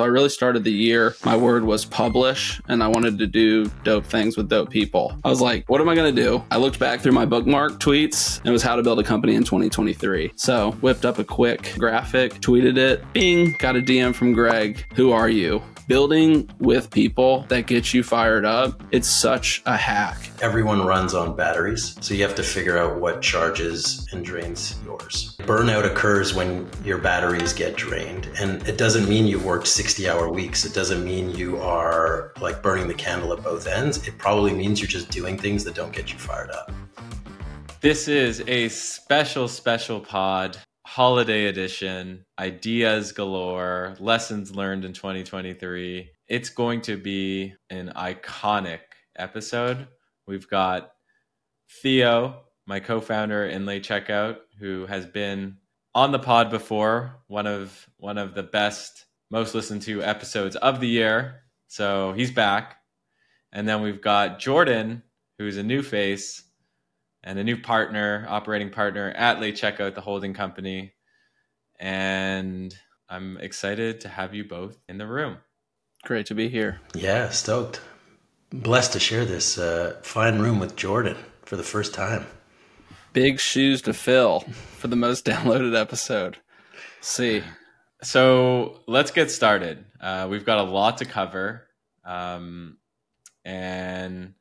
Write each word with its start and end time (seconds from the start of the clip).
So 0.00 0.04
I 0.04 0.08
really 0.08 0.30
started 0.30 0.64
the 0.64 0.72
year. 0.72 1.14
My 1.26 1.36
word 1.36 1.62
was 1.62 1.84
publish, 1.84 2.58
and 2.68 2.82
I 2.82 2.88
wanted 2.88 3.18
to 3.18 3.26
do 3.26 3.66
dope 3.84 4.06
things 4.06 4.34
with 4.34 4.48
dope 4.48 4.70
people. 4.70 5.14
I 5.22 5.28
was 5.28 5.42
like, 5.42 5.68
what 5.68 5.78
am 5.82 5.90
I 5.90 5.94
going 5.94 6.16
to 6.16 6.22
do? 6.22 6.42
I 6.50 6.56
looked 6.56 6.78
back 6.78 7.02
through 7.02 7.12
my 7.12 7.26
bookmark 7.26 7.72
tweets, 7.72 8.38
and 8.38 8.46
it 8.46 8.50
was 8.50 8.62
how 8.62 8.76
to 8.76 8.82
build 8.82 8.98
a 8.98 9.04
company 9.04 9.34
in 9.34 9.44
2023. 9.44 10.32
So 10.36 10.70
whipped 10.80 11.04
up 11.04 11.18
a 11.18 11.24
quick 11.24 11.74
graphic, 11.76 12.32
tweeted 12.40 12.78
it, 12.78 13.04
bing, 13.12 13.54
got 13.58 13.76
a 13.76 13.80
DM 13.82 14.14
from 14.14 14.32
Greg. 14.32 14.86
Who 14.94 15.12
are 15.12 15.28
you? 15.28 15.62
building 15.90 16.48
with 16.60 16.88
people 16.88 17.44
that 17.48 17.66
gets 17.66 17.92
you 17.92 18.00
fired 18.00 18.44
up, 18.44 18.80
it's 18.92 19.08
such 19.08 19.60
a 19.66 19.76
hack. 19.76 20.30
Everyone 20.40 20.86
runs 20.86 21.14
on 21.14 21.34
batteries, 21.34 21.96
so 22.00 22.14
you 22.14 22.22
have 22.22 22.36
to 22.36 22.44
figure 22.44 22.78
out 22.78 23.00
what 23.00 23.20
charges 23.20 24.06
and 24.12 24.24
drains 24.24 24.76
yours. 24.90 25.36
Burnout 25.40 25.84
occurs 25.84 26.34
when 26.34 26.68
your 26.84 26.98
batteries 26.98 27.52
get 27.52 27.76
drained, 27.76 28.28
and 28.38 28.66
it 28.68 28.76
doesn't 28.76 29.08
mean 29.08 29.26
you 29.26 29.38
worked 29.38 29.66
60 29.66 30.08
hour 30.08 30.30
weeks. 30.30 30.64
It 30.64 30.74
doesn't 30.74 31.04
mean 31.04 31.30
you 31.30 31.58
are 31.58 32.32
like 32.40 32.62
burning 32.62 32.88
the 32.88 32.94
candle 32.94 33.32
at 33.32 33.42
both 33.42 33.66
ends. 33.66 34.06
It 34.06 34.18
probably 34.18 34.52
means 34.52 34.80
you're 34.80 34.88
just 34.88 35.10
doing 35.10 35.38
things 35.38 35.64
that 35.64 35.74
don't 35.74 35.92
get 35.92 36.12
you 36.12 36.18
fired 36.18 36.50
up. 36.50 36.72
This 37.80 38.08
is 38.08 38.42
a 38.46 38.68
special, 38.68 39.48
special 39.48 40.00
pod 40.00 40.58
holiday 40.86 41.46
edition, 41.46 42.24
ideas 42.38 43.12
galore, 43.12 43.94
lessons 44.00 44.54
learned 44.54 44.84
in 44.84 44.92
2023. 44.92 46.10
It's 46.28 46.50
going 46.50 46.80
to 46.82 46.96
be 46.96 47.54
an 47.70 47.92
iconic 47.96 48.80
episode. 49.16 49.86
We've 50.26 50.48
got 50.48 50.92
Theo, 51.82 52.42
my 52.66 52.80
co-founder 52.80 53.46
in 53.46 53.66
Late 53.66 53.82
Checkout, 53.84 54.36
who 54.60 54.86
has 54.86 55.06
been 55.06 55.56
on 55.94 56.12
the 56.12 56.18
pod 56.18 56.50
before, 56.50 57.16
one 57.26 57.46
of 57.46 57.88
one 57.98 58.18
of 58.18 58.34
the 58.34 58.42
best, 58.42 59.06
most 59.30 59.54
listened 59.54 59.82
to 59.82 60.02
episodes 60.02 60.56
of 60.56 60.80
the 60.80 60.88
year. 60.88 61.42
So 61.68 62.12
he's 62.12 62.30
back. 62.30 62.76
And 63.52 63.66
then 63.66 63.82
we've 63.82 64.00
got 64.00 64.38
Jordan, 64.38 65.02
who's 65.38 65.56
a 65.56 65.62
new 65.62 65.82
face 65.82 66.44
and 67.24 67.38
a 67.38 67.44
new 67.44 67.56
partner, 67.56 68.26
operating 68.28 68.70
partner 68.70 69.10
at 69.10 69.40
Late 69.40 69.56
Checkout, 69.56 69.94
the 69.94 70.00
holding 70.00 70.34
company. 70.34 70.92
And 71.78 72.74
I'm 73.08 73.38
excited 73.38 74.02
to 74.02 74.08
have 74.08 74.34
you 74.34 74.44
both 74.44 74.78
in 74.88 74.98
the 74.98 75.06
room. 75.06 75.38
Great 76.04 76.26
to 76.26 76.34
be 76.34 76.48
here. 76.48 76.80
Yeah, 76.94 77.30
stoked. 77.30 77.80
Blessed 78.52 78.92
to 78.94 79.00
share 79.00 79.24
this 79.24 79.58
uh, 79.58 79.96
fine 80.02 80.38
room 80.38 80.58
with 80.58 80.76
Jordan 80.76 81.16
for 81.44 81.56
the 81.56 81.62
first 81.62 81.94
time. 81.94 82.26
Big 83.12 83.40
shoes 83.40 83.82
to 83.82 83.92
fill 83.92 84.40
for 84.40 84.88
the 84.88 84.96
most 84.96 85.24
downloaded 85.26 85.78
episode. 85.78 86.38
see. 87.00 87.42
So 88.02 88.80
let's 88.86 89.10
get 89.10 89.30
started. 89.30 89.84
Uh, 90.00 90.26
we've 90.30 90.46
got 90.46 90.58
a 90.58 90.62
lot 90.62 90.98
to 90.98 91.04
cover. 91.04 91.66
Um, 92.04 92.78
and 93.44 94.34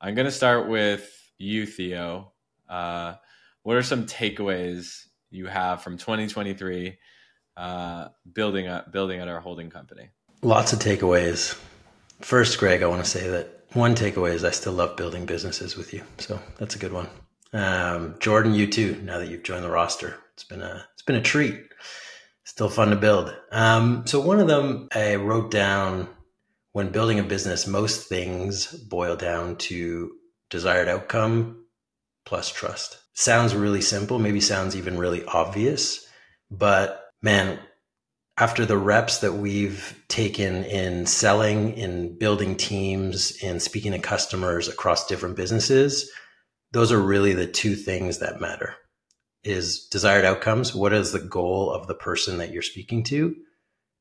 I'm 0.00 0.14
going 0.14 0.26
to 0.26 0.32
start 0.32 0.68
with 0.68 1.10
you, 1.38 1.66
Theo, 1.66 2.32
uh, 2.68 3.14
what 3.62 3.76
are 3.76 3.82
some 3.82 4.06
takeaways 4.06 5.06
you 5.30 5.46
have 5.46 5.82
from 5.82 5.98
2023 5.98 6.96
uh, 7.56 8.08
building 8.32 8.68
up 8.68 8.92
building 8.92 9.20
at 9.20 9.28
our 9.28 9.40
holding 9.40 9.70
company? 9.70 10.08
Lots 10.42 10.72
of 10.72 10.78
takeaways. 10.78 11.58
First, 12.20 12.58
Greg, 12.58 12.82
I 12.82 12.86
want 12.86 13.04
to 13.04 13.10
say 13.10 13.28
that 13.28 13.64
one 13.72 13.94
takeaway 13.94 14.32
is 14.34 14.44
I 14.44 14.50
still 14.50 14.72
love 14.72 14.96
building 14.96 15.26
businesses 15.26 15.76
with 15.76 15.92
you, 15.92 16.02
so 16.18 16.40
that's 16.58 16.76
a 16.76 16.78
good 16.78 16.92
one. 16.92 17.08
Um, 17.56 18.16
Jordan, 18.20 18.54
you 18.54 18.66
too. 18.66 19.00
Now 19.02 19.18
that 19.18 19.28
you've 19.28 19.42
joined 19.42 19.64
the 19.64 19.70
roster, 19.70 20.16
it's 20.34 20.44
been 20.44 20.60
a 20.60 20.86
it's 20.92 21.02
been 21.02 21.16
a 21.16 21.22
treat. 21.22 21.58
Still 22.44 22.68
fun 22.68 22.90
to 22.90 22.96
build. 22.96 23.34
Um, 23.50 24.06
so 24.06 24.20
one 24.20 24.40
of 24.40 24.46
them 24.46 24.88
I 24.94 25.16
wrote 25.16 25.50
down 25.50 26.08
when 26.72 26.90
building 26.90 27.18
a 27.18 27.22
business. 27.22 27.66
Most 27.66 28.08
things 28.08 28.66
boil 28.66 29.16
down 29.16 29.56
to 29.56 30.12
desired 30.50 30.88
outcome 30.88 31.64
plus 32.26 32.52
trust. 32.52 32.98
Sounds 33.14 33.54
really 33.54 33.80
simple, 33.80 34.18
maybe 34.18 34.40
sounds 34.40 34.76
even 34.76 34.98
really 34.98 35.24
obvious, 35.24 36.06
but 36.50 37.02
man, 37.22 37.58
after 38.36 38.66
the 38.66 38.76
reps 38.76 39.18
that 39.18 39.32
we've 39.32 39.98
taken 40.08 40.64
in 40.64 41.06
selling, 41.06 41.72
in 41.78 42.18
building 42.18 42.56
teams, 42.56 43.42
in 43.42 43.58
speaking 43.58 43.92
to 43.92 43.98
customers 43.98 44.68
across 44.68 45.06
different 45.06 45.36
businesses, 45.36 46.10
those 46.76 46.92
are 46.92 47.00
really 47.00 47.32
the 47.32 47.46
two 47.46 47.74
things 47.74 48.18
that 48.18 48.40
matter 48.40 48.74
is 49.42 49.86
desired 49.86 50.24
outcomes. 50.24 50.74
What 50.74 50.92
is 50.92 51.12
the 51.12 51.20
goal 51.20 51.70
of 51.70 51.86
the 51.86 51.94
person 51.94 52.38
that 52.38 52.52
you're 52.52 52.62
speaking 52.62 53.02
to? 53.04 53.34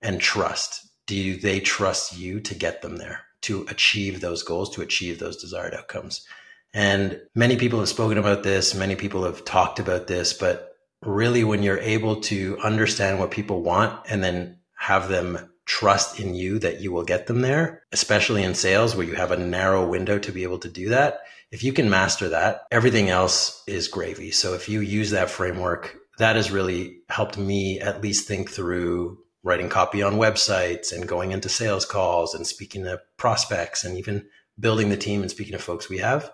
And 0.02 0.20
trust. 0.20 0.82
Do 1.08 1.38
they 1.38 1.60
trust 1.60 2.18
you 2.18 2.40
to 2.42 2.56
get 2.56 2.82
them 2.82 2.98
there, 2.98 3.22
to 3.42 3.66
achieve 3.70 4.20
those 4.20 4.44
goals, 4.44 4.76
to 4.76 4.82
achieve 4.82 5.20
those 5.20 5.38
desired 5.38 5.74
outcomes? 5.74 6.26
And 6.74 7.22
many 7.34 7.56
people 7.56 7.80
have 7.80 7.88
spoken 7.88 8.18
about 8.18 8.44
this, 8.44 8.76
many 8.76 8.96
people 8.96 9.24
have 9.24 9.46
talked 9.46 9.80
about 9.80 10.08
this, 10.08 10.34
but 10.34 10.74
really 11.02 11.44
when 11.44 11.64
you're 11.64 11.80
able 11.80 12.22
to 12.22 12.58
understand 12.62 13.20
what 13.20 13.32
people 13.32 13.62
want 13.62 14.06
and 14.10 14.24
then 14.24 14.58
have 14.78 15.08
them 15.08 15.50
trust 15.66 16.20
in 16.20 16.36
you 16.36 16.60
that 16.60 16.82
you 16.82 16.92
will 16.92 17.04
get 17.04 17.28
them 17.28 17.42
there, 17.42 17.84
especially 17.92 18.44
in 18.44 18.54
sales 18.54 18.96
where 18.96 19.06
you 19.08 19.14
have 19.14 19.32
a 19.32 19.38
narrow 19.38 19.88
window 19.88 20.20
to 20.20 20.32
be 20.32 20.44
able 20.44 20.60
to 20.60 20.70
do 20.70 20.90
that. 20.90 21.20
If 21.56 21.64
you 21.64 21.72
can 21.72 21.90
master 21.90 22.28
that, 22.28 22.68
everything 22.70 23.10
else 23.10 23.64
is 23.66 23.88
gravy. 23.88 24.32
So 24.32 24.56
if 24.56 24.68
you 24.68 24.82
use 24.82 25.12
that 25.12 25.30
framework, 25.30 25.96
that 26.18 26.36
has 26.36 26.52
really 26.52 26.98
helped 27.08 27.38
me 27.38 27.80
at 27.80 28.02
least 28.02 28.28
think 28.28 28.52
through 28.52 29.20
writing 29.42 29.70
copy 29.70 30.04
on 30.04 30.16
websites 30.16 30.92
and 30.92 31.08
going 31.08 31.32
into 31.32 31.48
sales 31.48 31.86
calls 31.86 32.36
and 32.36 32.46
speaking 32.46 32.84
to 32.84 33.00
prospects 33.16 33.86
and 33.86 33.98
even 33.98 34.26
building 34.60 34.90
the 34.90 34.98
team 34.98 35.22
and 35.22 35.32
speaking 35.32 35.54
to 35.54 35.58
folks 35.58 35.88
we 35.88 36.00
have 36.00 36.30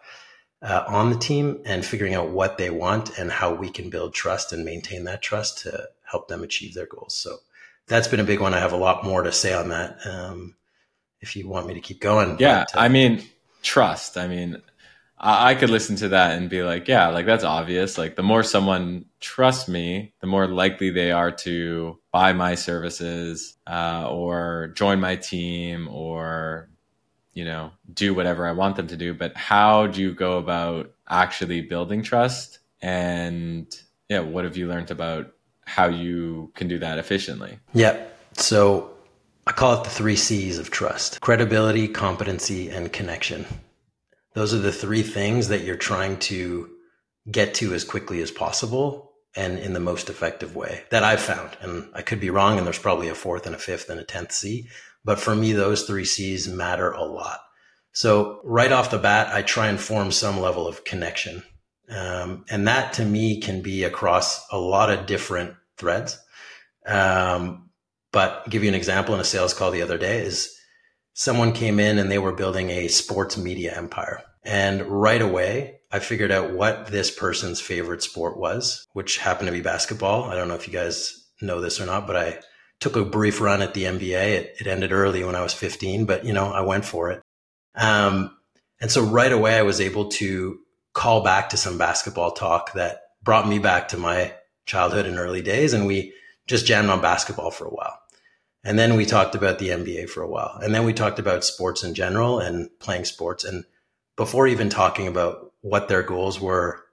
uh, 0.64 0.86
on 0.88 1.12
the 1.12 1.20
team 1.20 1.62
and 1.66 1.86
figuring 1.86 2.16
out 2.16 2.32
what 2.32 2.58
they 2.58 2.72
want 2.72 3.20
and 3.20 3.32
how 3.32 3.54
we 3.54 3.70
can 3.70 3.92
build 3.92 4.16
trust 4.16 4.52
and 4.52 4.66
maintain 4.66 5.04
that 5.04 5.22
trust 5.22 5.60
to 5.60 5.88
help 6.04 6.30
them 6.30 6.42
achieve 6.42 6.74
their 6.74 6.88
goals. 6.88 7.14
So 7.14 7.38
that's 7.86 8.08
been 8.08 8.20
a 8.20 8.24
big 8.24 8.40
one. 8.40 8.56
I 8.56 8.60
have 8.60 8.74
a 8.74 8.78
lot 8.78 9.04
more 9.04 9.22
to 9.22 9.32
say 9.32 9.54
on 9.54 9.70
that. 9.70 10.00
Um, 10.04 10.56
if 11.20 11.36
you 11.36 11.48
want 11.48 11.68
me 11.68 11.76
to 11.76 11.80
keep 11.80 12.02
going. 12.02 12.38
Yeah. 12.40 12.66
But, 12.74 12.80
uh, 12.80 12.86
I 12.86 12.88
mean, 12.88 13.24
trust. 13.62 14.18
I 14.18 14.28
mean, 14.28 14.60
I, 15.24 15.54
could 15.56 15.70
listen 15.70 15.96
to 15.98 16.10
that 16.10 16.36
and 16.38 16.50
be 16.50 16.64
like, 16.64 16.88
yeah, 16.88 17.10
like 17.10 17.28
that's 17.28 17.44
obvious. 17.44 17.98
Like 17.98 18.16
the 18.16 18.24
more 18.24 18.42
someone 18.42 19.06
trusts 19.20 19.68
me, 19.68 20.14
the 20.20 20.28
more 20.28 20.48
likely 20.48 20.90
they 20.90 21.12
are 21.12 21.32
to 21.32 22.00
buy 22.12 22.34
my 22.34 22.56
services 22.56 23.56
uh, 23.68 24.10
or 24.10 24.74
join 24.76 25.00
my 25.00 25.16
team 25.16 25.88
or 25.90 26.72
you 27.34 27.46
know, 27.46 27.72
do 27.94 28.14
whatever 28.14 28.46
I 28.46 28.52
want 28.52 28.76
them 28.76 28.88
to 28.88 28.98
do, 28.98 29.14
but 29.14 29.36
how 29.38 29.88
do 29.88 30.02
you 30.02 30.14
go 30.14 30.38
about 30.38 30.92
actually 31.10 31.62
building 31.62 32.04
trust? 32.04 32.60
And 32.82 33.74
yeah, 34.10 34.20
what 34.20 34.44
have 34.44 34.58
you 34.58 34.68
learned 34.68 34.92
about 34.92 35.34
how 35.66 35.88
you 35.88 36.52
can 36.56 36.68
do 36.68 36.80
that 36.80 37.00
efficiently? 37.00 37.60
Yeah. 37.74 38.04
So 38.34 38.92
I 39.48 39.54
call 39.54 39.80
it 39.80 39.84
the 39.84 39.90
three 39.90 40.16
C's 40.16 40.58
of 40.60 40.72
trust 40.72 41.22
credibility, 41.22 41.88
competency, 41.88 42.70
and 42.70 42.92
connection. 42.92 43.46
Those 44.34 44.54
are 44.54 44.60
the 44.60 44.72
three 44.72 45.04
things 45.04 45.50
that 45.50 45.64
you're 45.64 45.76
trying 45.76 46.18
to 46.20 46.70
get 47.30 47.54
to 47.56 47.74
as 47.74 47.84
quickly 47.84 48.22
as 48.22 48.32
possible 48.32 49.12
and 49.36 49.60
in 49.60 49.74
the 49.74 49.80
most 49.80 50.10
effective 50.10 50.56
way 50.56 50.84
that 50.90 51.04
I've 51.04 51.22
found. 51.22 51.58
And 51.62 51.90
I 51.94 52.02
could 52.02 52.20
be 52.20 52.30
wrong, 52.30 52.58
and 52.58 52.66
there's 52.66 52.80
probably 52.80 53.08
a 53.10 53.16
fourth 53.16 53.46
and 53.46 53.56
a 53.56 53.60
fifth 53.60 53.90
and 53.90 54.00
a 54.00 54.04
tenth 54.04 54.32
C. 54.32 54.68
But 55.04 55.20
for 55.20 55.36
me, 55.36 55.54
those 55.54 55.84
three 55.84 56.06
C's 56.06 56.48
matter 56.48 56.92
a 56.92 57.04
lot. 57.04 57.40
So 57.94 58.40
right 58.44 58.72
off 58.72 58.92
the 58.92 58.98
bat, 58.98 59.34
I 59.34 59.42
try 59.42 59.68
and 59.68 59.80
form 59.80 60.12
some 60.12 60.40
level 60.40 60.68
of 60.68 60.84
connection. 60.84 61.44
Um, 61.90 62.46
and 62.50 62.68
that 62.68 62.94
to 62.94 63.06
me 63.06 63.42
can 63.42 63.62
be 63.62 63.84
across 63.84 64.46
a 64.50 64.58
lot 64.58 64.90
of 64.90 65.06
different 65.06 65.56
threads. 65.78 66.18
Um, 66.86 67.70
but 68.12 68.50
give 68.50 68.64
you 68.64 68.70
an 68.70 68.76
example 68.76 69.14
in 69.14 69.22
a 69.22 69.26
sales 69.26 69.54
call 69.54 69.72
the 69.72 69.82
other 69.82 69.98
day 69.98 70.22
is 70.22 70.56
someone 71.14 71.52
came 71.54 71.80
in 71.80 71.98
and 71.98 72.12
they 72.12 72.20
were 72.20 72.34
building 72.34 72.70
a 72.70 72.88
sports 72.88 73.38
media 73.38 73.76
empire. 73.76 74.24
And 74.44 74.82
right 74.84 75.22
away, 75.22 75.82
I 75.92 76.00
figured 76.00 76.32
out 76.32 76.54
what 76.54 76.88
this 76.88 77.12
person's 77.12 77.62
favorite 77.62 78.02
sport 78.02 78.38
was, 78.38 78.88
which 78.94 79.18
happened 79.18 79.48
to 79.48 79.52
be 79.52 79.62
basketball. 79.62 80.24
I 80.24 80.36
don't 80.36 80.48
know 80.48 80.56
if 80.56 80.68
you 80.68 80.74
guys 80.74 81.28
know 81.42 81.62
this 81.62 81.80
or 81.80 81.86
not, 81.86 82.08
but 82.08 82.16
I 82.16 82.40
took 82.80 82.96
a 82.96 83.06
brief 83.06 83.42
run 83.42 83.62
at 83.62 83.74
the 83.74 83.84
NBA. 83.84 84.12
It, 84.12 84.56
it 84.60 84.68
ended 84.68 84.92
early 84.92 85.24
when 85.24 85.36
I 85.36 85.44
was 85.44 85.54
15, 85.54 86.06
but 86.06 86.26
you 86.26 86.34
know, 86.34 86.52
I 86.52 86.62
went 86.62 86.86
for 86.86 87.12
it. 87.12 87.22
Um, 87.76 88.36
and 88.80 88.90
so 88.92 89.04
right 89.04 89.32
away 89.32 89.58
I 89.58 89.62
was 89.62 89.80
able 89.80 90.10
to 90.10 90.60
call 90.94 91.24
back 91.24 91.50
to 91.50 91.58
some 91.58 91.78
basketball 91.78 92.32
talk 92.32 92.74
that 92.74 93.02
brought 93.24 93.48
me 93.48 93.60
back 93.60 93.90
to 93.90 93.98
my 93.98 94.34
childhood 94.66 95.06
and 95.06 95.20
early 95.20 95.42
days. 95.42 95.74
And 95.74 95.86
we 95.86 96.14
just 96.48 96.66
jammed 96.66 96.90
on 96.90 97.02
basketball 97.02 97.52
for 97.52 97.66
a 97.66 97.70
while. 97.70 98.01
And 98.64 98.78
then 98.78 98.96
we 98.96 99.06
talked 99.06 99.36
about 99.36 99.60
the 99.60 99.70
NBA 99.70 100.10
for 100.10 100.22
a 100.22 100.28
while. 100.28 100.60
And 100.62 100.74
then 100.74 100.86
we 100.86 100.94
talked 100.94 101.20
about 101.20 101.44
sports 101.44 101.84
in 101.84 101.94
general 101.94 102.40
and 102.40 102.70
playing 102.80 103.06
sports. 103.06 103.44
And 103.44 103.66
before 104.16 104.48
even 104.48 104.70
talking 104.70 105.08
about 105.08 105.52
what 105.62 105.88
their 105.88 106.04
goals 106.04 106.40
were, 106.40 106.84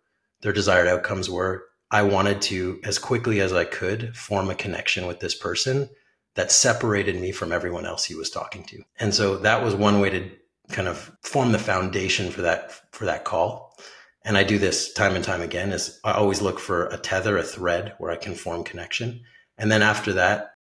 their 0.40 0.52
desired 0.52 0.88
outcomes 0.88 1.28
were, 1.28 1.64
I 1.90 2.02
wanted 2.02 2.42
to, 2.42 2.80
as 2.84 2.98
quickly 2.98 3.40
as 3.40 3.52
I 3.52 3.64
could, 3.64 4.16
form 4.16 4.50
a 4.50 4.54
connection 4.54 5.06
with 5.06 5.20
this 5.20 5.34
person 5.34 5.88
that 6.34 6.52
separated 6.52 7.20
me 7.20 7.32
from 7.32 7.52
everyone 7.52 7.86
else 7.86 8.04
he 8.04 8.14
was 8.14 8.30
talking 8.30 8.64
to. 8.64 8.82
And 9.00 9.14
so 9.14 9.38
that 9.38 9.62
was 9.62 9.74
one 9.74 10.00
way 10.00 10.10
to 10.10 10.30
kind 10.70 10.88
of 10.88 11.10
form 11.22 11.52
the 11.52 11.58
foundation 11.58 12.30
for 12.30 12.42
that 12.42 12.72
for 12.92 13.06
that 13.06 13.24
call. 13.24 13.76
And 14.24 14.36
I 14.36 14.44
do 14.44 14.58
this 14.58 14.92
time 14.92 15.16
and 15.16 15.24
time 15.24 15.40
again 15.40 15.72
is 15.72 15.98
I 16.04 16.12
always 16.12 16.42
look 16.42 16.58
for 16.58 16.86
a 16.86 16.98
tether, 16.98 17.38
a 17.38 17.42
thread 17.42 17.94
where 17.98 18.10
I 18.10 18.16
can 18.16 18.34
form 18.34 18.64
connection. 18.64 19.22
And 19.56 19.72
then 19.72 19.82
after 19.82 20.12
that, 20.14 20.52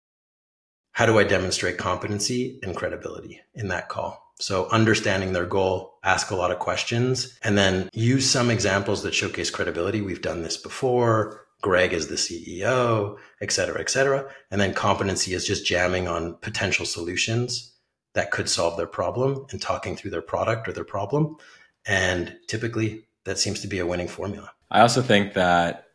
how 0.97 1.05
do 1.05 1.19
I 1.19 1.25
demonstrate 1.25 1.77
competency 1.77 2.59
and 2.63 2.75
credibility 2.75 3.43
in 3.55 3.69
that 3.69 3.91
call? 3.91 4.33
So 4.41 4.67
understanding 4.71 5.35
their 5.35 5.45
goal, 5.45 5.99
ask 6.03 6.31
a 6.31 6.37
lot 6.37 6.51
of 6.51 6.59
questions, 6.59 7.39
and 7.45 7.59
then 7.59 7.91
use 7.93 8.29
some 8.29 8.51
examples 8.51 9.03
that 9.03 9.13
showcase 9.13 9.51
credibility. 9.51 10.01
We've 10.01 10.23
done 10.23 10.41
this 10.41 10.57
before. 10.57 11.45
Greg 11.61 11.93
is 11.93 12.07
the 12.07 12.15
CEO, 12.15 13.19
et 13.43 13.53
cetera, 13.53 13.79
et 13.79 13.91
cetera. 13.91 14.27
And 14.51 14.59
then 14.59 14.73
competency 14.73 15.35
is 15.35 15.47
just 15.47 15.67
jamming 15.67 16.09
on 16.09 16.37
potential 16.37 16.87
solutions 16.87 17.75
that 18.15 18.31
could 18.31 18.49
solve 18.49 18.79
their 18.79 18.87
problem 18.87 19.45
and 19.51 19.61
talking 19.61 19.97
through 19.97 20.13
their 20.13 20.23
product 20.23 20.67
or 20.67 20.73
their 20.73 20.83
problem. 20.83 21.37
And 21.85 22.39
typically 22.47 23.05
that 23.25 23.39
seems 23.39 23.61
to 23.61 23.69
be 23.69 23.81
a 23.81 23.87
winning 23.87 24.09
formula. 24.09 24.51
I 24.71 24.81
also 24.81 25.03
think 25.03 25.35
that 25.35 25.86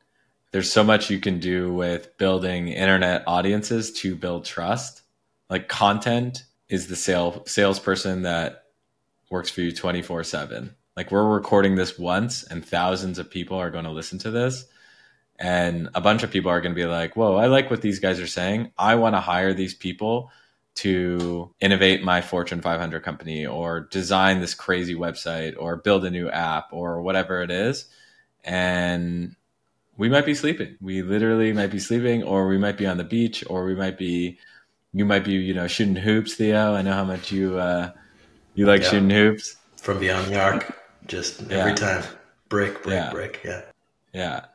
there's 0.51 0.71
so 0.71 0.83
much 0.83 1.09
you 1.09 1.19
can 1.19 1.39
do 1.39 1.73
with 1.73 2.17
building 2.17 2.67
internet 2.67 3.23
audiences 3.25 3.91
to 3.93 4.15
build 4.15 4.45
trust. 4.45 5.01
Like 5.49 5.67
content 5.67 6.43
is 6.69 6.87
the 6.87 6.95
sale 6.95 7.43
salesperson 7.45 8.23
that 8.23 8.65
works 9.29 9.49
for 9.49 9.61
you 9.61 9.71
24 9.71 10.23
7. 10.23 10.75
Like 10.95 11.11
we're 11.11 11.27
recording 11.27 11.75
this 11.75 11.97
once 11.97 12.43
and 12.43 12.65
thousands 12.65 13.17
of 13.17 13.29
people 13.29 13.57
are 13.57 13.71
going 13.71 13.85
to 13.85 13.91
listen 13.91 14.19
to 14.19 14.31
this. 14.31 14.65
And 15.39 15.89
a 15.95 16.01
bunch 16.01 16.21
of 16.21 16.31
people 16.31 16.51
are 16.51 16.61
going 16.61 16.75
to 16.75 16.79
be 16.79 16.85
like, 16.85 17.15
whoa, 17.15 17.35
I 17.35 17.47
like 17.47 17.71
what 17.71 17.81
these 17.81 17.99
guys 17.99 18.19
are 18.19 18.27
saying. 18.27 18.71
I 18.77 18.95
want 18.95 19.15
to 19.15 19.19
hire 19.19 19.53
these 19.53 19.73
people 19.73 20.31
to 20.75 21.53
innovate 21.59 22.03
my 22.03 22.21
Fortune 22.21 22.61
500 22.61 23.01
company 23.03 23.45
or 23.45 23.87
design 23.91 24.39
this 24.39 24.53
crazy 24.53 24.95
website 24.95 25.55
or 25.57 25.77
build 25.77 26.05
a 26.05 26.11
new 26.11 26.29
app 26.29 26.67
or 26.71 27.01
whatever 27.01 27.41
it 27.41 27.51
is. 27.51 27.87
And 28.43 29.35
we 29.97 30.09
might 30.09 30.25
be 30.25 30.33
sleeping. 30.33 30.77
We 30.81 31.01
literally 31.01 31.53
might 31.53 31.71
be 31.71 31.79
sleeping, 31.79 32.23
or 32.23 32.47
we 32.47 32.57
might 32.57 32.77
be 32.77 32.87
on 32.87 32.97
the 32.97 33.03
beach, 33.03 33.43
or 33.49 33.65
we 33.65 33.75
might 33.75 33.97
be 33.97 34.39
you 34.93 35.05
might 35.05 35.23
be, 35.23 35.33
you 35.33 35.53
know, 35.53 35.67
shooting 35.67 35.95
hoops, 35.95 36.35
Theo. 36.35 36.75
I 36.75 36.81
know 36.81 36.93
how 36.93 37.05
much 37.05 37.31
you 37.31 37.57
uh, 37.57 37.91
you 38.55 38.65
like 38.65 38.81
yeah. 38.81 38.89
shooting 38.89 39.09
hoops 39.09 39.55
from 39.77 39.99
beyond 39.99 40.27
the 40.27 40.39
arc. 40.39 40.77
Just 41.07 41.49
every 41.51 41.73
time, 41.73 42.03
brick, 42.49 42.83
brick, 42.83 42.93
yeah. 42.93 43.11
brick. 43.11 43.41
Yeah, 43.43 43.61
yeah. 44.13 44.45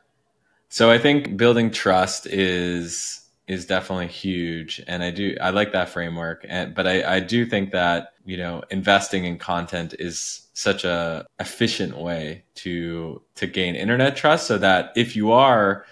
So 0.69 0.89
I 0.91 0.97
think 0.97 1.37
building 1.37 1.71
trust 1.71 2.27
is 2.27 3.25
is 3.47 3.65
definitely 3.65 4.07
huge, 4.07 4.81
and 4.87 5.03
I 5.03 5.11
do 5.11 5.35
I 5.41 5.49
like 5.49 5.73
that 5.73 5.89
framework. 5.89 6.45
And 6.47 6.75
but 6.75 6.87
I 6.87 7.15
I 7.15 7.19
do 7.19 7.45
think 7.45 7.71
that 7.71 8.13
you 8.27 8.37
know 8.37 8.61
investing 8.69 9.25
in 9.25 9.39
content 9.39 9.95
is 9.97 10.47
such 10.53 10.83
a 10.83 11.25
efficient 11.39 11.97
way 11.97 12.43
to 12.55 13.23
to 13.35 13.47
gain 13.47 13.75
internet 13.75 14.15
trust, 14.15 14.45
so 14.45 14.59
that 14.59 14.91
if 14.95 15.15
you 15.15 15.31
are 15.31 15.85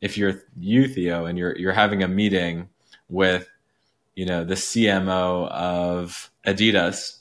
if 0.00 0.16
you're 0.16 0.42
you 0.58 0.88
Theo 0.88 1.26
and 1.26 1.38
you're 1.38 1.56
you're 1.58 1.72
having 1.72 2.02
a 2.02 2.08
meeting 2.08 2.70
with 3.10 3.46
you 4.20 4.26
know, 4.26 4.44
the 4.44 4.54
CMO 4.54 5.48
of 5.48 6.30
Adidas 6.46 7.20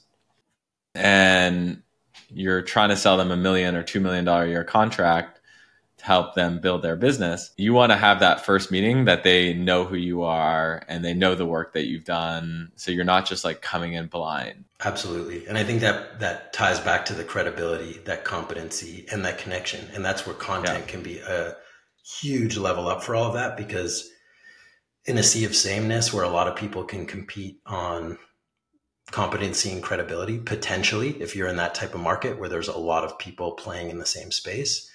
and 0.94 1.82
you're 2.30 2.62
trying 2.62 2.90
to 2.90 2.98
sell 2.98 3.16
them 3.16 3.32
a 3.32 3.38
million 3.38 3.76
or 3.76 3.84
two 3.84 4.02
million 4.02 4.26
dollar 4.26 4.46
year 4.46 4.66
contract 4.66 5.39
to 6.00 6.06
help 6.06 6.34
them 6.34 6.60
build 6.60 6.82
their 6.82 6.96
business, 6.96 7.52
you 7.58 7.74
want 7.74 7.92
to 7.92 7.98
have 7.98 8.20
that 8.22 8.46
first 8.46 8.72
meeting 8.72 9.06
that 9.06 9.24
they 9.24 9.54
know 9.54 9.86
who 9.86 9.96
you 9.96 10.24
are 10.24 10.82
and 10.88 11.04
they 11.04 11.14
know 11.14 11.36
the 11.36 11.46
work 11.46 11.74
that 11.74 11.86
you've 11.86 12.06
done. 12.06 12.72
So 12.76 12.92
you're 12.92 13.04
not 13.04 13.26
just 13.26 13.44
like 13.44 13.62
coming 13.62 13.94
in 13.94 14.08
blind. 14.08 14.66
Absolutely. 14.84 15.46
And 15.48 15.58
I 15.58 15.64
think 15.64 15.82
that 15.82 16.20
that 16.20 16.54
ties 16.54 16.80
back 16.80 17.06
to 17.06 17.14
the 17.14 17.24
credibility, 17.24 18.00
that 18.06 18.24
competency, 18.24 19.06
and 19.12 19.24
that 19.26 19.38
connection. 19.38 19.88
And 19.94 20.04
that's 20.04 20.26
where 20.26 20.36
content 20.36 20.86
yeah. 20.86 20.92
can 20.92 21.04
be 21.04 21.20
a 21.20 21.56
huge 22.22 22.58
level 22.58 22.88
up 22.88 23.04
for 23.04 23.16
all 23.16 23.28
of 23.28 23.34
that 23.34 23.58
because 23.58 24.10
in 25.06 25.18
a 25.18 25.24
sea 25.24 25.46
of 25.46 25.56
sameness 25.56 26.14
where 26.14 26.24
a 26.24 26.30
lot 26.30 26.48
of 26.48 26.56
people 26.56 26.84
can 26.84 27.06
compete 27.06 27.60
on 27.66 28.18
competency 29.12 29.72
and 29.72 29.82
credibility 29.82 30.38
potentially 30.38 31.10
if 31.22 31.36
you're 31.36 31.48
in 31.48 31.56
that 31.56 31.74
type 31.74 31.96
of 31.96 32.00
market 32.00 32.40
where 32.40 32.50
there's 32.50 32.68
a 32.68 32.78
lot 32.78 33.04
of 33.04 33.18
people 33.18 33.54
playing 33.54 33.90
in 33.90 33.98
the 33.98 34.06
same 34.06 34.32
space 34.32 34.89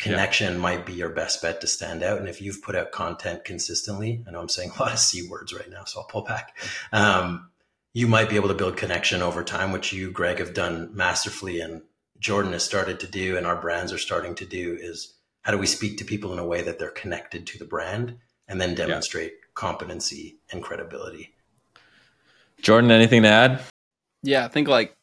connection 0.00 0.54
yeah. 0.54 0.58
might 0.58 0.86
be 0.86 0.92
your 0.92 1.10
best 1.10 1.40
bet 1.42 1.60
to 1.60 1.66
stand 1.66 2.02
out 2.02 2.18
and 2.18 2.28
if 2.28 2.40
you've 2.40 2.62
put 2.62 2.74
out 2.74 2.90
content 2.90 3.44
consistently 3.44 4.24
i 4.26 4.30
know 4.30 4.40
i'm 4.40 4.48
saying 4.48 4.70
a 4.76 4.82
lot 4.82 4.92
of 4.92 4.98
c 5.08 5.28
words 5.28 5.52
right 5.52 5.70
now 5.70 5.84
so 5.84 6.00
i'll 6.00 6.06
pull 6.06 6.22
back 6.22 6.56
um, 6.92 7.50
you 7.92 8.06
might 8.06 8.28
be 8.28 8.36
able 8.36 8.48
to 8.48 8.54
build 8.54 8.76
connection 8.76 9.22
over 9.22 9.44
time 9.44 9.72
which 9.72 9.92
you 9.92 10.10
greg 10.10 10.38
have 10.38 10.54
done 10.54 10.90
masterfully 10.94 11.60
and 11.60 11.82
jordan 12.18 12.52
has 12.52 12.64
started 12.64 12.98
to 13.00 13.06
do 13.06 13.36
and 13.36 13.46
our 13.46 13.60
brands 13.60 13.92
are 13.92 13.98
starting 13.98 14.34
to 14.34 14.44
do 14.44 14.76
is 14.80 15.14
how 15.42 15.52
do 15.52 15.58
we 15.58 15.66
speak 15.66 15.98
to 15.98 16.04
people 16.04 16.32
in 16.32 16.38
a 16.38 16.46
way 16.46 16.62
that 16.62 16.78
they're 16.78 16.90
connected 16.90 17.46
to 17.46 17.58
the 17.58 17.64
brand 17.64 18.16
and 18.48 18.60
then 18.60 18.74
demonstrate 18.74 19.30
yeah 19.32 19.36
competency 19.60 20.38
and 20.50 20.62
credibility. 20.62 21.34
Jordan, 22.62 22.90
anything 22.90 23.22
to 23.22 23.28
add? 23.28 23.60
Yeah, 24.22 24.44
I 24.44 24.48
think 24.48 24.68
like 24.68 24.96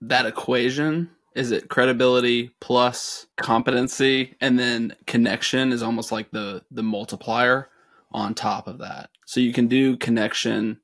that 0.00 0.24
equation 0.24 1.10
is 1.34 1.50
it 1.50 1.68
credibility 1.68 2.50
plus 2.60 3.26
competency 3.36 4.34
and 4.40 4.58
then 4.58 4.94
connection 5.06 5.72
is 5.72 5.82
almost 5.82 6.12
like 6.12 6.30
the 6.30 6.62
the 6.70 6.82
multiplier 6.82 7.68
on 8.12 8.34
top 8.34 8.66
of 8.66 8.78
that. 8.78 9.10
So 9.26 9.40
you 9.40 9.52
can 9.52 9.68
do 9.68 9.96
connection 9.96 10.80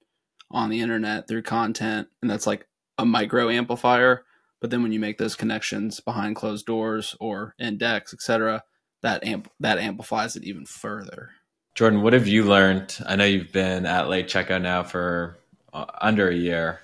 on 0.51 0.71
the 0.71 0.81
internet 0.81 1.29
through 1.29 1.43
content 1.43 2.09
and 2.23 2.31
that's 2.31 2.47
like 2.47 2.67
a 2.97 3.05
micro 3.05 3.49
amplifier, 3.49 4.25
but 4.61 4.71
then 4.71 4.83
when 4.83 4.93
you 4.93 5.01
make 5.01 5.19
those 5.19 5.37
connections 5.37 6.01
behind 6.01 6.37
closed 6.37 6.67
doors 6.67 7.15
or 7.21 7.55
in 7.59 7.79
decks, 7.79 8.13
etc., 8.13 8.65
that 9.03 9.25
amp 9.25 9.51
that 9.61 9.79
amplifies 9.79 10.35
it 10.35 10.45
even 10.45 10.67
further. 10.67 11.31
Jordan, 11.75 12.03
what 12.03 12.13
have 12.13 12.27
you 12.27 12.45
learned? 12.45 12.99
I 13.07 13.15
know 13.15 13.25
you've 13.25 13.53
been 13.53 13.87
at 13.87 14.09
late 14.09 14.27
checkout 14.27 14.63
now 14.63 14.83
for 14.83 15.39
uh, 15.73 15.85
under 16.01 16.29
a 16.29 16.35
year, 16.35 16.81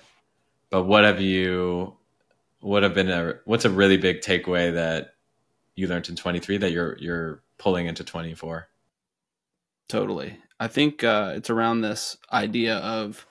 but 0.69 0.83
what 0.83 1.03
have 1.03 1.19
you? 1.19 1.97
What 2.65 2.81
have 2.81 2.95
been 2.95 3.11
a? 3.11 3.35
What's 3.45 3.63
a 3.65 3.69
really 3.69 3.97
big 3.97 4.21
takeaway 4.21 4.73
that 4.73 5.13
you 5.75 5.87
learned 5.87 6.09
in 6.09 6.15
23 6.15 6.57
that 6.57 6.71
you're 6.71 6.97
you're 6.99 7.43
pulling 7.59 7.85
into 7.85 8.03
24? 8.03 8.67
Totally. 9.87 10.39
I 10.59 10.67
think 10.67 11.03
uh, 11.03 11.33
it's 11.35 11.51
around 11.51 11.81
this 11.81 12.17
idea 12.33 12.77
of 12.77 13.27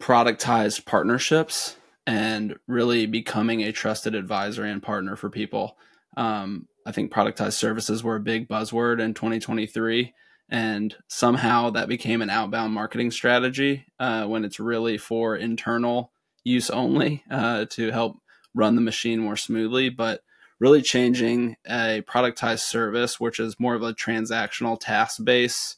productized 0.00 0.84
partnerships 0.84 1.74
and 2.06 2.56
really 2.68 3.06
becoming 3.06 3.64
a 3.64 3.72
trusted 3.72 4.14
advisor 4.14 4.62
and 4.62 4.80
partner 4.80 5.16
for 5.16 5.28
people. 5.28 5.76
Um, 6.16 6.68
I 6.86 6.92
think 6.92 7.12
productized 7.12 7.54
services 7.54 8.04
were 8.04 8.14
a 8.14 8.20
big 8.20 8.48
buzzword 8.48 9.00
in 9.00 9.12
2023 9.12 10.14
and 10.48 10.94
somehow 11.08 11.70
that 11.70 11.88
became 11.88 12.22
an 12.22 12.30
outbound 12.30 12.74
marketing 12.74 13.10
strategy 13.10 13.86
uh, 13.98 14.24
when 14.26 14.44
it's 14.44 14.60
really 14.60 14.98
for 14.98 15.34
internal 15.34 16.12
use 16.44 16.70
only 16.70 17.22
uh, 17.30 17.66
to 17.70 17.90
help 17.90 18.18
run 18.54 18.74
the 18.74 18.80
machine 18.80 19.20
more 19.20 19.36
smoothly 19.36 19.88
but 19.88 20.22
really 20.58 20.82
changing 20.82 21.56
a 21.66 22.02
productized 22.06 22.60
service 22.60 23.18
which 23.18 23.40
is 23.40 23.58
more 23.58 23.74
of 23.74 23.82
a 23.82 23.94
transactional 23.94 24.78
task 24.78 25.22
base 25.24 25.76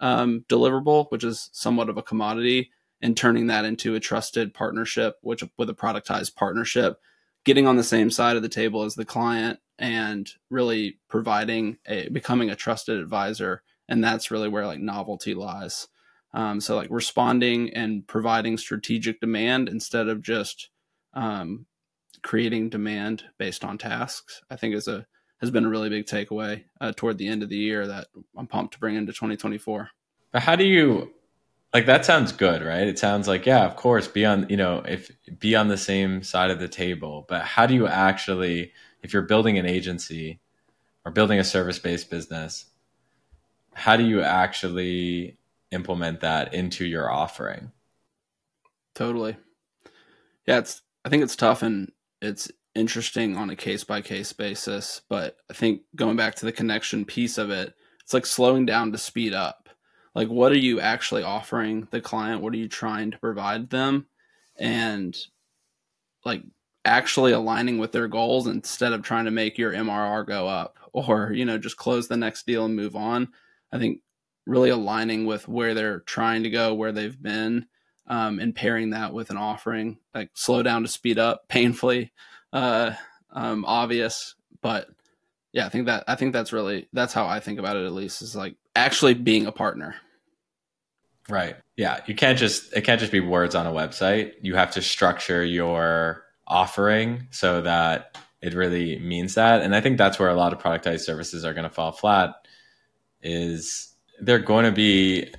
um, 0.00 0.44
deliverable 0.48 1.06
which 1.10 1.24
is 1.24 1.50
somewhat 1.52 1.88
of 1.88 1.96
a 1.96 2.02
commodity 2.02 2.70
and 3.02 3.16
turning 3.16 3.46
that 3.46 3.64
into 3.64 3.94
a 3.94 4.00
trusted 4.00 4.52
partnership 4.54 5.16
which 5.22 5.42
with 5.58 5.70
a 5.70 5.74
productized 5.74 6.34
partnership 6.34 7.00
getting 7.44 7.66
on 7.66 7.76
the 7.76 7.82
same 7.82 8.10
side 8.10 8.36
of 8.36 8.42
the 8.42 8.48
table 8.48 8.82
as 8.82 8.94
the 8.94 9.04
client 9.04 9.58
and 9.78 10.30
really 10.50 10.98
providing 11.08 11.78
a 11.86 12.08
becoming 12.10 12.50
a 12.50 12.56
trusted 12.56 13.00
advisor 13.00 13.62
and 13.90 14.02
that's 14.02 14.30
really 14.30 14.48
where 14.48 14.66
like 14.66 14.78
novelty 14.78 15.34
lies. 15.34 15.88
Um, 16.32 16.60
so 16.60 16.76
like 16.76 16.88
responding 16.90 17.74
and 17.74 18.06
providing 18.06 18.56
strategic 18.56 19.20
demand 19.20 19.68
instead 19.68 20.06
of 20.06 20.22
just 20.22 20.70
um, 21.12 21.66
creating 22.22 22.68
demand 22.68 23.24
based 23.38 23.64
on 23.64 23.78
tasks 23.78 24.42
i 24.50 24.56
think 24.56 24.74
is 24.74 24.88
a 24.88 25.06
has 25.40 25.50
been 25.50 25.64
a 25.64 25.68
really 25.68 25.88
big 25.88 26.04
takeaway 26.04 26.62
uh, 26.80 26.92
toward 26.94 27.16
the 27.16 27.26
end 27.26 27.42
of 27.42 27.48
the 27.48 27.56
year 27.56 27.86
that 27.86 28.08
i'm 28.36 28.46
pumped 28.46 28.74
to 28.74 28.80
bring 28.80 28.96
into 28.96 29.12
2024 29.12 29.90
but 30.32 30.42
how 30.42 30.56
do 30.56 30.64
you 30.64 31.12
like 31.72 31.86
that 31.86 32.04
sounds 32.04 32.32
good 32.32 32.62
right 32.62 32.86
it 32.86 32.98
sounds 32.98 33.26
like 33.26 33.46
yeah 33.46 33.64
of 33.64 33.76
course 33.76 34.06
be 34.08 34.24
on 34.24 34.46
you 34.48 34.56
know 34.56 34.82
if 34.86 35.10
be 35.38 35.54
on 35.56 35.68
the 35.68 35.76
same 35.76 36.22
side 36.22 36.50
of 36.50 36.58
the 36.58 36.68
table 36.68 37.24
but 37.28 37.42
how 37.42 37.66
do 37.66 37.74
you 37.74 37.86
actually 37.86 38.72
if 39.02 39.12
you're 39.12 39.22
building 39.22 39.58
an 39.58 39.66
agency 39.66 40.40
or 41.04 41.12
building 41.12 41.38
a 41.38 41.44
service 41.44 41.78
based 41.78 42.10
business 42.10 42.66
how 43.72 43.96
do 43.96 44.04
you 44.04 44.22
actually 44.22 45.38
implement 45.70 46.20
that 46.20 46.54
into 46.54 46.84
your 46.84 47.10
offering? 47.10 47.72
Totally. 48.94 49.36
Yeah, 50.46 50.58
it's 50.58 50.82
I 51.04 51.08
think 51.08 51.22
it's 51.22 51.36
tough 51.36 51.62
and 51.62 51.92
it's 52.20 52.50
interesting 52.74 53.36
on 53.36 53.50
a 53.50 53.56
case 53.56 53.84
by 53.84 54.00
case 54.00 54.32
basis, 54.32 55.02
but 55.08 55.36
I 55.50 55.54
think 55.54 55.82
going 55.96 56.16
back 56.16 56.34
to 56.36 56.46
the 56.46 56.52
connection 56.52 57.04
piece 57.04 57.38
of 57.38 57.50
it, 57.50 57.74
it's 58.02 58.14
like 58.14 58.26
slowing 58.26 58.66
down 58.66 58.92
to 58.92 58.98
speed 58.98 59.34
up. 59.34 59.68
like 60.14 60.28
what 60.28 60.52
are 60.52 60.58
you 60.58 60.80
actually 60.80 61.22
offering 61.22 61.86
the 61.90 62.00
client? 62.00 62.42
What 62.42 62.52
are 62.52 62.58
you 62.58 62.68
trying 62.68 63.10
to 63.12 63.18
provide 63.18 63.70
them? 63.70 64.06
And 64.58 65.16
like 66.24 66.42
actually 66.84 67.32
aligning 67.32 67.78
with 67.78 67.92
their 67.92 68.08
goals 68.08 68.46
instead 68.46 68.92
of 68.92 69.02
trying 69.02 69.26
to 69.26 69.30
make 69.30 69.58
your 69.58 69.72
mrr 69.72 70.26
go 70.26 70.48
up 70.48 70.78
or 70.92 71.32
you 71.32 71.44
know 71.44 71.58
just 71.58 71.76
close 71.76 72.08
the 72.08 72.16
next 72.16 72.46
deal 72.46 72.64
and 72.64 72.76
move 72.76 72.96
on. 72.96 73.28
I 73.72 73.78
think 73.78 74.00
really 74.46 74.70
aligning 74.70 75.26
with 75.26 75.46
where 75.48 75.74
they're 75.74 76.00
trying 76.00 76.42
to 76.42 76.50
go 76.50 76.74
where 76.74 76.92
they've 76.92 77.20
been 77.22 77.66
um, 78.10 78.38
and 78.38 78.54
pairing 78.54 78.90
that 78.90 79.14
with 79.14 79.30
an 79.30 79.38
offering 79.38 79.96
like 80.14 80.28
slow 80.34 80.62
down 80.62 80.82
to 80.82 80.88
speed 80.88 81.18
up 81.18 81.48
painfully 81.48 82.12
uh, 82.52 82.92
um, 83.32 83.64
obvious. 83.64 84.34
But 84.60 84.88
yeah 85.52 85.66
i 85.66 85.68
think 85.68 85.86
that 85.86 86.04
i 86.06 86.14
think 86.14 86.32
that's 86.32 86.52
really 86.52 86.88
that's 86.92 87.12
how 87.12 87.26
i 87.26 87.40
think 87.40 87.58
about 87.58 87.76
it 87.76 87.84
at 87.84 87.92
least 87.92 88.22
is 88.22 88.36
like 88.36 88.56
actually 88.76 89.14
being 89.14 89.46
a 89.46 89.52
partner. 89.52 89.94
Right. 91.28 91.56
Yeah 91.76 92.00
you 92.06 92.14
can't 92.14 92.38
just 92.38 92.72
it 92.72 92.82
can't 92.82 93.00
just 93.00 93.12
be 93.12 93.20
words 93.20 93.54
on 93.54 93.66
a 93.66 93.72
website. 93.72 94.32
You 94.42 94.54
have 94.56 94.72
to 94.72 94.82
structure 94.82 95.44
your 95.44 96.24
offering 96.46 97.28
so 97.30 97.60
that 97.62 98.18
it 98.42 98.54
really 98.54 98.98
means 98.98 99.34
that. 99.34 99.62
And 99.62 99.74
i 99.74 99.80
think 99.80 99.98
that's 99.98 100.18
where 100.18 100.28
a 100.28 100.34
lot 100.34 100.52
of 100.52 100.58
productized 100.60 101.00
services 101.00 101.44
are 101.44 101.54
going 101.54 101.68
to 101.68 101.74
fall 101.74 101.92
flat 101.92 102.34
is 103.22 103.94
they're 104.20 104.38
going 104.38 104.64
to 104.64 104.72
be 104.72 105.32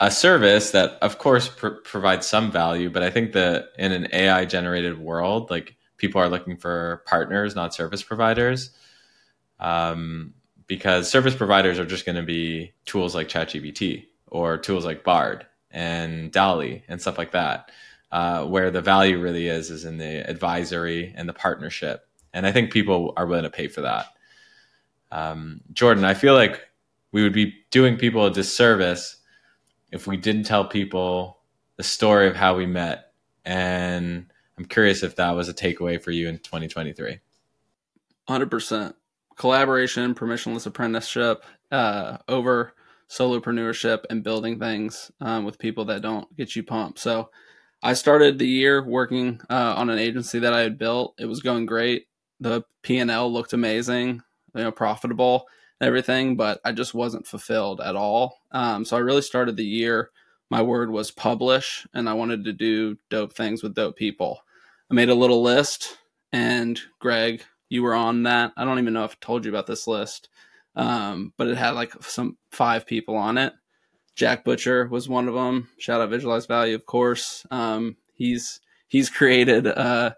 a 0.00 0.10
service 0.10 0.70
that 0.70 0.92
of 1.02 1.18
course 1.18 1.48
pr- 1.48 1.68
provides 1.84 2.26
some 2.26 2.50
value 2.50 2.90
but 2.90 3.02
i 3.02 3.10
think 3.10 3.32
that 3.32 3.68
in 3.78 3.92
an 3.92 4.08
ai 4.12 4.44
generated 4.44 4.98
world 4.98 5.50
like 5.50 5.76
people 6.00 6.20
are 6.20 6.28
looking 6.28 6.56
for 6.56 7.02
partners 7.06 7.54
not 7.54 7.74
service 7.74 8.02
providers. 8.02 8.70
Um, 9.60 10.32
because 10.66 11.10
service 11.10 11.34
providers 11.34 11.78
are 11.78 11.84
just 11.84 12.06
going 12.06 12.16
to 12.16 12.22
be 12.22 12.72
tools 12.86 13.14
like 13.14 13.28
chatgpt 13.28 14.06
or 14.28 14.56
tools 14.56 14.86
like 14.86 15.04
bard 15.04 15.46
and 15.70 16.32
DALL-E 16.32 16.82
and 16.88 17.00
stuff 17.00 17.18
like 17.18 17.32
that 17.32 17.70
uh, 18.12 18.46
where 18.46 18.70
the 18.70 18.80
value 18.80 19.20
really 19.20 19.48
is 19.48 19.70
is 19.70 19.84
in 19.84 19.98
the 19.98 20.28
advisory 20.28 21.12
and 21.16 21.28
the 21.28 21.34
partnership. 21.34 22.06
And 22.32 22.46
i 22.46 22.52
think 22.52 22.72
people 22.72 23.12
are 23.16 23.26
willing 23.26 23.44
to 23.44 23.50
pay 23.50 23.68
for 23.68 23.82
that. 23.82 24.06
Um, 25.12 25.60
jordan 25.72 26.04
i 26.04 26.14
feel 26.14 26.34
like 26.34 26.68
we 27.12 27.22
would 27.22 27.32
be 27.32 27.52
doing 27.70 27.96
people 27.96 28.24
a 28.24 28.30
disservice 28.30 29.16
if 29.90 30.06
we 30.06 30.16
didn't 30.16 30.44
tell 30.44 30.64
people 30.64 31.38
the 31.76 31.82
story 31.82 32.28
of 32.28 32.36
how 32.36 32.56
we 32.56 32.66
met. 32.66 33.12
And 33.44 34.26
I'm 34.58 34.64
curious 34.66 35.02
if 35.02 35.16
that 35.16 35.30
was 35.32 35.48
a 35.48 35.54
takeaway 35.54 36.02
for 36.02 36.10
you 36.10 36.28
in 36.28 36.38
2023. 36.38 37.20
100%. 38.28 38.94
Collaboration, 39.36 40.14
permissionless 40.14 40.66
apprenticeship, 40.66 41.44
uh, 41.72 42.18
over 42.28 42.74
solopreneurship 43.08 44.04
and 44.10 44.22
building 44.22 44.58
things 44.58 45.10
um, 45.20 45.44
with 45.44 45.58
people 45.58 45.86
that 45.86 46.02
don't 46.02 46.34
get 46.36 46.54
you 46.54 46.62
pumped. 46.62 46.98
So 46.98 47.30
I 47.82 47.94
started 47.94 48.38
the 48.38 48.46
year 48.46 48.84
working 48.84 49.40
uh, 49.48 49.74
on 49.76 49.90
an 49.90 49.98
agency 49.98 50.38
that 50.40 50.52
I 50.52 50.60
had 50.60 50.78
built. 50.78 51.14
It 51.18 51.26
was 51.26 51.40
going 51.40 51.66
great. 51.66 52.06
The 52.38 52.62
P&L 52.82 53.32
looked 53.32 53.52
amazing, 53.52 54.22
you 54.54 54.62
know, 54.62 54.70
profitable 54.70 55.46
everything, 55.80 56.36
but 56.36 56.60
I 56.64 56.72
just 56.72 56.94
wasn't 56.94 57.26
fulfilled 57.26 57.80
at 57.80 57.96
all. 57.96 58.40
Um, 58.52 58.84
so 58.84 58.96
I 58.96 59.00
really 59.00 59.22
started 59.22 59.56
the 59.56 59.64
year. 59.64 60.10
My 60.50 60.62
word 60.62 60.90
was 60.90 61.10
publish, 61.10 61.86
and 61.94 62.08
I 62.08 62.14
wanted 62.14 62.44
to 62.44 62.52
do 62.52 62.96
dope 63.08 63.32
things 63.32 63.62
with 63.62 63.74
dope 63.74 63.96
people. 63.96 64.40
I 64.90 64.94
made 64.94 65.08
a 65.08 65.14
little 65.14 65.42
list, 65.42 65.98
and 66.32 66.78
Greg, 66.98 67.42
you 67.68 67.82
were 67.82 67.94
on 67.94 68.24
that. 68.24 68.52
I 68.56 68.64
don't 68.64 68.78
even 68.78 68.92
know 68.92 69.04
if 69.04 69.12
I 69.12 69.16
told 69.20 69.44
you 69.44 69.50
about 69.50 69.66
this 69.66 69.86
list, 69.86 70.28
um, 70.74 71.32
but 71.36 71.46
it 71.46 71.56
had 71.56 71.70
like 71.70 71.92
some 72.02 72.36
five 72.50 72.86
people 72.86 73.16
on 73.16 73.38
it. 73.38 73.52
Jack 74.16 74.44
Butcher 74.44 74.88
was 74.88 75.08
one 75.08 75.28
of 75.28 75.34
them. 75.34 75.68
Shout 75.78 76.00
out 76.00 76.10
Visualize 76.10 76.46
Value, 76.46 76.74
of 76.74 76.84
course. 76.84 77.46
Um, 77.50 77.96
he's 78.14 78.60
he's 78.88 79.08
created 79.08 79.66
a, 79.66 80.16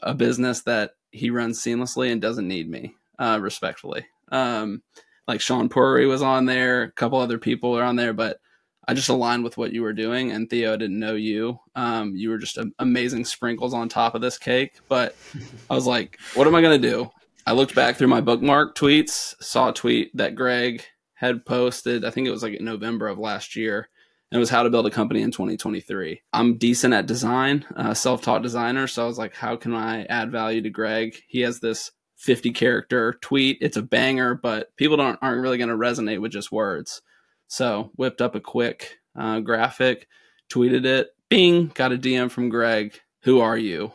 a 0.00 0.14
business 0.14 0.62
that 0.62 0.92
he 1.10 1.28
runs 1.30 1.60
seamlessly 1.60 2.10
and 2.10 2.22
doesn't 2.22 2.48
need 2.48 2.70
me, 2.70 2.94
uh, 3.18 3.38
respectfully. 3.42 4.06
Um, 4.32 4.82
like 5.28 5.40
Shaan 5.40 5.70
Puri 5.70 6.06
was 6.06 6.22
on 6.22 6.46
there, 6.46 6.82
a 6.82 6.92
couple 6.92 7.18
other 7.18 7.38
people 7.38 7.78
are 7.78 7.84
on 7.84 7.96
there, 7.96 8.12
but 8.12 8.38
I 8.88 8.94
just 8.94 9.08
aligned 9.08 9.44
with 9.44 9.56
what 9.56 9.72
you 9.72 9.82
were 9.82 9.92
doing. 9.92 10.32
And 10.32 10.50
Theo, 10.50 10.76
didn't 10.76 10.98
know 10.98 11.14
you. 11.14 11.60
Um, 11.76 12.16
you 12.16 12.30
were 12.30 12.38
just 12.38 12.58
amazing 12.78 13.24
sprinkles 13.24 13.74
on 13.74 13.88
top 13.88 14.14
of 14.14 14.20
this 14.20 14.38
cake. 14.38 14.80
But 14.88 15.14
I 15.70 15.74
was 15.74 15.86
like, 15.86 16.18
what 16.34 16.46
am 16.46 16.54
I 16.54 16.60
going 16.60 16.80
to 16.80 16.90
do? 16.90 17.10
I 17.46 17.52
looked 17.52 17.74
back 17.74 17.96
through 17.96 18.08
my 18.08 18.20
bookmark 18.20 18.76
tweets, 18.76 19.34
saw 19.40 19.70
a 19.70 19.72
tweet 19.72 20.16
that 20.16 20.34
Greg 20.34 20.84
had 21.14 21.46
posted. 21.46 22.04
I 22.04 22.10
think 22.10 22.26
it 22.26 22.32
was 22.32 22.42
like 22.42 22.54
in 22.54 22.64
November 22.64 23.06
of 23.08 23.18
last 23.18 23.54
year. 23.54 23.88
And 24.30 24.38
it 24.38 24.40
was 24.40 24.50
how 24.50 24.62
to 24.62 24.70
build 24.70 24.86
a 24.86 24.90
company 24.90 25.22
in 25.22 25.30
2023. 25.30 26.22
I'm 26.32 26.56
decent 26.56 26.94
at 26.94 27.06
design, 27.06 27.64
uh, 27.76 27.94
self 27.94 28.22
taught 28.22 28.42
designer. 28.42 28.86
So 28.86 29.04
I 29.04 29.06
was 29.06 29.18
like, 29.18 29.34
how 29.34 29.56
can 29.56 29.74
I 29.74 30.04
add 30.04 30.32
value 30.32 30.62
to 30.62 30.70
Greg? 30.70 31.14
He 31.28 31.40
has 31.40 31.60
this 31.60 31.90
50 32.22 32.52
character 32.52 33.14
tweet. 33.20 33.58
It's 33.60 33.76
a 33.76 33.82
banger, 33.82 34.34
but 34.34 34.74
people 34.76 34.96
don't 34.96 35.18
aren't 35.20 35.42
really 35.42 35.58
going 35.58 35.70
to 35.70 35.76
resonate 35.76 36.20
with 36.20 36.32
just 36.32 36.52
words. 36.52 37.02
So 37.48 37.90
whipped 37.96 38.22
up 38.22 38.34
a 38.36 38.40
quick 38.40 38.98
uh, 39.18 39.40
graphic, 39.40 40.06
tweeted 40.50 40.86
it. 40.86 41.10
Bing, 41.28 41.72
got 41.74 41.92
a 41.92 41.98
DM 41.98 42.30
from 42.30 42.48
Greg. 42.48 42.98
Who 43.22 43.40
are 43.40 43.58
you? 43.58 43.92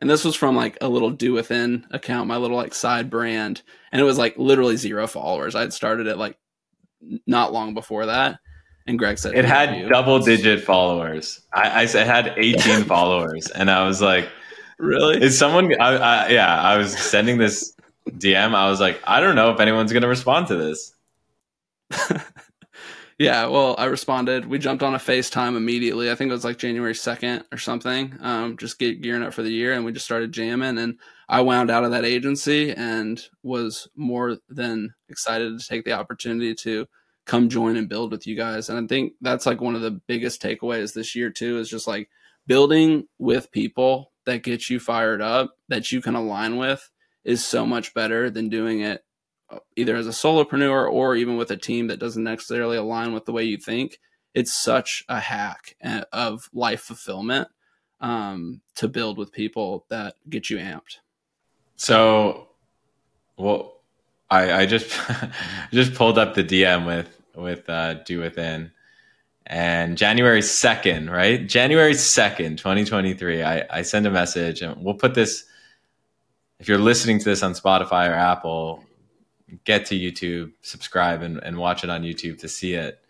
And 0.00 0.08
this 0.08 0.24
was 0.24 0.36
from 0.36 0.54
like 0.54 0.78
a 0.80 0.88
little 0.88 1.10
do 1.10 1.32
within 1.32 1.86
account, 1.90 2.28
my 2.28 2.36
little 2.36 2.56
like 2.56 2.74
side 2.74 3.10
brand, 3.10 3.62
and 3.90 4.00
it 4.00 4.04
was 4.04 4.18
like 4.18 4.38
literally 4.38 4.76
zero 4.76 5.06
followers. 5.06 5.54
I 5.54 5.60
had 5.60 5.72
started 5.72 6.06
it 6.06 6.16
like 6.16 6.38
not 7.26 7.52
long 7.52 7.74
before 7.74 8.06
that. 8.06 8.38
And 8.86 8.98
Greg 8.98 9.18
said 9.18 9.34
it 9.34 9.46
had 9.46 9.88
double 9.88 10.18
digit 10.20 10.62
followers. 10.62 11.40
I, 11.54 11.82
I 11.82 11.86
had 11.86 12.34
18 12.36 12.84
followers, 12.84 13.50
and 13.50 13.70
I 13.70 13.86
was 13.86 14.02
like, 14.02 14.28
Really? 14.78 15.22
Is 15.22 15.38
someone? 15.38 15.80
I, 15.80 15.96
I, 15.96 16.28
yeah, 16.28 16.60
I 16.60 16.76
was 16.76 16.96
sending 16.98 17.38
this 17.38 17.74
DM. 18.10 18.54
I 18.54 18.68
was 18.68 18.80
like, 18.80 19.00
I 19.04 19.20
don't 19.20 19.36
know 19.36 19.50
if 19.50 19.60
anyone's 19.60 19.92
going 19.92 20.02
to 20.02 20.08
respond 20.08 20.48
to 20.48 20.56
this. 20.56 20.94
yeah, 23.18 23.46
well, 23.46 23.74
I 23.78 23.86
responded. 23.86 24.46
We 24.46 24.58
jumped 24.58 24.82
on 24.82 24.94
a 24.94 24.98
FaceTime 24.98 25.56
immediately. 25.56 26.10
I 26.10 26.14
think 26.14 26.30
it 26.30 26.34
was 26.34 26.44
like 26.44 26.58
January 26.58 26.92
2nd 26.92 27.44
or 27.52 27.58
something. 27.58 28.16
Um, 28.20 28.56
just 28.56 28.78
get 28.78 29.00
gearing 29.00 29.22
up 29.22 29.32
for 29.32 29.42
the 29.42 29.52
year. 29.52 29.72
And 29.72 29.84
we 29.84 29.92
just 29.92 30.04
started 30.04 30.32
jamming. 30.32 30.78
And 30.78 30.98
I 31.28 31.40
wound 31.40 31.70
out 31.70 31.84
of 31.84 31.92
that 31.92 32.04
agency 32.04 32.72
and 32.72 33.20
was 33.42 33.88
more 33.96 34.38
than 34.48 34.94
excited 35.08 35.58
to 35.58 35.66
take 35.66 35.84
the 35.84 35.92
opportunity 35.92 36.54
to 36.56 36.86
come 37.26 37.48
join 37.48 37.76
and 37.76 37.88
build 37.88 38.10
with 38.10 38.26
you 38.26 38.36
guys. 38.36 38.68
And 38.68 38.78
I 38.78 38.86
think 38.86 39.14
that's 39.20 39.46
like 39.46 39.60
one 39.60 39.74
of 39.74 39.82
the 39.82 40.00
biggest 40.06 40.42
takeaways 40.42 40.92
this 40.92 41.14
year, 41.14 41.30
too, 41.30 41.58
is 41.58 41.70
just 41.70 41.86
like 41.86 42.10
building 42.46 43.06
with 43.18 43.50
people 43.50 44.12
that 44.26 44.42
gets 44.42 44.70
you 44.70 44.80
fired 44.80 45.22
up 45.22 45.56
that 45.68 45.92
you 45.92 46.00
can 46.00 46.14
align 46.14 46.56
with 46.56 46.90
is 47.24 47.44
so 47.44 47.66
much 47.66 47.94
better 47.94 48.30
than 48.30 48.48
doing 48.48 48.80
it 48.80 49.04
uh, 49.50 49.58
either 49.76 49.96
as 49.96 50.06
a 50.06 50.10
solopreneur 50.10 50.90
or 50.90 51.16
even 51.16 51.36
with 51.36 51.50
a 51.50 51.56
team 51.56 51.88
that 51.88 51.98
doesn't 51.98 52.24
necessarily 52.24 52.76
align 52.76 53.12
with 53.12 53.24
the 53.24 53.32
way 53.32 53.44
you 53.44 53.56
think. 53.56 53.98
It's 54.34 54.52
such 54.52 55.04
a 55.08 55.20
hack 55.20 55.76
uh, 55.84 56.04
of 56.12 56.48
life 56.52 56.80
fulfillment 56.80 57.48
um, 58.00 58.60
to 58.76 58.88
build 58.88 59.18
with 59.18 59.32
people 59.32 59.86
that 59.90 60.14
get 60.28 60.50
you 60.50 60.58
amped. 60.58 60.98
So, 61.76 62.48
well, 63.36 63.80
I, 64.30 64.62
I 64.62 64.66
just 64.66 64.98
just 65.72 65.94
pulled 65.94 66.18
up 66.18 66.34
the 66.34 66.44
DM 66.44 66.86
with 66.86 67.20
with 67.34 67.68
uh, 67.68 67.94
Do 68.04 68.20
Within, 68.20 68.72
and 69.46 69.98
January 69.98 70.40
2nd, 70.40 71.10
right? 71.10 71.46
January 71.46 71.92
2nd, 71.92 72.56
2023, 72.56 73.42
I, 73.42 73.64
I 73.70 73.82
send 73.82 74.06
a 74.06 74.10
message 74.10 74.62
and 74.62 74.82
we'll 74.82 74.94
put 74.94 75.14
this, 75.14 75.44
if 76.58 76.68
you're 76.68 76.78
listening 76.78 77.18
to 77.18 77.24
this 77.24 77.42
on 77.42 77.52
Spotify 77.52 78.08
or 78.08 78.14
Apple, 78.14 78.84
get 79.64 79.86
to 79.86 79.94
YouTube, 79.94 80.52
subscribe 80.62 81.22
and, 81.22 81.42
and 81.42 81.58
watch 81.58 81.84
it 81.84 81.90
on 81.90 82.02
YouTube 82.02 82.38
to 82.38 82.48
see 82.48 82.74
it, 82.74 83.00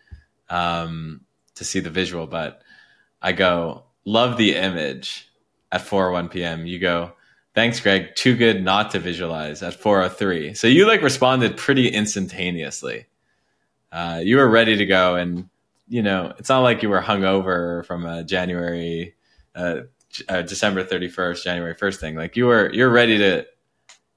um, 0.49 1.21
to 1.55 1.63
see 1.63 1.79
the 1.79 1.89
visual. 1.89 2.27
But 2.27 2.61
I 3.21 3.31
go, 3.31 3.83
love 4.03 4.37
the 4.37 4.55
image 4.55 5.29
at 5.71 5.81
4:01 5.81 6.31
p.m. 6.31 6.67
You 6.67 6.79
go, 6.79 7.13
thanks, 7.53 7.79
Greg. 7.79 8.15
Too 8.15 8.35
good 8.35 8.63
not 8.63 8.91
to 8.91 8.99
visualize 8.99 9.63
at 9.63 9.81
4:03. 9.81 10.55
So 10.55 10.67
you 10.67 10.87
like 10.87 11.01
responded 11.01 11.57
pretty 11.57 11.87
instantaneously. 11.87 13.05
Uh, 13.91 14.19
you 14.21 14.37
were 14.37 14.49
ready 14.49 14.75
to 14.75 14.85
go 14.85 15.15
and 15.15 15.49
you 15.87 16.01
know, 16.01 16.33
it's 16.37 16.49
not 16.49 16.59
like 16.59 16.81
you 16.81 16.89
were 16.89 17.01
hungover 17.01 17.85
from 17.85 18.05
a 18.05 18.23
January, 18.23 19.15
uh, 19.55 19.81
uh, 20.29 20.41
December 20.41 20.83
31st, 20.83 21.43
January 21.43 21.75
1st 21.75 21.97
thing. 21.97 22.15
Like 22.15 22.35
you 22.35 22.47
were, 22.47 22.71
you're 22.73 22.89
ready 22.89 23.17
to 23.17 23.45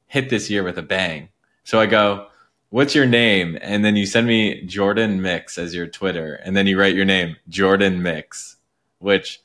hit 0.07 0.31
this 0.31 0.49
year 0.49 0.63
with 0.63 0.79
a 0.79 0.83
bang. 0.83 1.29
So 1.65 1.81
I 1.81 1.87
go, 1.87 2.29
what's 2.71 2.95
your 2.95 3.07
name? 3.07 3.59
And 3.61 3.85
then 3.85 3.97
you 3.97 4.07
send 4.07 4.27
me 4.27 4.65
Jordan 4.65 5.21
Mix 5.21 5.59
as 5.59 5.75
your 5.75 5.87
Twitter. 5.87 6.35
And 6.37 6.57
then 6.57 6.67
you 6.67 6.79
write 6.79 6.95
your 6.95 7.05
name, 7.05 7.37
Jordan 7.49 8.03
Mix, 8.03 8.57
which 8.99 9.41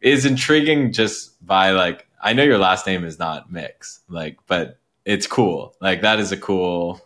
is 0.00 0.26
intriguing 0.26 0.92
just 0.92 1.44
by 1.46 1.70
like, 1.70 2.06
I 2.22 2.32
know 2.32 2.42
your 2.42 2.58
last 2.58 2.86
name 2.86 3.04
is 3.04 3.18
not 3.18 3.52
Mix, 3.52 4.00
like, 4.08 4.38
but 4.46 4.78
it's 5.04 5.26
cool. 5.26 5.74
Like 5.80 6.02
that 6.02 6.20
is 6.20 6.32
a 6.32 6.36
cool, 6.36 7.00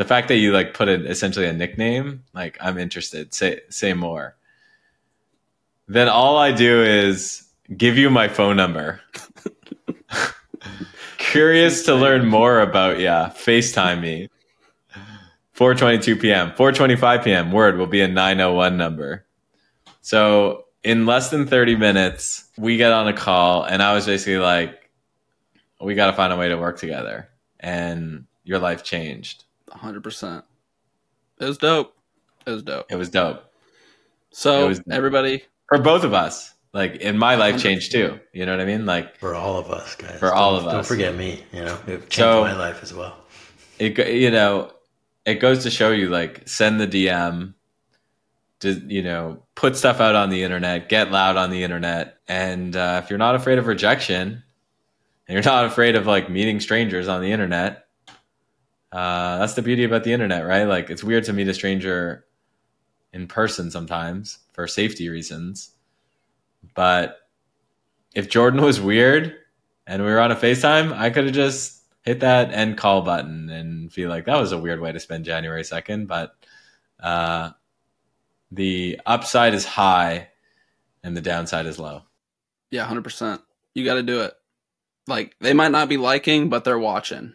the 0.00 0.06
fact 0.06 0.28
that 0.28 0.36
you 0.36 0.50
like 0.50 0.72
put 0.72 0.88
it 0.88 1.04
essentially 1.04 1.46
a 1.46 1.52
nickname, 1.52 2.24
like 2.32 2.56
I'm 2.58 2.78
interested. 2.78 3.34
Say 3.34 3.60
say 3.68 3.92
more. 3.92 4.34
Then 5.88 6.08
all 6.08 6.38
I 6.38 6.52
do 6.52 6.82
is 6.82 7.46
give 7.76 7.98
you 7.98 8.08
my 8.08 8.26
phone 8.26 8.56
number. 8.56 9.02
Curious 11.18 11.82
to 11.82 11.94
learn 11.94 12.26
more 12.26 12.60
about 12.60 12.98
yeah, 12.98 13.30
FaceTime 13.34 14.00
me. 14.00 14.30
4:22 15.54 16.18
p.m. 16.18 16.52
4:25 16.52 17.22
p.m. 17.22 17.52
Word 17.52 17.76
will 17.76 17.86
be 17.86 18.00
a 18.00 18.08
901 18.08 18.78
number. 18.78 19.26
So 20.00 20.64
in 20.82 21.04
less 21.04 21.28
than 21.28 21.46
30 21.46 21.76
minutes, 21.76 22.48
we 22.56 22.78
get 22.78 22.92
on 22.92 23.06
a 23.06 23.12
call, 23.12 23.64
and 23.64 23.82
I 23.82 23.92
was 23.92 24.06
basically 24.06 24.38
like, 24.38 24.90
"We 25.78 25.94
got 25.94 26.06
to 26.06 26.14
find 26.14 26.32
a 26.32 26.38
way 26.38 26.48
to 26.48 26.56
work 26.56 26.78
together." 26.78 27.28
And 27.62 28.24
your 28.44 28.60
life 28.60 28.82
changed. 28.82 29.44
100. 29.70 30.02
percent 30.02 30.44
It 31.40 31.44
was 31.46 31.58
dope. 31.58 31.94
It 32.46 32.50
was 32.50 32.62
dope. 32.62 32.86
It 32.90 32.96
was 32.96 33.08
dope 33.10 33.44
So 34.32 34.68
was 34.68 34.78
dope. 34.78 34.92
everybody, 34.92 35.44
for 35.68 35.78
both 35.78 36.04
of 36.04 36.14
us. 36.14 36.54
Like, 36.72 36.96
in 36.96 37.18
my 37.18 37.34
life 37.34 37.60
changed 37.60 37.90
too. 37.90 38.20
You 38.32 38.46
know 38.46 38.52
what 38.52 38.60
I 38.60 38.64
mean? 38.64 38.86
Like, 38.86 39.16
For 39.18 39.34
all 39.34 39.58
of 39.58 39.72
us, 39.72 39.96
guys. 39.96 40.20
For 40.20 40.32
all 40.32 40.54
of 40.54 40.66
us. 40.68 40.72
Don't 40.72 40.86
forget 40.86 41.16
me. 41.16 41.42
You 41.52 41.64
know, 41.64 41.76
it 41.88 41.98
changed 42.10 42.14
So- 42.14 42.42
my 42.42 42.56
life 42.56 42.82
as 42.84 42.94
well. 42.94 43.16
it 43.80 43.98
you 44.08 44.30
know 44.30 44.70
it 45.24 45.34
goes 45.40 45.62
to 45.64 45.70
show 45.70 45.90
you 45.90 46.08
like 46.08 46.46
send 46.48 46.80
the 46.80 46.86
dm 46.86 47.54
to 48.60 48.72
you 48.72 49.02
know 49.02 49.42
put 49.54 49.74
stuff 49.76 50.00
out 50.00 50.14
on 50.14 50.28
the 50.30 50.42
internet 50.42 50.88
get 50.90 51.10
loud 51.10 51.36
on 51.38 51.50
the 51.50 51.62
internet 51.64 52.18
and 52.28 52.76
uh, 52.76 53.00
if 53.02 53.08
you're 53.10 53.18
not 53.18 53.34
afraid 53.34 53.58
of 53.58 53.66
rejection 53.66 54.42
and 55.26 55.34
you're 55.34 55.42
not 55.42 55.64
afraid 55.64 55.96
of 55.96 56.06
like 56.06 56.28
meeting 56.30 56.60
strangers 56.60 57.08
on 57.08 57.20
the 57.22 57.32
internet 57.32 57.86
uh, 58.92 59.38
that's 59.38 59.54
the 59.54 59.62
beauty 59.62 59.84
about 59.84 60.04
the 60.04 60.12
internet 60.12 60.46
right 60.46 60.64
like 60.64 60.90
it's 60.90 61.04
weird 61.04 61.24
to 61.24 61.32
meet 61.32 61.48
a 61.48 61.54
stranger 61.54 62.24
in 63.12 63.26
person 63.26 63.70
sometimes 63.70 64.38
for 64.52 64.66
safety 64.66 65.08
reasons 65.08 65.70
but 66.74 67.18
if 68.14 68.28
jordan 68.28 68.62
was 68.62 68.80
weird 68.80 69.34
and 69.86 70.02
we 70.04 70.10
were 70.10 70.20
on 70.20 70.32
a 70.32 70.36
facetime 70.36 70.92
i 70.92 71.10
could 71.10 71.24
have 71.24 71.34
just 71.34 71.80
hit 72.02 72.20
that 72.20 72.52
end 72.52 72.76
call 72.76 73.02
button 73.02 73.48
and 73.50 73.92
feel 73.92 74.08
like 74.08 74.24
that 74.26 74.40
was 74.40 74.52
a 74.52 74.58
weird 74.58 74.80
way 74.80 74.92
to 74.92 75.00
spend 75.00 75.24
January 75.24 75.62
2nd, 75.62 76.06
but 76.06 76.34
uh, 76.98 77.50
the 78.50 79.00
upside 79.06 79.54
is 79.54 79.64
high 79.64 80.28
and 81.02 81.16
the 81.16 81.20
downside 81.20 81.66
is 81.66 81.78
low. 81.78 82.02
yeah, 82.70 82.82
100. 82.82 83.02
percent 83.02 83.42
You 83.74 83.84
got 83.84 83.94
to 83.94 84.02
do 84.02 84.22
it. 84.22 84.34
Like 85.06 85.34
they 85.40 85.54
might 85.54 85.72
not 85.72 85.88
be 85.88 85.96
liking, 85.96 86.48
but 86.48 86.64
they're 86.64 86.78
watching. 86.78 87.34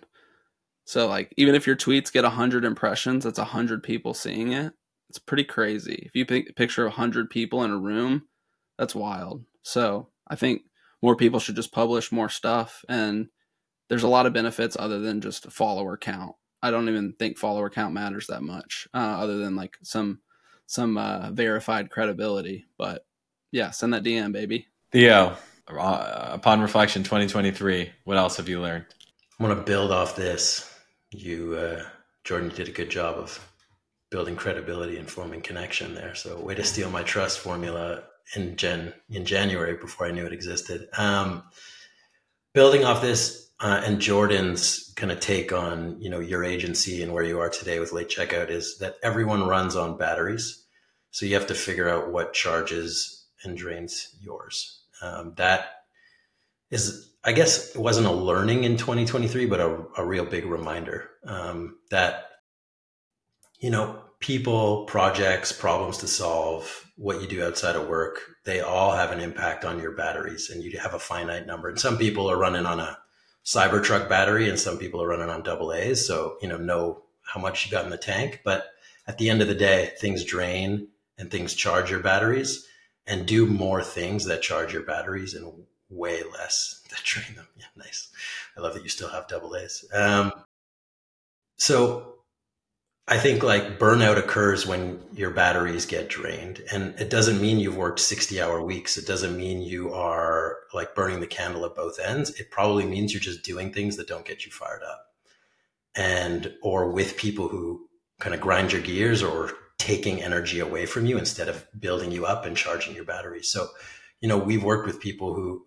So 0.85 1.07
like 1.07 1.33
even 1.37 1.55
if 1.55 1.67
your 1.67 1.75
tweets 1.75 2.11
get 2.11 2.23
100 2.23 2.63
impressions, 2.63 3.23
that's 3.23 3.39
100 3.39 3.83
people 3.83 4.13
seeing 4.13 4.53
it. 4.53 4.73
It's 5.09 5.19
pretty 5.19 5.43
crazy. 5.43 6.03
If 6.05 6.15
you 6.15 6.25
pic- 6.25 6.55
picture 6.55 6.83
100 6.83 7.29
people 7.29 7.63
in 7.63 7.71
a 7.71 7.77
room, 7.77 8.23
that's 8.77 8.95
wild. 8.95 9.43
So 9.63 10.09
I 10.27 10.35
think 10.35 10.63
more 11.01 11.15
people 11.15 11.39
should 11.39 11.55
just 11.55 11.71
publish 11.71 12.11
more 12.11 12.29
stuff 12.29 12.83
and 12.87 13.27
there's 13.89 14.03
a 14.03 14.07
lot 14.07 14.25
of 14.25 14.33
benefits 14.33 14.75
other 14.79 14.99
than 14.99 15.21
just 15.21 15.45
a 15.45 15.51
follower 15.51 15.97
count. 15.97 16.35
I 16.61 16.71
don't 16.71 16.89
even 16.89 17.13
think 17.13 17.37
follower 17.37 17.69
count 17.69 17.93
matters 17.93 18.27
that 18.27 18.41
much, 18.41 18.87
uh, 18.93 18.97
other 18.97 19.37
than 19.37 19.55
like 19.55 19.77
some 19.83 20.21
some 20.65 20.97
uh, 20.97 21.29
verified 21.31 21.91
credibility. 21.91 22.65
But 22.77 23.05
yeah, 23.51 23.69
send 23.69 23.93
that 23.93 24.03
DM, 24.03 24.31
baby. 24.31 24.67
Theo, 24.91 25.37
uh, 25.67 26.29
upon 26.31 26.61
reflection 26.61 27.03
2023, 27.03 27.91
what 28.05 28.17
else 28.17 28.37
have 28.37 28.49
you 28.49 28.61
learned? 28.61 28.85
I 29.39 29.43
want 29.43 29.57
to 29.57 29.63
build 29.63 29.91
off 29.91 30.15
this. 30.15 30.74
You, 31.17 31.55
uh, 31.55 31.85
Jordan, 32.23 32.49
did 32.49 32.67
a 32.67 32.71
good 32.71 32.89
job 32.89 33.17
of 33.17 33.39
building 34.11 34.35
credibility 34.35 34.97
and 34.97 35.09
forming 35.09 35.41
connection 35.41 35.95
there. 35.95 36.15
So, 36.15 36.39
way 36.39 36.55
to 36.55 36.63
steal 36.63 36.89
my 36.89 37.03
trust 37.03 37.39
formula 37.39 38.03
in 38.35 38.55
Jan 38.55 38.93
in 39.09 39.25
January 39.25 39.77
before 39.77 40.07
I 40.07 40.11
knew 40.11 40.25
it 40.25 40.33
existed. 40.33 40.87
Um, 40.97 41.43
building 42.53 42.83
off 42.83 43.01
this 43.01 43.51
uh, 43.59 43.81
and 43.85 44.01
Jordan's 44.01 44.93
kind 44.95 45.11
of 45.11 45.19
take 45.19 45.53
on 45.53 46.01
you 46.01 46.09
know 46.09 46.19
your 46.19 46.43
agency 46.43 47.01
and 47.01 47.13
where 47.13 47.23
you 47.23 47.39
are 47.39 47.49
today 47.49 47.79
with 47.79 47.93
late 47.93 48.09
checkout 48.09 48.49
is 48.49 48.77
that 48.79 48.95
everyone 49.01 49.47
runs 49.47 49.75
on 49.75 49.97
batteries, 49.97 50.65
so 51.11 51.25
you 51.25 51.35
have 51.35 51.47
to 51.47 51.55
figure 51.55 51.89
out 51.89 52.11
what 52.11 52.33
charges 52.33 53.25
and 53.43 53.57
drains 53.57 54.15
yours. 54.21 54.81
Um, 55.01 55.33
that 55.37 55.83
is 56.71 57.11
I 57.25 57.31
guess 57.31 57.75
it 57.75 57.81
wasn't 57.81 58.05
a 58.05 58.11
learning 58.11 58.65
in 58.65 58.77
2023, 58.77 59.47
but 59.47 59.59
a, 59.59 59.83
a 59.97 60.05
real 60.05 60.25
big 60.25 60.45
reminder 60.45 61.09
um, 61.25 61.79
that, 61.89 62.29
you 63.59 63.71
know, 63.71 63.99
people, 64.19 64.85
projects, 64.85 65.51
problems 65.51 65.97
to 65.97 66.07
solve, 66.07 66.85
what 66.97 67.21
you 67.21 67.27
do 67.27 67.43
outside 67.43 67.75
of 67.75 67.87
work, 67.87 68.19
they 68.45 68.61
all 68.61 68.91
have 68.91 69.11
an 69.11 69.19
impact 69.19 69.65
on 69.65 69.79
your 69.79 69.91
batteries 69.91 70.51
and 70.51 70.63
you 70.63 70.77
have 70.79 70.93
a 70.93 70.99
finite 70.99 71.47
number. 71.47 71.67
And 71.67 71.79
some 71.79 71.97
people 71.97 72.29
are 72.29 72.37
running 72.37 72.67
on 72.67 72.79
a 72.79 72.97
Cybertruck 73.43 74.07
battery 74.07 74.47
and 74.47 74.59
some 74.59 74.77
people 74.77 75.01
are 75.01 75.07
running 75.07 75.29
on 75.29 75.41
double 75.41 75.73
A's. 75.73 76.05
So, 76.07 76.37
you 76.41 76.47
know, 76.47 76.57
know 76.57 77.03
how 77.23 77.41
much 77.41 77.65
you 77.65 77.71
got 77.71 77.85
in 77.85 77.89
the 77.89 77.97
tank. 77.97 78.41
But 78.45 78.67
at 79.07 79.17
the 79.17 79.31
end 79.31 79.41
of 79.41 79.47
the 79.47 79.55
day, 79.55 79.93
things 79.99 80.23
drain 80.23 80.89
and 81.17 81.31
things 81.31 81.55
charge 81.55 81.89
your 81.89 82.01
batteries 82.01 82.67
and 83.07 83.25
do 83.25 83.47
more 83.47 83.83
things 83.83 84.25
that 84.25 84.43
charge 84.43 84.73
your 84.73 84.83
batteries 84.83 85.33
and 85.33 85.65
way 85.89 86.23
less 86.23 86.81
that 87.15 87.35
them. 87.35 87.47
Yeah, 87.57 87.65
nice. 87.75 88.09
I 88.57 88.61
love 88.61 88.73
that 88.73 88.83
you 88.83 88.89
still 88.89 89.09
have 89.09 89.27
double 89.27 89.55
A's. 89.55 89.85
Um, 89.93 90.31
so 91.57 92.15
I 93.07 93.17
think 93.17 93.43
like 93.43 93.77
burnout 93.77 94.17
occurs 94.17 94.65
when 94.65 94.99
your 95.13 95.29
batteries 95.29 95.85
get 95.85 96.09
drained, 96.09 96.63
and 96.71 96.99
it 96.99 97.09
doesn't 97.09 97.41
mean 97.41 97.59
you've 97.59 97.77
worked 97.77 97.99
sixty 97.99 98.41
hour 98.41 98.61
weeks. 98.61 98.97
It 98.97 99.05
doesn't 99.05 99.37
mean 99.37 99.61
you 99.61 99.93
are 99.93 100.57
like 100.73 100.95
burning 100.95 101.19
the 101.19 101.27
candle 101.27 101.65
at 101.65 101.75
both 101.75 101.99
ends. 101.99 102.31
It 102.39 102.49
probably 102.49 102.85
means 102.85 103.13
you're 103.13 103.21
just 103.21 103.43
doing 103.43 103.71
things 103.71 103.97
that 103.97 104.07
don't 104.07 104.25
get 104.25 104.45
you 104.45 104.51
fired 104.51 104.81
up, 104.83 105.05
and 105.95 106.53
or 106.63 106.89
with 106.91 107.17
people 107.17 107.47
who 107.47 107.87
kind 108.19 108.33
of 108.33 108.41
grind 108.41 108.71
your 108.71 108.81
gears 108.81 109.21
or 109.21 109.51
taking 109.77 110.21
energy 110.23 110.59
away 110.59 110.85
from 110.85 111.05
you 111.05 111.17
instead 111.17 111.49
of 111.49 111.65
building 111.79 112.11
you 112.11 112.25
up 112.25 112.45
and 112.45 112.57
charging 112.57 112.95
your 112.95 113.03
batteries. 113.03 113.49
So, 113.49 113.67
you 114.21 114.29
know, 114.29 114.37
we've 114.37 114.63
worked 114.63 114.87
with 114.87 115.01
people 115.01 115.33
who 115.33 115.65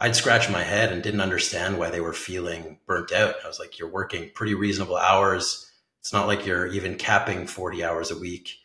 I'd 0.00 0.16
scratch 0.16 0.48
my 0.48 0.62
head 0.62 0.90
and 0.90 1.02
didn't 1.02 1.20
understand 1.20 1.78
why 1.78 1.90
they 1.90 2.00
were 2.00 2.14
feeling 2.14 2.78
burnt 2.86 3.12
out. 3.12 3.34
I 3.44 3.48
was 3.48 3.58
like, 3.58 3.78
you're 3.78 3.90
working 3.90 4.30
pretty 4.34 4.54
reasonable 4.54 4.96
hours. 4.96 5.70
It's 6.00 6.12
not 6.12 6.26
like 6.26 6.46
you're 6.46 6.66
even 6.68 6.96
capping 6.96 7.46
40 7.46 7.84
hours 7.84 8.10
a 8.10 8.18
week. 8.18 8.56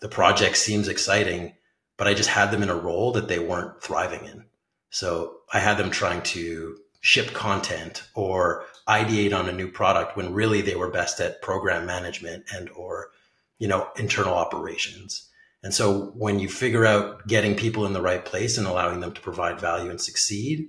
The 0.00 0.08
project 0.08 0.56
seems 0.56 0.86
exciting, 0.86 1.54
but 1.96 2.06
I 2.06 2.14
just 2.14 2.28
had 2.28 2.52
them 2.52 2.62
in 2.62 2.68
a 2.68 2.76
role 2.76 3.10
that 3.12 3.26
they 3.26 3.40
weren't 3.40 3.82
thriving 3.82 4.26
in. 4.26 4.44
So 4.90 5.38
I 5.52 5.58
had 5.58 5.76
them 5.76 5.90
trying 5.90 6.22
to 6.22 6.78
ship 7.00 7.32
content 7.32 8.04
or 8.14 8.64
ideate 8.88 9.36
on 9.36 9.48
a 9.48 9.52
new 9.52 9.70
product 9.70 10.16
when 10.16 10.34
really 10.34 10.60
they 10.60 10.76
were 10.76 10.90
best 10.90 11.20
at 11.20 11.42
program 11.42 11.86
management 11.86 12.44
and 12.54 12.70
or 12.70 13.10
you 13.58 13.66
know 13.66 13.88
internal 13.96 14.34
operations. 14.34 15.28
And 15.62 15.74
so 15.74 16.12
when 16.14 16.38
you 16.38 16.48
figure 16.48 16.86
out 16.86 17.26
getting 17.26 17.56
people 17.56 17.86
in 17.86 17.92
the 17.92 18.02
right 18.02 18.24
place 18.24 18.56
and 18.58 18.66
allowing 18.66 19.00
them 19.00 19.12
to 19.12 19.20
provide 19.20 19.60
value 19.60 19.90
and 19.90 20.00
succeed, 20.00 20.68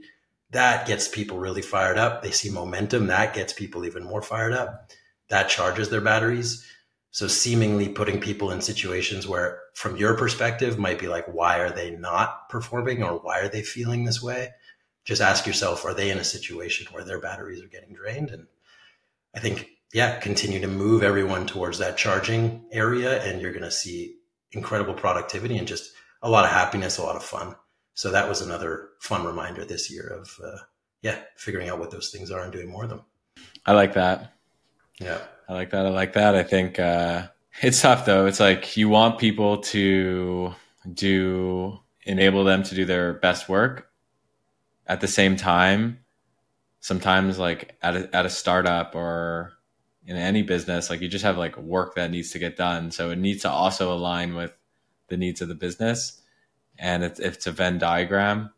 that 0.51 0.87
gets 0.87 1.07
people 1.07 1.37
really 1.37 1.61
fired 1.61 1.97
up. 1.97 2.21
They 2.21 2.31
see 2.31 2.49
momentum, 2.49 3.07
that 3.07 3.33
gets 3.33 3.53
people 3.53 3.85
even 3.85 4.03
more 4.03 4.21
fired 4.21 4.53
up. 4.53 4.91
That 5.29 5.49
charges 5.49 5.89
their 5.89 6.01
batteries. 6.01 6.65
So 7.11 7.27
seemingly 7.27 7.89
putting 7.89 8.21
people 8.21 8.51
in 8.51 8.61
situations 8.61 9.27
where 9.27 9.61
from 9.73 9.97
your 9.97 10.15
perspective 10.15 10.77
might 10.77 10.99
be 10.99 11.07
like 11.07 11.25
why 11.25 11.57
are 11.59 11.71
they 11.71 11.91
not 11.91 12.49
performing 12.49 13.03
or 13.03 13.17
why 13.19 13.39
are 13.39 13.49
they 13.49 13.63
feeling 13.63 14.05
this 14.05 14.21
way? 14.21 14.49
Just 15.03 15.21
ask 15.21 15.47
yourself 15.47 15.83
are 15.85 15.93
they 15.93 16.11
in 16.11 16.19
a 16.19 16.23
situation 16.23 16.87
where 16.91 17.03
their 17.03 17.19
batteries 17.19 17.63
are 17.63 17.67
getting 17.67 17.93
drained 17.93 18.29
and 18.29 18.47
I 19.35 19.39
think 19.39 19.67
yeah, 19.93 20.19
continue 20.19 20.59
to 20.59 20.67
move 20.67 21.01
everyone 21.01 21.47
towards 21.47 21.79
that 21.79 21.97
charging 21.97 22.65
area 22.71 23.23
and 23.23 23.41
you're 23.41 23.53
going 23.53 23.63
to 23.63 23.71
see 23.71 24.16
incredible 24.51 24.93
productivity 24.93 25.57
and 25.57 25.67
just 25.67 25.91
a 26.21 26.29
lot 26.29 26.45
of 26.45 26.51
happiness, 26.51 26.97
a 26.97 27.03
lot 27.03 27.15
of 27.15 27.23
fun. 27.23 27.55
So 27.93 28.11
that 28.11 28.29
was 28.29 28.41
another 28.41 28.89
fun 28.99 29.25
reminder 29.25 29.65
this 29.65 29.91
year 29.91 30.07
of, 30.07 30.29
uh, 30.43 30.57
yeah, 31.01 31.19
figuring 31.35 31.69
out 31.69 31.79
what 31.79 31.91
those 31.91 32.09
things 32.09 32.31
are 32.31 32.43
and 32.43 32.51
doing 32.51 32.69
more 32.69 32.83
of 32.83 32.89
them. 32.89 33.01
I 33.65 33.73
like 33.73 33.93
that. 33.93 34.33
Yeah. 34.99 35.19
I 35.49 35.53
like 35.53 35.69
that. 35.71 35.85
I 35.85 35.89
like 35.89 36.13
that. 36.13 36.35
I 36.35 36.43
think 36.43 36.79
uh, 36.79 37.27
it's 37.61 37.81
tough 37.81 38.05
though. 38.05 38.25
It's 38.25 38.39
like 38.39 38.77
you 38.77 38.89
want 38.89 39.19
people 39.19 39.59
to 39.59 40.53
do 40.93 41.79
enable 42.03 42.43
them 42.43 42.63
to 42.63 42.75
do 42.75 42.85
their 42.85 43.13
best 43.13 43.49
work. 43.49 43.89
At 44.87 45.01
the 45.01 45.07
same 45.07 45.35
time, 45.35 45.99
sometimes 46.79 47.37
like 47.37 47.77
at 47.81 47.95
a, 47.95 48.15
at 48.15 48.25
a 48.25 48.29
startup 48.29 48.95
or 48.95 49.53
in 50.07 50.15
any 50.15 50.41
business, 50.41 50.89
like 50.89 51.01
you 51.01 51.09
just 51.09 51.25
have 51.25 51.37
like 51.37 51.57
work 51.57 51.95
that 51.95 52.09
needs 52.09 52.31
to 52.31 52.39
get 52.39 52.55
done. 52.55 52.91
So 52.91 53.11
it 53.11 53.19
needs 53.19 53.41
to 53.43 53.49
also 53.49 53.93
align 53.93 54.33
with 54.35 54.53
the 55.09 55.17
needs 55.17 55.41
of 55.41 55.49
the 55.49 55.55
business. 55.55 56.21
And 56.79 57.03
it's, 57.03 57.19
it's 57.19 57.45
a 57.45 57.51
Venn 57.51 57.77
diagram 57.77 58.51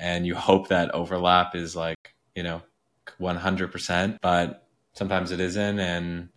and 0.00 0.26
you 0.26 0.34
hope 0.34 0.68
that 0.68 0.94
overlap 0.94 1.54
is 1.54 1.74
like, 1.74 2.14
you 2.34 2.42
know, 2.42 2.62
100%, 3.20 4.18
but 4.20 4.66
sometimes 4.92 5.30
it 5.30 5.40
isn't. 5.40 5.78
And 5.78 6.28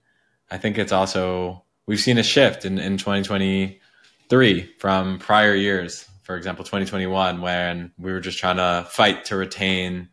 I 0.49 0.57
think 0.57 0.77
it's 0.77 0.91
also 0.91 1.63
we've 1.85 1.99
seen 1.99 2.17
a 2.17 2.23
shift 2.23 2.65
in, 2.65 2.77
in 2.79 2.97
2023 2.97 4.73
from 4.77 5.19
prior 5.19 5.55
years. 5.55 6.07
For 6.21 6.37
example, 6.37 6.63
2021, 6.63 7.41
when 7.41 7.91
we 7.97 8.13
were 8.13 8.21
just 8.21 8.37
trying 8.37 8.57
to 8.57 8.87
fight 8.89 9.25
to 9.25 9.35
retain 9.35 10.07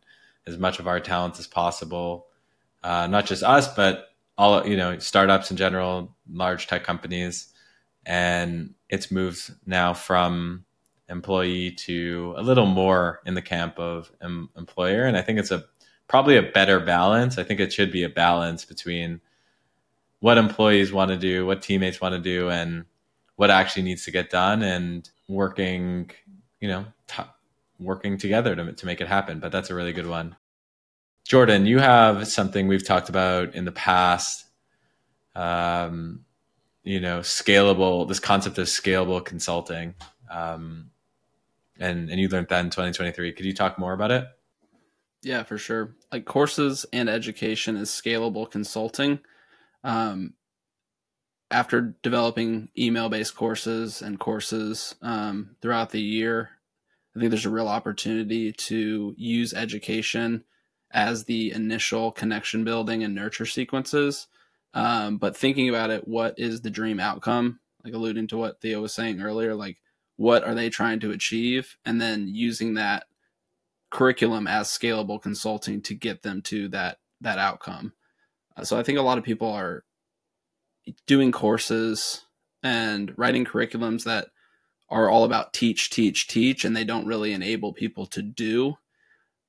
as 0.47 0.59
much 0.59 0.81
of 0.81 0.89
our 0.89 0.99
talent 0.99 1.39
as 1.39 1.47
possible. 1.47 2.27
Uh, 2.83 3.07
not 3.07 3.27
just 3.27 3.43
us, 3.43 3.73
but 3.75 4.09
all 4.39 4.67
you 4.67 4.77
know, 4.77 4.99
startups 4.99 5.51
in 5.51 5.57
general, 5.57 6.17
large 6.33 6.67
tech 6.67 6.83
companies, 6.83 7.53
and 8.07 8.75
it's 8.89 9.11
moved 9.11 9.55
now 9.67 9.93
from 9.93 10.65
employee 11.11 11.73
to 11.73 12.35
a 12.39 12.43
little 12.43 12.67
more 12.67 13.21
in 13.27 13.35
the 13.35 13.43
camp 13.43 13.79
of 13.79 14.11
em- 14.23 14.49
employer, 14.57 15.05
and 15.05 15.17
I 15.17 15.23
think 15.23 15.39
it's 15.39 15.51
a 15.51 15.65
probably 16.09 16.37
a 16.37 16.43
better 16.43 16.81
balance. 16.81 17.37
I 17.37 17.45
think 17.45 17.61
it 17.61 17.73
should 17.73 17.93
be 17.93 18.03
a 18.03 18.09
balance 18.09 18.65
between 18.65 19.21
what 20.21 20.39
employees 20.39 20.93
want 20.93 21.11
to 21.11 21.17
do, 21.17 21.47
what 21.47 21.63
teammates 21.63 22.01
want 22.01 22.15
to 22.15 22.21
do, 22.21 22.49
and 22.51 22.85
what 23.37 23.51
actually 23.51 23.83
needs 23.83 24.05
to 24.07 24.11
get 24.11 24.31
done, 24.31 24.63
and 24.63 25.09
working, 25.29 26.11
you 26.61 26.69
know, 26.69 26.87
t- 27.09 27.23
working 27.79 28.17
together 28.17 28.57
to 28.57 28.73
to 28.73 28.87
make 28.87 29.01
it 29.03 29.09
happen. 29.09 29.39
But 29.39 29.53
that's 29.53 29.71
a 29.71 29.75
really 29.75 29.93
good 29.93 30.07
one. 30.07 30.37
Jordan, 31.27 31.67
you 31.67 31.79
have 31.79 32.27
something 32.27 32.67
we've 32.67 32.87
talked 32.87 33.09
about 33.09 33.55
in 33.55 33.65
the 33.65 33.73
past. 33.73 34.47
Um, 35.35 36.25
you 36.83 37.01
know, 37.01 37.21
scalable. 37.21 38.09
This 38.09 38.21
concept 38.21 38.59
of 38.59 38.67
scalable 38.67 39.25
consulting, 39.25 39.95
um, 40.31 40.91
and 41.79 42.11
and 42.11 42.19
you 42.21 42.29
learned 42.29 42.49
that 42.49 42.65
in 42.65 42.71
2023. 42.71 43.33
Could 43.33 43.47
you 43.47 43.55
talk 43.55 43.79
more 43.79 43.93
about 43.93 44.11
it? 44.11 44.25
Yeah, 45.23 45.43
for 45.43 45.59
sure. 45.59 45.95
Like 46.11 46.25
courses 46.25 46.87
and 46.93 47.09
education 47.09 47.77
is 47.77 47.91
scalable 47.91 48.51
consulting 48.51 49.21
um, 49.85 50.35
after 51.51 51.97
developing 52.03 52.69
email 52.79 53.09
based 53.09 53.35
courses 53.35 54.03
and 54.03 54.19
courses 54.21 54.95
um, 55.03 55.57
throughout 55.61 55.91
the 55.91 56.01
year, 56.01 56.51
I 57.15 57.19
think 57.19 57.31
there's 57.31 57.47
a 57.47 57.51
real 57.51 57.69
opportunity 57.69 58.53
to 58.53 59.15
use 59.17 59.53
education 59.53 60.45
as 60.91 61.25
the 61.25 61.53
initial 61.53 62.11
connection 62.13 62.65
building 62.65 63.05
and 63.05 63.15
nurture 63.15 63.47
sequences. 63.47 64.27
Um, 64.75 65.19
but 65.19 65.37
thinking 65.37 65.69
about 65.69 65.91
it, 65.91 66.07
what 66.07 66.35
is 66.39 66.61
the 66.61 66.71
dream 66.71 67.01
outcome? 67.01 67.61
Like 67.85 67.95
alluding 67.95 68.29
to 68.29 68.37
what 68.37 68.61
Theo 68.61 68.83
was 68.83 68.93
saying 68.93 69.21
earlier, 69.21 69.55
like 69.55 69.79
what 70.17 70.45
are 70.45 70.55
they 70.55 70.69
trying 70.69 71.01
to 71.01 71.11
achieve? 71.11 71.77
And 71.85 72.01
then 72.01 72.29
using 72.29 72.75
that 72.75 73.05
curriculum 73.91 74.47
as 74.47 74.69
scalable 74.69 75.21
consulting 75.21 75.81
to 75.83 75.95
get 75.95 76.23
them 76.23 76.43
to 76.43 76.69
that 76.69 76.99
that 77.21 77.39
outcome. 77.39 77.93
Uh, 78.57 78.65
so 78.65 78.79
I 78.79 78.83
think 78.83 78.99
a 78.99 79.03
lot 79.03 79.19
of 79.19 79.25
people 79.25 79.51
are 79.51 79.85
doing 81.07 81.33
courses 81.33 82.25
and 82.63 83.13
writing 83.17 83.45
curriculums 83.45 84.05
that 84.05 84.29
are 84.89 85.09
all 85.09 85.25
about 85.25 85.53
teach, 85.53 85.91
teach, 85.91 86.27
teach, 86.29 86.65
and 86.65 86.77
they 86.77 86.85
don't 86.85 87.07
really 87.07 87.33
enable 87.33 87.73
people 87.73 88.07
to 88.07 88.23
do. 88.23 88.77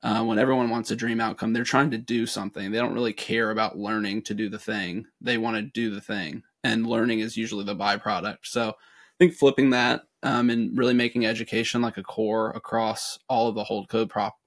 Uh, 0.04 0.24
when 0.24 0.40
everyone 0.40 0.70
wants 0.70 0.90
a 0.90 0.96
dream 0.96 1.22
outcome, 1.22 1.54
they're 1.54 1.64
trying 1.64 1.92
to 1.92 1.98
do 1.98 2.26
something. 2.26 2.72
They 2.72 2.80
don't 2.80 2.94
really 2.94 3.14
care 3.14 3.52
about 3.52 3.78
learning 3.78 4.24
to 4.24 4.34
do 4.34 4.50
the 4.50 4.58
thing. 4.58 5.06
They 5.20 5.38
want 5.38 5.58
to 5.58 5.62
do 5.62 5.94
the 5.94 6.02
thing, 6.02 6.44
and 6.64 6.88
learning 6.88 7.20
is 7.20 7.38
usually 7.38 7.66
the 7.66 7.76
byproduct. 7.76 8.40
So 8.44 8.70
I 8.70 8.74
think 9.20 9.34
flipping 9.34 9.70
that 9.72 10.02
um, 10.24 10.50
and 10.50 10.76
really 10.76 10.96
making 10.96 11.26
education 11.26 11.82
like 11.82 11.98
a 11.98 12.04
core 12.04 12.50
across 12.52 13.20
all 13.30 13.48
of 13.48 13.56
the 13.56 13.64
Holdco 13.64 14.10
prop 14.10 14.38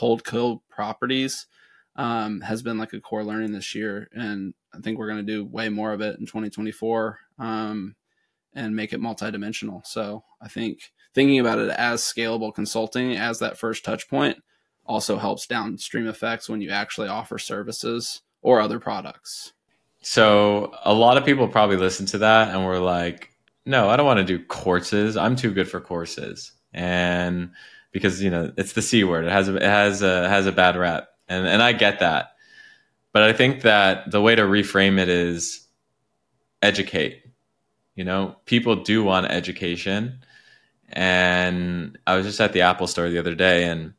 Holdco 0.00 0.60
properties 0.70 1.46
um, 1.96 2.40
has 2.40 2.62
been 2.62 2.78
like 2.78 2.92
a 2.94 3.00
core 3.00 3.24
learning 3.24 3.52
this 3.52 3.74
year, 3.74 4.08
and 4.12 4.54
I 4.74 4.78
think 4.80 4.98
we're 4.98 5.08
going 5.08 5.24
to 5.24 5.32
do 5.32 5.44
way 5.44 5.68
more 5.68 5.92
of 5.92 6.00
it 6.00 6.18
in 6.18 6.26
2024 6.26 7.18
um, 7.38 7.94
and 8.54 8.74
make 8.74 8.92
it 8.94 9.00
multidimensional. 9.00 9.86
So 9.86 10.24
I 10.40 10.48
think 10.48 10.92
thinking 11.14 11.40
about 11.40 11.58
it 11.58 11.70
as 11.70 12.00
scalable 12.00 12.54
consulting 12.54 13.16
as 13.16 13.38
that 13.40 13.58
first 13.58 13.84
touch 13.84 14.08
point 14.08 14.38
also 14.86 15.16
helps 15.16 15.46
downstream 15.46 16.06
effects 16.06 16.48
when 16.48 16.60
you 16.60 16.70
actually 16.70 17.08
offer 17.08 17.38
services 17.38 18.22
or 18.42 18.60
other 18.60 18.78
products. 18.78 19.52
So 20.02 20.74
a 20.84 20.92
lot 20.92 21.16
of 21.16 21.24
people 21.24 21.48
probably 21.48 21.76
listen 21.76 22.06
to 22.06 22.18
that 22.18 22.54
and 22.54 22.64
we're 22.64 22.78
like, 22.78 23.30
no, 23.64 23.88
I 23.88 23.96
don't 23.96 24.06
want 24.06 24.18
to 24.18 24.24
do 24.24 24.44
courses. 24.44 25.16
I'm 25.16 25.36
too 25.36 25.50
good 25.50 25.68
for 25.70 25.80
courses. 25.80 26.52
And 26.74 27.52
because, 27.92 28.22
you 28.22 28.28
know, 28.28 28.52
it's 28.58 28.74
the 28.74 28.82
C 28.82 29.04
word. 29.04 29.24
It 29.24 29.32
has 29.32 29.48
a, 29.48 29.56
it 29.56 29.62
has 29.62 30.02
a, 30.02 30.28
has 30.28 30.46
a 30.46 30.52
bad 30.52 30.76
rep 30.76 31.08
and 31.28 31.46
and 31.46 31.62
I 31.62 31.72
get 31.72 32.00
that. 32.00 32.32
But 33.12 33.22
I 33.22 33.32
think 33.32 33.62
that 33.62 34.10
the 34.10 34.20
way 34.20 34.34
to 34.34 34.42
reframe 34.42 34.98
it 34.98 35.08
is 35.08 35.66
educate. 36.62 37.22
You 37.94 38.04
know, 38.04 38.36
people 38.44 38.82
do 38.82 39.04
want 39.04 39.30
education. 39.30 40.20
And 40.88 41.98
I 42.06 42.16
was 42.16 42.26
just 42.26 42.40
at 42.40 42.52
the 42.52 42.62
Apple 42.62 42.86
store 42.86 43.08
the 43.08 43.18
other 43.18 43.34
day 43.34 43.64
and 43.64 43.94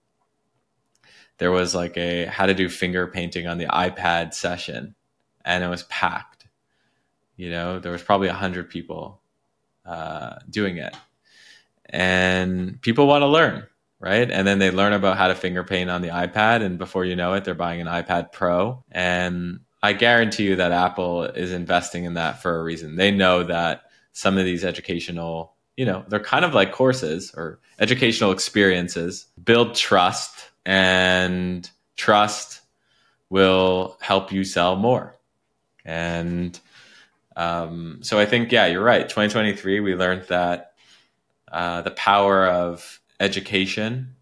there 1.38 1.52
was 1.52 1.76
like 1.76 1.98
a 1.98 2.26
how 2.26 2.46
to 2.46 2.54
do 2.54 2.70
finger 2.70 3.08
painting 3.08 3.48
on 3.48 3.58
the 3.58 3.66
iPad 3.66 4.34
session 4.34 4.96
and 5.44 5.64
it 5.64 5.68
was 5.68 5.84
packed. 5.84 6.48
You 7.36 7.52
know, 7.52 7.80
there 7.80 7.92
was 7.92 8.04
probably 8.04 8.30
a 8.30 8.34
hundred 8.34 8.70
people 8.70 9.22
uh, 9.86 10.36
doing 10.50 10.78
it. 10.78 10.96
And 11.90 12.82
people 12.82 13.08
want 13.08 13.22
to 13.22 13.28
learn 13.28 13.68
right? 14.00 14.30
And 14.30 14.48
then 14.48 14.60
they 14.60 14.72
learn 14.72 14.94
about 14.94 15.18
how 15.18 15.28
to 15.28 15.36
finger 15.36 15.64
paint 15.64 15.90
on 15.90 16.02
the 16.02 16.10
iPad, 16.10 16.62
and 16.62 16.78
before 16.78 17.06
you 17.06 17.16
know 17.16 17.34
it, 17.34 17.44
they're 17.44 17.56
buying 17.56 17.82
an 17.82 17.88
iPad 17.88 18.32
Pro. 18.32 18.84
And 18.92 19.62
I 19.82 19.94
guarantee 19.94 20.44
you 20.44 20.56
that 20.58 20.72
Apple 20.72 21.24
is 21.24 21.52
investing 21.52 22.06
in 22.06 22.16
that 22.16 22.42
for 22.42 22.60
a 22.60 22.64
reason. 22.64 22.96
They 22.96 23.12
know 23.12 23.44
that 23.44 23.84
some 24.12 24.38
of 24.38 24.46
these 24.46 24.64
educational, 24.64 25.54
you 25.76 25.86
know, 25.86 26.06
they're 26.08 26.20
kind 26.20 26.46
of 26.46 26.54
like 26.54 26.72
courses 26.72 27.34
or 27.36 27.60
educational 27.80 28.32
experiences 28.32 29.28
build 29.44 29.76
trust, 29.76 30.52
and 30.66 31.70
trust 31.96 32.62
will 33.30 33.98
help 34.02 34.32
you 34.32 34.44
sell 34.44 34.76
more. 34.76 35.18
And 35.84 36.60
um, 37.36 38.00
so 38.02 38.20
I 38.20 38.26
think, 38.26 38.52
yeah, 38.52 38.66
you're 38.68 38.84
right. 38.84 39.08
2023, 39.08 39.80
we 39.80 39.96
learned 39.96 40.24
that 40.30 40.74
uh, 41.52 41.82
the 41.82 41.92
power 41.92 42.48
of 42.48 43.00
education 43.20 44.16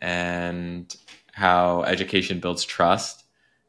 and 0.00 0.94
how 1.32 1.82
education 1.82 2.38
builds 2.38 2.64
trust 2.64 3.24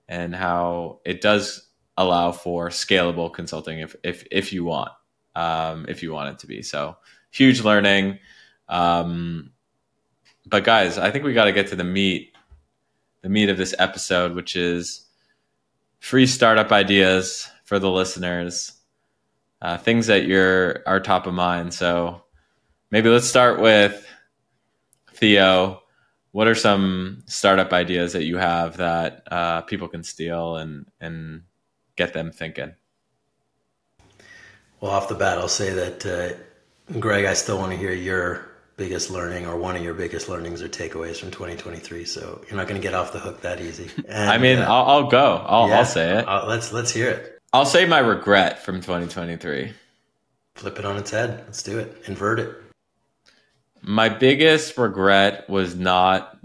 and 0.08 0.36
how 0.36 1.00
it 1.06 1.22
does 1.22 1.68
allow 1.98 2.32
for 2.32 2.70
scalable 2.70 3.34
consulting 3.34 3.80
if 3.80 3.96
if 4.04 4.28
if 4.32 4.54
you 4.54 4.66
want 4.66 4.92
um, 5.36 5.86
if 5.88 6.04
you 6.04 6.12
want 6.12 6.30
it 6.30 6.40
to 6.40 6.48
be 6.48 6.62
so 6.62 6.98
huge 7.32 7.64
learning 7.64 8.20
um, 8.68 9.52
but 10.46 10.64
guys 10.64 10.98
i 10.98 11.12
think 11.12 11.24
we 11.24 11.34
got 11.34 11.46
to 11.46 11.52
get 11.52 11.68
to 11.68 11.76
the 11.76 11.84
meat 11.84 12.34
the 13.22 13.30
meat 13.30 13.50
of 13.50 13.58
this 13.58 13.74
episode 13.80 14.34
which 14.34 14.56
is 14.56 15.06
free 16.00 16.28
startup 16.28 16.72
ideas 16.72 17.50
for 17.64 17.80
the 17.80 17.90
listeners 17.90 18.74
uh, 19.62 19.78
things 19.78 20.08
that 20.08 20.26
you're 20.26 20.84
are 20.86 21.00
top 21.00 21.26
of 21.28 21.34
mind 21.34 21.74
so 21.74 22.22
maybe 22.92 23.10
let's 23.10 23.28
start 23.28 23.60
with 23.60 24.06
Theo, 25.16 25.82
what 26.32 26.48
are 26.48 26.56
some 26.56 27.24
startup 27.26 27.72
ideas 27.72 28.14
that 28.14 28.26
you 28.26 28.38
have 28.38 28.78
that 28.78 29.24
uh, 29.32 29.62
people 29.62 29.88
can 29.88 30.04
steal 30.04 30.58
and 30.58 30.86
and 31.00 31.44
get 31.96 32.14
them 32.14 32.32
thinking? 32.32 32.76
Well, 34.82 34.92
off 34.92 35.08
the 35.08 35.16
bat, 35.16 35.38
I'll 35.38 35.48
say 35.48 35.74
that, 35.74 36.06
uh, 36.06 37.00
Greg, 37.00 37.26
I 37.26 37.34
still 37.34 37.58
want 37.58 37.72
to 37.72 37.78
hear 37.78 37.94
your 37.94 38.52
biggest 38.78 39.10
learning 39.10 39.48
or 39.48 39.58
one 39.58 39.76
of 39.76 39.84
your 39.84 39.94
biggest 39.94 40.28
learnings 40.28 40.62
or 40.62 40.68
takeaways 40.68 41.18
from 41.18 41.32
2023. 41.32 42.06
So 42.06 42.42
you're 42.48 42.58
not 42.58 42.68
going 42.68 42.80
to 42.80 42.86
get 42.86 42.94
off 42.94 43.14
the 43.14 43.20
hook 43.20 43.42
that 43.42 43.62
easy. 43.62 43.90
And, 44.08 44.30
I 44.30 44.38
mean, 44.38 44.60
uh, 44.60 44.66
I'll, 44.68 44.86
I'll, 44.86 45.08
go. 45.10 45.44
I'll, 45.46 45.70
yeah, 45.70 45.80
I'll 45.80 45.86
say 45.86 46.20
it. 46.20 46.28
Uh, 46.28 46.46
let's 46.48 46.72
let's 46.72 46.92
hear 46.92 47.10
it. 47.10 47.40
I'll 47.54 47.66
say 47.66 47.86
my 47.86 48.00
regret 48.00 48.64
from 48.64 48.82
2023. 48.82 49.72
Flip 50.56 50.80
it 50.80 50.86
on 50.86 50.98
its 50.98 51.12
head. 51.12 51.44
Let's 51.46 51.64
do 51.64 51.80
it. 51.80 52.04
Invert 52.08 52.40
it. 52.40 52.56
My 53.82 54.10
biggest 54.10 54.78
regret 54.78 55.50
was 55.50 55.76
not 55.76 56.38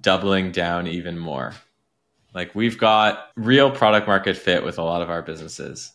doubling 0.00 0.52
down 0.52 0.86
even 0.86 1.18
more. 1.18 1.54
Like 2.34 2.54
we've 2.54 2.78
got 2.78 3.30
real 3.36 3.70
product 3.70 4.06
market 4.06 4.36
fit 4.36 4.64
with 4.64 4.78
a 4.78 4.82
lot 4.82 5.02
of 5.02 5.10
our 5.10 5.22
businesses. 5.22 5.92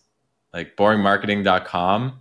Like 0.54 0.75
boringmarketing.com 0.75 2.19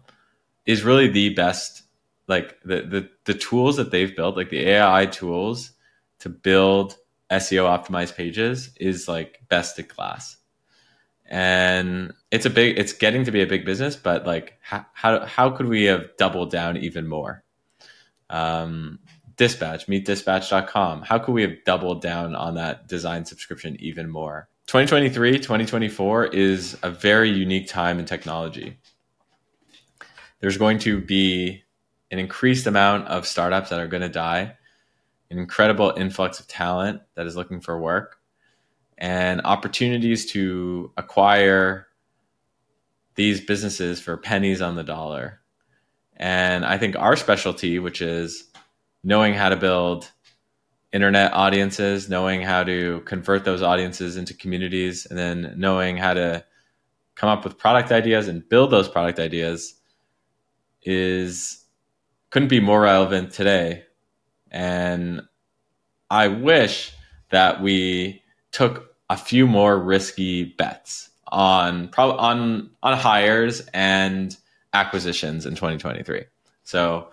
is 0.66 0.85
really 0.85 1.09
the 1.09 1.31
best 1.31 1.83
like 2.29 2.59
the 2.64 2.83
the 2.83 3.11
the 3.25 3.35
tools 3.35 3.77
that 3.79 3.91
they've 3.91 4.14
built, 4.14 4.37
like 4.37 4.51
the 4.51 4.69
AI 4.69 5.07
tools 5.07 5.73
to 6.21 6.29
build 6.29 6.97
SEO 7.31 7.64
optimized 7.64 8.17
pages 8.17 8.71
is 8.81 9.09
like 9.09 9.41
best 9.49 9.79
in 9.79 9.87
class. 9.87 10.37
And 11.27 12.12
it's 12.31 12.47
a 12.47 12.51
big 12.51 12.79
it's 12.79 12.93
getting 12.93 13.25
to 13.25 13.31
be 13.33 13.43
a 13.43 13.47
big 13.47 13.64
business, 13.64 13.97
but 13.97 14.27
like 14.27 14.59
how 14.61 14.87
how, 14.93 15.27
how 15.27 15.51
could 15.51 15.67
we 15.67 15.85
have 15.85 16.17
doubled 16.17 16.51
down 16.51 16.77
even 16.77 17.07
more? 17.09 17.45
um, 18.31 18.99
Dispatch, 19.37 19.87
meetdispatch.com. 19.87 21.03
How 21.03 21.19
could 21.19 21.33
we 21.33 21.43
have 21.43 21.64
doubled 21.64 22.03
down 22.03 22.35
on 22.35 22.55
that 22.57 22.88
design 22.88 23.25
subscription 23.25 23.77
even 23.79 24.11
more? 24.11 24.49
2023, 24.67 25.38
2024 25.38 26.27
is 26.27 26.77
a 26.83 26.91
very 26.91 27.31
unique 27.31 27.69
time 27.69 27.99
in 27.99 28.05
technology. 28.05 28.79
There's 30.41 30.59
going 30.59 30.81
to 30.81 31.01
be 31.01 31.62
an 32.11 32.18
increased 32.18 32.66
amount 32.66 33.07
of 33.09 33.27
startups 33.27 33.71
that 33.71 33.81
are 33.81 33.88
going 33.88 34.03
to 34.03 34.09
die, 34.09 34.57
an 35.31 35.38
incredible 35.38 35.92
influx 35.97 36.40
of 36.40 36.47
talent 36.47 37.03
that 37.14 37.27
is 37.27 37.37
looking 37.37 37.61
for 37.61 37.79
work, 37.79 38.18
and 38.97 39.40
opportunities 39.44 40.27
to 40.33 40.92
acquire 40.97 41.87
these 43.14 43.40
businesses 43.40 44.01
for 44.01 44.16
pennies 44.16 44.62
on 44.62 44.77
the 44.77 44.85
dollar. 44.85 45.40
And 46.16 46.64
I 46.64 46.79
think 46.79 46.97
our 46.97 47.16
specialty, 47.16 47.79
which 47.79 48.01
is 48.01 48.44
knowing 49.05 49.35
how 49.35 49.49
to 49.49 49.57
build 49.57 50.11
internet 50.92 51.33
audiences, 51.35 52.09
knowing 52.09 52.42
how 52.42 52.64
to 52.64 53.03
convert 53.05 53.44
those 53.44 53.62
audiences 53.62 54.16
into 54.16 54.35
communities, 54.35 55.07
and 55.07 55.18
then 55.18 55.55
knowing 55.57 55.97
how 55.97 56.14
to 56.14 56.44
come 57.14 57.29
up 57.29 57.44
with 57.44 57.59
product 57.59 57.92
ideas 57.92 58.29
and 58.29 58.49
build 58.49 58.71
those 58.71 58.88
product 58.88 59.18
ideas 59.18 59.75
is 60.83 61.64
couldn't 62.31 62.49
be 62.49 62.61
more 62.61 62.83
relevant 62.83 63.33
today. 63.33 63.85
And 64.51 65.23
I 66.11 66.29
wish 66.29 66.93
that 67.31 67.62
we 67.62 68.23
took 68.53 68.95
a 69.11 69.17
few 69.17 69.47
more 69.47 69.79
risky 69.79 70.45
bets 70.45 71.11
on 71.31 71.91
on 71.97 72.71
on 72.83 72.97
hires 72.97 73.61
and 73.75 74.37
acquisitions 74.73 75.47
in 75.47 75.55
2023. 75.55 76.25
So 76.64 77.09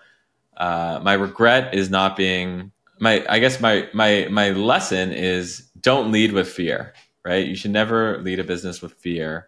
uh, 0.58 1.00
my 1.04 1.14
regret 1.14 1.74
is 1.74 1.90
not 1.90 2.16
being 2.16 2.72
my 3.00 3.26
I 3.30 3.40
guess 3.40 3.60
my 3.60 3.90
my 3.94 4.28
my 4.30 4.52
lesson 4.52 5.12
is 5.12 5.70
don't 5.80 6.12
lead 6.12 6.32
with 6.32 6.48
fear, 6.48 6.94
right? 7.24 7.46
You 7.46 7.56
should 7.56 7.72
never 7.72 8.22
lead 8.22 8.40
a 8.40 8.44
business 8.44 8.82
with 8.82 8.94
fear. 8.94 9.48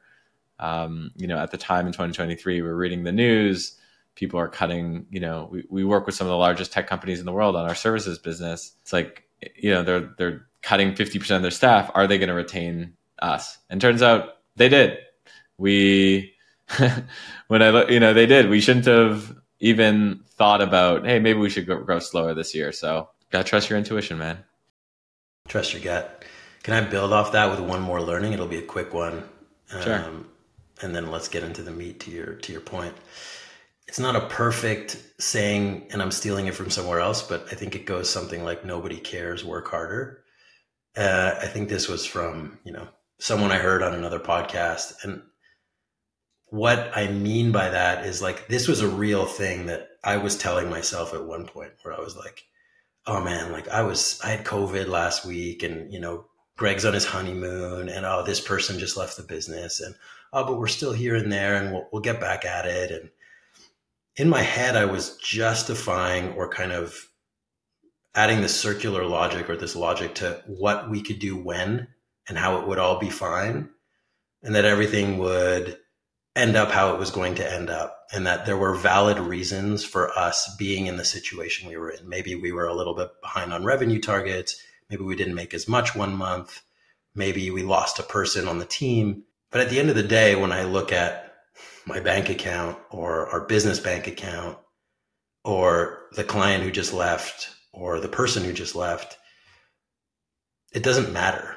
Um, 0.59 1.11
you 1.15 1.27
know, 1.27 1.37
at 1.37 1.51
the 1.51 1.57
time 1.57 1.85
in 1.85 1.93
2023, 1.93 2.61
we're 2.61 2.75
reading 2.75 3.03
the 3.03 3.11
news. 3.11 3.77
People 4.17 4.39
are 4.39 4.49
cutting. 4.49 5.05
You 5.09 5.21
know, 5.21 5.47
we, 5.49 5.63
we 5.69 5.85
work 5.85 6.05
with 6.05 6.15
some 6.15 6.27
of 6.27 6.31
the 6.31 6.37
largest 6.37 6.73
tech 6.73 6.87
companies 6.87 7.19
in 7.19 7.25
the 7.25 7.31
world 7.31 7.55
on 7.55 7.65
our 7.65 7.75
services 7.75 8.19
business. 8.19 8.73
It's 8.81 8.91
like 8.91 9.23
you 9.55 9.71
know 9.71 9.83
they're 9.83 10.09
they're 10.17 10.47
cutting 10.61 10.93
50% 10.93 11.35
of 11.37 11.41
their 11.41 11.51
staff. 11.51 11.89
Are 11.93 12.07
they 12.07 12.17
going 12.17 12.27
to 12.27 12.35
retain 12.35 12.93
us? 13.19 13.57
And 13.69 13.79
turns 13.79 14.01
out 14.01 14.39
they 14.57 14.67
did. 14.67 14.97
We 15.57 16.33
when 17.47 17.61
I 17.61 17.69
look, 17.69 17.89
you 17.89 18.01
know, 18.01 18.13
they 18.13 18.25
did. 18.25 18.49
We 18.49 18.59
shouldn't 18.59 18.87
have 18.87 19.33
even 19.59 20.23
thought 20.31 20.61
about, 20.61 21.05
hey, 21.05 21.19
maybe 21.19 21.39
we 21.39 21.49
should 21.49 21.65
go, 21.65 21.81
grow 21.81 21.99
slower 21.99 22.33
this 22.33 22.53
year. 22.53 22.73
So 22.73 23.09
Gotta 23.29 23.43
trust 23.43 23.69
your 23.69 23.77
intuition, 23.77 24.17
man. 24.17 24.43
Trust 25.47 25.73
your 25.73 25.81
gut. 25.81 26.23
Can 26.63 26.73
I 26.73 26.81
build 26.81 27.13
off 27.13 27.33
that 27.33 27.49
with 27.49 27.59
one 27.59 27.81
more 27.81 28.01
learning? 28.01 28.33
It'll 28.33 28.47
be 28.47 28.57
a 28.57 28.65
quick 28.65 28.93
one. 28.93 29.23
Sure. 29.81 30.03
Um, 30.03 30.27
and 30.81 30.95
then 30.95 31.11
let's 31.11 31.27
get 31.27 31.43
into 31.43 31.61
the 31.61 31.71
meat 31.71 31.99
to 32.01 32.11
your 32.11 32.33
to 32.35 32.51
your 32.51 32.61
point. 32.61 32.93
It's 33.87 33.99
not 33.99 34.15
a 34.15 34.27
perfect 34.27 35.01
saying, 35.19 35.87
and 35.91 36.01
I'm 36.01 36.11
stealing 36.11 36.47
it 36.47 36.55
from 36.55 36.69
somewhere 36.69 36.99
else, 36.99 37.21
but 37.21 37.47
I 37.51 37.55
think 37.55 37.75
it 37.75 37.85
goes 37.85 38.09
something 38.09 38.43
like 38.43 38.65
"Nobody 38.65 38.97
cares, 38.97 39.45
work 39.45 39.67
harder." 39.69 40.23
Uh, 40.95 41.35
I 41.41 41.47
think 41.47 41.69
this 41.69 41.87
was 41.87 42.05
from 42.05 42.59
you 42.63 42.73
know 42.73 42.87
someone 43.19 43.51
I 43.51 43.57
heard 43.57 43.83
on 43.83 43.93
another 43.93 44.19
podcast, 44.19 45.03
and 45.03 45.21
what 46.49 46.91
I 46.95 47.07
mean 47.07 47.51
by 47.51 47.69
that 47.69 48.05
is 48.05 48.21
like 48.21 48.47
this 48.47 48.67
was 48.67 48.81
a 48.81 48.87
real 48.87 49.25
thing 49.25 49.67
that 49.67 49.89
I 50.03 50.17
was 50.17 50.37
telling 50.37 50.69
myself 50.69 51.13
at 51.13 51.25
one 51.25 51.45
point, 51.45 51.71
where 51.83 51.93
I 51.93 51.99
was 51.99 52.15
like, 52.15 52.43
oh 53.07 53.21
man, 53.23 53.51
like 53.51 53.67
I 53.69 53.81
was, 53.83 54.19
I 54.23 54.29
had 54.29 54.45
COVID 54.45 54.87
last 54.87 55.25
week 55.25 55.63
and, 55.63 55.91
you 55.91 55.99
know, 55.99 56.25
Greg's 56.57 56.85
on 56.85 56.93
his 56.93 57.05
honeymoon 57.05 57.89
and, 57.89 58.05
oh, 58.05 58.23
this 58.25 58.41
person 58.41 58.79
just 58.79 58.97
left 58.97 59.17
the 59.17 59.23
business 59.23 59.79
and, 59.79 59.95
oh, 60.33 60.45
but 60.45 60.59
we're 60.59 60.67
still 60.67 60.91
here 60.91 61.15
and 61.15 61.31
there 61.31 61.55
and 61.55 61.71
we'll, 61.71 61.87
we'll 61.91 62.01
get 62.01 62.19
back 62.19 62.45
at 62.45 62.65
it. 62.65 62.91
And 62.91 63.09
in 64.17 64.29
my 64.29 64.41
head, 64.41 64.75
I 64.75 64.85
was 64.85 65.15
justifying 65.17 66.33
or 66.33 66.49
kind 66.49 66.71
of 66.71 67.07
adding 68.15 68.41
this 68.41 68.59
circular 68.59 69.05
logic 69.05 69.47
or 69.47 69.55
this 69.55 69.75
logic 69.75 70.15
to 70.15 70.41
what 70.47 70.89
we 70.89 71.01
could 71.01 71.19
do 71.19 71.37
when 71.37 71.87
and 72.27 72.37
how 72.37 72.59
it 72.59 72.67
would 72.67 72.79
all 72.79 72.99
be 72.99 73.11
fine 73.11 73.69
and 74.41 74.55
that 74.55 74.65
everything 74.65 75.19
would 75.19 75.77
end 76.35 76.55
up 76.55 76.71
how 76.71 76.93
it 76.93 76.99
was 76.99 77.11
going 77.11 77.35
to 77.35 77.53
end 77.53 77.69
up 77.69 78.05
and 78.11 78.25
that 78.25 78.45
there 78.45 78.57
were 78.57 78.75
valid 78.75 79.19
reasons 79.19 79.83
for 79.83 80.17
us 80.17 80.55
being 80.57 80.87
in 80.87 80.97
the 80.97 81.05
situation 81.05 81.69
we 81.69 81.77
were 81.77 81.91
in. 81.91 82.09
Maybe 82.09 82.33
we 82.33 82.51
were 82.51 82.67
a 82.67 82.73
little 82.73 82.95
bit 82.95 83.09
behind 83.21 83.53
on 83.53 83.63
revenue 83.63 84.01
targets. 84.01 84.59
Maybe 84.89 85.03
we 85.03 85.15
didn't 85.15 85.35
make 85.35 85.53
as 85.53 85.67
much 85.67 85.95
one 85.95 86.15
month. 86.15 86.61
Maybe 87.13 87.51
we 87.51 87.61
lost 87.61 87.99
a 87.99 88.03
person 88.03 88.47
on 88.47 88.57
the 88.57 88.65
team. 88.65 89.23
But 89.51 89.61
at 89.61 89.69
the 89.69 89.79
end 89.79 89.89
of 89.89 89.95
the 89.95 90.03
day, 90.03 90.35
when 90.35 90.51
I 90.51 90.63
look 90.63 90.91
at 90.91 91.26
my 91.87 91.99
bank 91.99 92.29
account 92.29 92.77
or 92.91 93.27
our 93.27 93.41
business 93.41 93.79
bank 93.79 94.07
account 94.07 94.57
or 95.43 96.03
the 96.13 96.23
client 96.23 96.63
who 96.63 96.71
just 96.71 96.93
left 96.93 97.49
or 97.71 97.99
the 97.99 98.07
person 98.07 98.43
who 98.43 98.53
just 98.53 98.75
left, 98.75 99.17
it 100.73 100.83
doesn't 100.83 101.13
matter. 101.13 101.55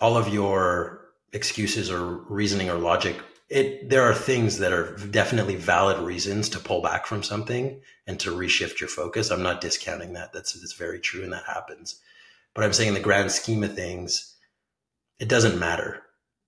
All 0.00 0.16
of 0.16 0.32
your 0.32 1.06
excuses 1.32 1.90
or 1.90 2.02
reasoning 2.28 2.70
or 2.70 2.74
logic 2.74 3.16
it 3.52 3.90
there 3.90 4.02
are 4.02 4.14
things 4.14 4.58
that 4.58 4.72
are 4.72 4.96
definitely 5.10 5.56
valid 5.56 5.98
reasons 5.98 6.48
to 6.48 6.58
pull 6.58 6.80
back 6.80 7.06
from 7.06 7.22
something 7.22 7.80
and 8.06 8.18
to 8.20 8.30
reshift 8.30 8.80
your 8.80 8.88
focus. 8.88 9.30
I'm 9.30 9.42
not 9.42 9.60
discounting 9.60 10.14
that. 10.14 10.32
That's 10.32 10.54
that's 10.54 10.72
very 10.72 10.98
true 10.98 11.22
and 11.22 11.32
that 11.32 11.44
happens. 11.44 12.00
But 12.54 12.64
I'm 12.64 12.72
saying 12.72 12.88
in 12.88 12.94
the 12.94 13.00
grand 13.00 13.30
scheme 13.30 13.62
of 13.62 13.74
things, 13.74 14.36
it 15.18 15.28
doesn't 15.28 15.58
matter. 15.58 16.02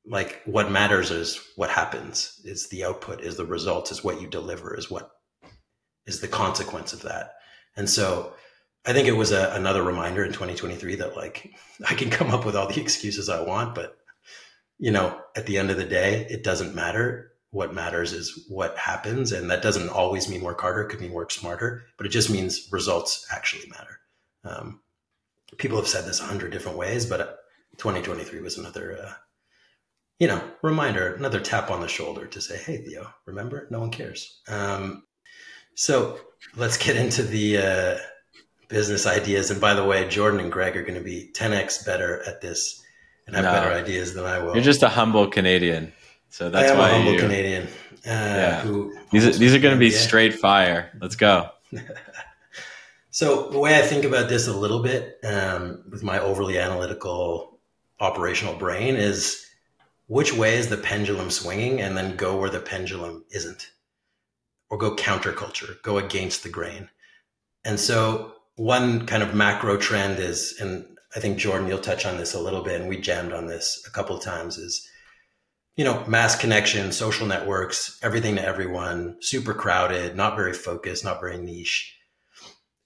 Like 0.07 0.43
what 0.45 0.71
matters 0.71 1.11
is 1.11 1.41
what 1.57 1.71
happens, 1.71 2.41
is 2.45 2.69
the 2.69 2.85
output, 2.85 3.23
is 3.23 3.37
the 3.37 3.47
result, 3.47 3.91
is 3.91 4.05
what 4.05 4.21
you 4.21 4.27
deliver, 4.29 4.77
is 4.77 4.91
what 4.91 5.11
is 6.07 6.21
the 6.21 6.29
consequence 6.29 6.93
of 6.93 7.03
that. 7.03 7.35
And 7.77 7.89
so 7.89 8.35
I 8.87 8.93
think 8.93 9.09
it 9.09 9.13
was 9.13 9.33
a, 9.33 9.51
another 9.55 9.83
reminder 9.83 10.25
in 10.25 10.33
2023 10.33 10.97
that 10.97 11.17
like 11.17 11.53
I 11.89 11.95
can 11.95 12.11
come 12.11 12.31
up 12.31 12.45
with 12.45 12.57
all 12.57 12.69
the 12.69 12.81
excuses 12.81 13.29
I 13.29 13.43
want, 13.43 13.75
but 13.75 13.97
you 14.79 14.91
know, 14.91 15.19
at 15.37 15.47
the 15.47 15.57
end 15.59 15.71
of 15.71 15.77
the 15.77 15.85
day, 15.85 16.27
it 16.29 16.43
doesn't 16.43 16.75
matter. 16.75 17.33
What 17.51 17.73
matters 17.73 18.13
is 18.13 18.47
what 18.49 18.77
happens. 18.77 19.31
And 19.31 19.49
that 19.51 19.63
doesn't 19.63 19.89
always 19.89 20.29
mean 20.29 20.43
work 20.43 20.61
harder, 20.61 20.83
it 20.83 20.89
could 20.89 21.01
mean 21.01 21.13
work 21.13 21.31
smarter, 21.31 21.85
but 21.97 22.07
it 22.07 22.11
just 22.11 22.29
means 22.29 22.69
results 22.73 23.27
actually 23.31 23.71
matter. 23.71 24.01
Um, 24.45 24.81
people 25.57 25.79
have 25.79 25.89
said 25.89 26.05
this 26.05 26.21
a 26.21 26.25
hundred 26.25 26.51
different 26.51 26.77
ways, 26.77 27.07
but 27.07 27.39
2023 27.79 28.41
was 28.41 28.59
another, 28.59 28.99
uh, 29.01 29.13
you 30.19 30.29
know, 30.29 30.43
reminder, 30.63 31.15
another 31.15 31.41
tap 31.41 31.71
on 31.71 31.81
the 31.81 31.89
shoulder 31.89 32.27
to 32.27 32.41
say, 32.41 32.57
hey, 32.57 32.79
Theo, 32.79 33.13
remember, 33.27 33.67
no 33.71 33.81
one 33.81 33.91
cares. 33.91 34.41
Um, 34.49 35.05
so 35.75 36.19
let's 36.57 36.77
get 36.77 36.97
into 36.97 37.23
the 37.23 37.59
uh, 37.59 37.97
business 38.69 39.07
ideas. 39.07 39.51
And 39.51 39.61
by 39.61 39.75
the 39.75 39.85
way, 39.85 40.09
Jordan 40.09 40.41
and 40.41 40.53
Greg 40.53 40.77
are 40.77 40.83
going 40.83 40.95
to 40.95 41.05
be 41.05 41.31
10x 41.35 41.85
better 41.85 42.23
at 42.27 42.41
this 42.41 42.83
and 43.27 43.35
have 43.35 43.45
no. 43.45 43.53
better 43.53 43.73
ideas 43.73 44.15
than 44.15 44.25
I 44.25 44.39
will. 44.39 44.55
You're 44.55 44.65
just 44.65 44.83
a 44.83 44.89
humble 44.89 45.29
Canadian, 45.29 45.93
so 46.29 46.51
that's 46.51 46.71
why 46.71 46.71
I 46.71 46.73
am 46.73 46.79
why 46.79 46.89
a 46.89 46.93
humble 46.93 47.13
you, 47.15 47.21
Canadian. 47.21 47.63
Uh, 48.07 48.11
yeah. 48.11 48.61
Who 48.61 48.95
these 49.11 49.27
are, 49.27 49.33
these 49.33 49.55
are 49.55 49.59
going 49.59 49.75
to 49.75 49.81
be 49.81 49.91
straight 49.91 50.35
fire. 50.35 50.91
Let's 51.01 51.17
go. 51.17 51.51
so 53.11 53.49
the 53.49 53.59
way 53.59 53.79
I 53.79 53.83
think 53.83 54.05
about 54.05 54.29
this 54.29 54.47
a 54.47 54.53
little 54.57 54.83
bit 54.83 55.19
um, 55.25 55.83
with 55.91 56.03
my 56.03 56.19
overly 56.19 56.59
analytical 56.59 57.59
operational 58.01 58.55
brain 58.57 58.97
is 58.97 59.44
which 60.07 60.33
way 60.33 60.57
is 60.57 60.69
the 60.69 60.77
pendulum 60.77 61.31
swinging, 61.31 61.81
and 61.81 61.97
then 61.97 62.17
go 62.17 62.37
where 62.37 62.51
the 62.51 62.61
pendulum 62.61 63.25
isn't, 63.31 63.71
or 64.71 64.79
go 64.79 64.95
counterculture, 64.95 65.81
go 65.83 65.99
against 65.99 66.43
the 66.43 66.49
grain. 66.49 66.89
And 67.65 67.81
so 67.81 68.35
one 68.57 69.07
kind 69.07 69.23
of 69.23 69.35
macro 69.35 69.77
trend 69.77 70.19
is, 70.19 70.57
and 70.61 70.87
I 71.17 71.21
think 71.21 71.39
Jordan, 71.39 71.69
you'll 71.69 71.79
touch 71.79 72.07
on 72.07 72.17
this 72.17 72.35
a 72.35 72.41
little 72.41 72.63
bit, 72.63 72.81
and 72.81 72.89
we 72.89 73.01
jammed 73.01 73.33
on 73.33 73.47
this 73.47 73.83
a 73.87 73.91
couple 73.91 74.17
of 74.17 74.23
times. 74.23 74.59
Is 74.59 74.89
you 75.77 75.85
know, 75.85 76.05
mass 76.07 76.37
connection, 76.37 76.93
social 76.93 77.27
networks, 77.27 77.99
everything 78.03 78.37
to 78.37 78.45
everyone, 78.45 79.17
super 79.21 79.55
crowded, 79.55 80.15
not 80.15 80.37
very 80.37 80.53
focused, 80.53 81.05
not 81.05 81.21
very 81.21 81.37
niche. 81.37 81.99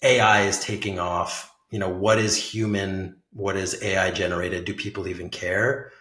AI 0.02 0.42
is 0.42 0.58
taking 0.60 0.98
off. 0.98 1.52
You 1.70 1.78
know, 1.78 1.88
what 1.88 2.18
is 2.18 2.36
human? 2.36 3.16
What 3.32 3.56
is 3.56 3.82
AI 3.82 4.10
generated? 4.10 4.64
Do 4.64 4.72
people 4.72 5.06
even 5.06 5.28
care? 5.28 5.92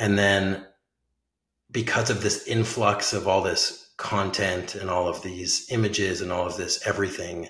And 0.00 0.18
then 0.18 0.64
because 1.70 2.08
of 2.08 2.22
this 2.22 2.46
influx 2.48 3.12
of 3.12 3.28
all 3.28 3.42
this 3.42 3.90
content 3.98 4.74
and 4.74 4.88
all 4.88 5.06
of 5.06 5.22
these 5.22 5.66
images 5.70 6.22
and 6.22 6.32
all 6.32 6.46
of 6.46 6.56
this 6.56 6.84
everything, 6.86 7.48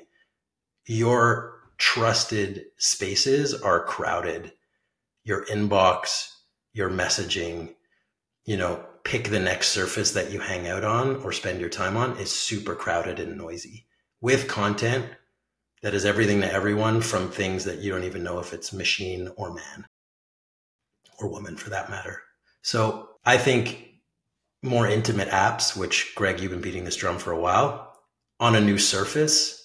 your 0.84 1.60
trusted 1.78 2.64
spaces 2.76 3.54
are 3.54 3.84
crowded. 3.84 4.52
Your 5.22 5.44
inbox, 5.46 6.32
your 6.72 6.90
messaging, 6.90 7.74
you 8.44 8.56
know, 8.56 8.84
pick 9.04 9.28
the 9.28 9.38
next 9.38 9.68
surface 9.68 10.10
that 10.10 10.32
you 10.32 10.40
hang 10.40 10.66
out 10.66 10.82
on 10.82 11.16
or 11.22 11.30
spend 11.30 11.60
your 11.60 11.70
time 11.70 11.96
on 11.96 12.18
is 12.18 12.32
super 12.32 12.74
crowded 12.74 13.20
and 13.20 13.38
noisy 13.38 13.86
with 14.20 14.48
content 14.48 15.06
that 15.82 15.94
is 15.94 16.04
everything 16.04 16.40
to 16.40 16.52
everyone 16.52 17.00
from 17.00 17.30
things 17.30 17.64
that 17.64 17.78
you 17.78 17.92
don't 17.92 18.04
even 18.04 18.24
know 18.24 18.40
if 18.40 18.52
it's 18.52 18.72
machine 18.72 19.30
or 19.36 19.54
man 19.54 19.86
or 21.20 21.28
woman 21.28 21.56
for 21.56 21.70
that 21.70 21.88
matter. 21.88 22.22
So 22.62 23.08
I 23.24 23.38
think 23.38 23.86
more 24.62 24.86
intimate 24.86 25.28
apps, 25.28 25.76
which 25.76 26.14
Greg, 26.14 26.40
you've 26.40 26.50
been 26.50 26.60
beating 26.60 26.84
this 26.84 26.96
drum 26.96 27.18
for 27.18 27.32
a 27.32 27.40
while, 27.40 27.96
on 28.38 28.54
a 28.54 28.60
new 28.60 28.78
surface 28.78 29.56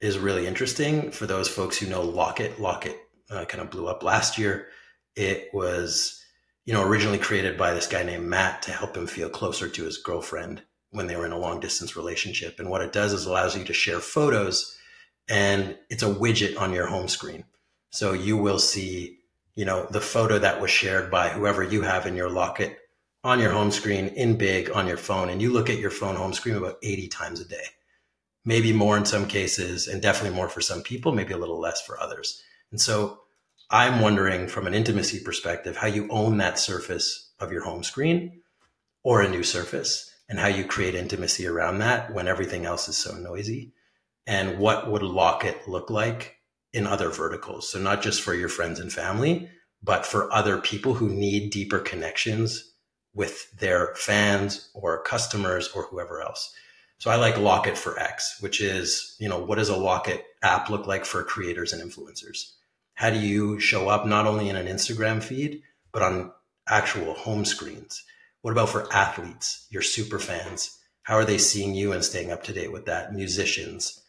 is 0.00 0.18
really 0.18 0.46
interesting 0.46 1.10
for 1.10 1.26
those 1.26 1.48
folks 1.48 1.78
who 1.78 1.86
know 1.86 2.02
Locket. 2.02 2.60
Locket 2.60 2.96
uh, 3.30 3.44
kind 3.46 3.62
of 3.62 3.70
blew 3.70 3.86
up 3.86 4.02
last 4.02 4.38
year. 4.38 4.68
It 5.14 5.48
was, 5.52 6.22
you 6.64 6.74
know, 6.74 6.84
originally 6.84 7.18
created 7.18 7.56
by 7.56 7.72
this 7.72 7.86
guy 7.86 8.02
named 8.02 8.26
Matt 8.26 8.62
to 8.62 8.72
help 8.72 8.96
him 8.96 9.06
feel 9.06 9.28
closer 9.28 9.68
to 9.68 9.84
his 9.84 9.98
girlfriend 9.98 10.62
when 10.90 11.06
they 11.06 11.16
were 11.16 11.26
in 11.26 11.32
a 11.32 11.38
long 11.38 11.60
distance 11.60 11.96
relationship. 11.96 12.58
And 12.58 12.68
what 12.68 12.82
it 12.82 12.92
does 12.92 13.12
is 13.12 13.26
allows 13.26 13.56
you 13.56 13.64
to 13.64 13.72
share 13.72 14.00
photos 14.00 14.76
and 15.28 15.76
it's 15.90 16.02
a 16.02 16.14
widget 16.14 16.58
on 16.60 16.72
your 16.72 16.86
home 16.86 17.08
screen. 17.08 17.44
So 17.90 18.12
you 18.12 18.36
will 18.36 18.58
see, 18.58 19.15
you 19.56 19.64
know, 19.64 19.86
the 19.90 20.00
photo 20.00 20.38
that 20.38 20.60
was 20.60 20.70
shared 20.70 21.10
by 21.10 21.30
whoever 21.30 21.64
you 21.64 21.82
have 21.82 22.06
in 22.06 22.14
your 22.14 22.30
Locket 22.30 22.78
on 23.24 23.40
your 23.40 23.50
home 23.50 23.72
screen 23.72 24.06
in 24.08 24.38
big 24.38 24.70
on 24.70 24.86
your 24.86 24.96
phone. 24.96 25.28
And 25.28 25.42
you 25.42 25.52
look 25.52 25.68
at 25.68 25.78
your 25.78 25.90
phone 25.90 26.14
home 26.14 26.32
screen 26.32 26.54
about 26.54 26.78
80 26.82 27.08
times 27.08 27.40
a 27.40 27.48
day 27.48 27.64
maybe 28.46 28.72
more 28.72 28.96
in 28.96 29.04
some 29.04 29.26
cases, 29.26 29.88
and 29.88 30.00
definitely 30.00 30.34
more 30.34 30.48
for 30.48 30.62
some 30.62 30.80
people, 30.80 31.12
maybe 31.12 31.34
a 31.34 31.38
little 31.38 31.60
less 31.60 31.82
for 31.82 32.00
others. 32.00 32.40
And 32.70 32.80
so 32.80 33.18
I'm 33.68 34.00
wondering 34.00 34.46
from 34.46 34.66
an 34.66 34.72
intimacy 34.72 35.20
perspective 35.20 35.76
how 35.76 35.88
you 35.88 36.06
own 36.08 36.38
that 36.38 36.58
surface 36.58 37.32
of 37.40 37.52
your 37.52 37.64
home 37.64 37.82
screen 37.82 38.40
or 39.02 39.20
a 39.20 39.28
new 39.28 39.42
surface 39.42 40.10
and 40.28 40.38
how 40.38 40.46
you 40.46 40.64
create 40.64 40.94
intimacy 40.94 41.46
around 41.46 41.78
that 41.78 42.14
when 42.14 42.28
everything 42.28 42.64
else 42.64 42.88
is 42.88 42.96
so 42.96 43.14
noisy 43.14 43.72
and 44.26 44.58
what 44.58 44.90
would 44.90 45.02
Locket 45.02 45.68
look 45.68 45.90
like 45.90 46.35
in 46.76 46.86
other 46.86 47.08
verticals. 47.08 47.70
So 47.70 47.80
not 47.80 48.02
just 48.02 48.20
for 48.20 48.34
your 48.34 48.50
friends 48.50 48.78
and 48.78 48.92
family, 48.92 49.48
but 49.82 50.04
for 50.04 50.30
other 50.30 50.58
people 50.58 50.92
who 50.92 51.08
need 51.08 51.50
deeper 51.50 51.78
connections 51.78 52.74
with 53.14 53.50
their 53.52 53.94
fans 53.94 54.68
or 54.74 55.02
customers 55.02 55.70
or 55.74 55.84
whoever 55.84 56.20
else. 56.20 56.54
So 56.98 57.10
I 57.10 57.16
like 57.16 57.38
Locket 57.38 57.78
for 57.78 57.98
X, 57.98 58.36
which 58.40 58.60
is, 58.60 59.16
you 59.18 59.26
know, 59.26 59.38
what 59.38 59.56
does 59.56 59.70
a 59.70 59.76
Locket 59.76 60.22
app 60.42 60.68
look 60.68 60.86
like 60.86 61.06
for 61.06 61.24
creators 61.24 61.72
and 61.72 61.82
influencers? 61.82 62.52
How 62.92 63.08
do 63.08 63.18
you 63.18 63.58
show 63.58 63.88
up 63.88 64.06
not 64.06 64.26
only 64.26 64.50
in 64.50 64.56
an 64.56 64.66
Instagram 64.66 65.22
feed, 65.22 65.62
but 65.92 66.02
on 66.02 66.30
actual 66.68 67.14
home 67.14 67.46
screens? 67.46 68.04
What 68.42 68.50
about 68.52 68.68
for 68.68 68.92
athletes, 68.92 69.66
your 69.70 69.82
super 69.82 70.18
fans? 70.18 70.78
How 71.04 71.14
are 71.14 71.24
they 71.24 71.38
seeing 71.38 71.74
you 71.74 71.92
and 71.92 72.04
staying 72.04 72.32
up 72.32 72.42
to 72.44 72.52
date 72.52 72.72
with 72.72 72.84
that? 72.84 73.14
Musicians. 73.14 74.02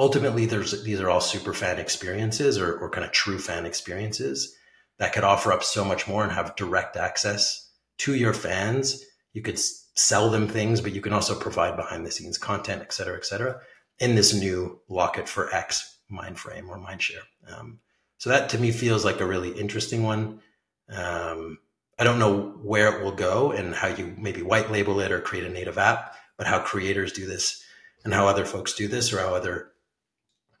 Ultimately, 0.00 0.46
there's, 0.46 0.82
these 0.82 0.98
are 0.98 1.10
all 1.10 1.20
super 1.20 1.52
fan 1.52 1.78
experiences 1.78 2.56
or, 2.56 2.78
or 2.78 2.88
kind 2.88 3.04
of 3.04 3.12
true 3.12 3.38
fan 3.38 3.66
experiences 3.66 4.56
that 4.96 5.12
could 5.12 5.24
offer 5.24 5.52
up 5.52 5.62
so 5.62 5.84
much 5.84 6.08
more 6.08 6.22
and 6.22 6.32
have 6.32 6.56
direct 6.56 6.96
access 6.96 7.70
to 7.98 8.14
your 8.14 8.32
fans. 8.32 9.04
You 9.34 9.42
could 9.42 9.58
sell 9.58 10.30
them 10.30 10.48
things, 10.48 10.80
but 10.80 10.94
you 10.94 11.02
can 11.02 11.12
also 11.12 11.34
provide 11.38 11.76
behind 11.76 12.06
the 12.06 12.10
scenes 12.10 12.38
content, 12.38 12.80
et 12.80 12.94
cetera, 12.94 13.14
et 13.18 13.26
cetera, 13.26 13.60
in 13.98 14.14
this 14.14 14.32
new 14.32 14.80
Locket 14.88 15.28
for 15.28 15.54
X 15.54 15.98
mind 16.08 16.38
frame 16.38 16.70
or 16.70 16.78
mind 16.78 17.02
share. 17.02 17.26
Um, 17.52 17.80
so 18.16 18.30
that 18.30 18.48
to 18.50 18.58
me 18.58 18.72
feels 18.72 19.04
like 19.04 19.20
a 19.20 19.26
really 19.26 19.50
interesting 19.50 20.02
one. 20.02 20.40
Um, 20.88 21.58
I 21.98 22.04
don't 22.04 22.18
know 22.18 22.52
where 22.62 22.88
it 22.96 23.04
will 23.04 23.12
go 23.12 23.52
and 23.52 23.74
how 23.74 23.88
you 23.88 24.14
maybe 24.16 24.40
white 24.40 24.70
label 24.72 25.00
it 25.00 25.12
or 25.12 25.20
create 25.20 25.44
a 25.44 25.50
native 25.50 25.76
app, 25.76 26.16
but 26.38 26.46
how 26.46 26.60
creators 26.60 27.12
do 27.12 27.26
this 27.26 27.62
and 28.02 28.14
how 28.14 28.26
other 28.26 28.46
folks 28.46 28.72
do 28.72 28.88
this 28.88 29.12
or 29.12 29.20
how 29.20 29.34
other, 29.34 29.72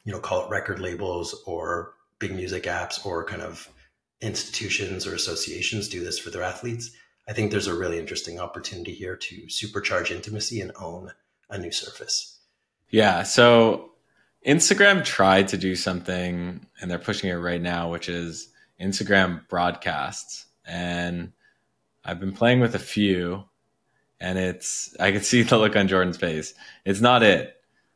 you 0.04 0.12
know, 0.12 0.18
call 0.18 0.44
it 0.44 0.50
record 0.50 0.80
labels 0.80 1.42
or 1.46 1.94
big 2.18 2.34
music 2.34 2.64
apps 2.64 3.04
or 3.04 3.24
kind 3.24 3.42
of 3.42 3.68
institutions 4.20 5.06
or 5.06 5.14
associations 5.14 5.88
do 5.88 6.04
this 6.04 6.18
for 6.18 6.30
their 6.30 6.42
athletes. 6.42 6.90
I 7.28 7.32
think 7.32 7.50
there's 7.50 7.66
a 7.66 7.74
really 7.74 7.98
interesting 7.98 8.40
opportunity 8.40 8.92
here 8.92 9.16
to 9.16 9.42
supercharge 9.46 10.10
intimacy 10.10 10.60
and 10.60 10.72
own 10.80 11.12
a 11.48 11.58
new 11.58 11.70
surface. 11.70 12.38
Yeah. 12.90 13.22
So 13.22 13.92
Instagram 14.46 15.04
tried 15.04 15.48
to 15.48 15.58
do 15.58 15.76
something 15.76 16.66
and 16.80 16.90
they're 16.90 16.98
pushing 16.98 17.30
it 17.30 17.34
right 17.34 17.60
now, 17.60 17.90
which 17.90 18.08
is 18.08 18.48
Instagram 18.80 19.46
broadcasts. 19.48 20.46
And 20.66 21.32
I've 22.04 22.20
been 22.20 22.32
playing 22.32 22.60
with 22.60 22.74
a 22.74 22.80
few 22.80 23.44
and 24.18 24.38
it's, 24.38 24.94
I 24.98 25.12
can 25.12 25.22
see 25.22 25.42
the 25.42 25.58
look 25.58 25.76
on 25.76 25.88
Jordan's 25.88 26.16
face. 26.16 26.54
It's 26.84 27.00
not 27.00 27.22
it. 27.22 27.54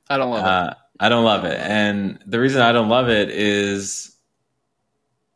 I 0.08 0.16
don't 0.16 0.30
love 0.30 0.44
uh, 0.44 0.70
it. 0.70 0.76
I 1.00 1.08
don't 1.08 1.24
love 1.24 1.44
it. 1.44 1.58
And 1.58 2.20
the 2.26 2.40
reason 2.40 2.62
I 2.62 2.72
don't 2.72 2.88
love 2.88 3.08
it 3.08 3.30
is 3.30 4.16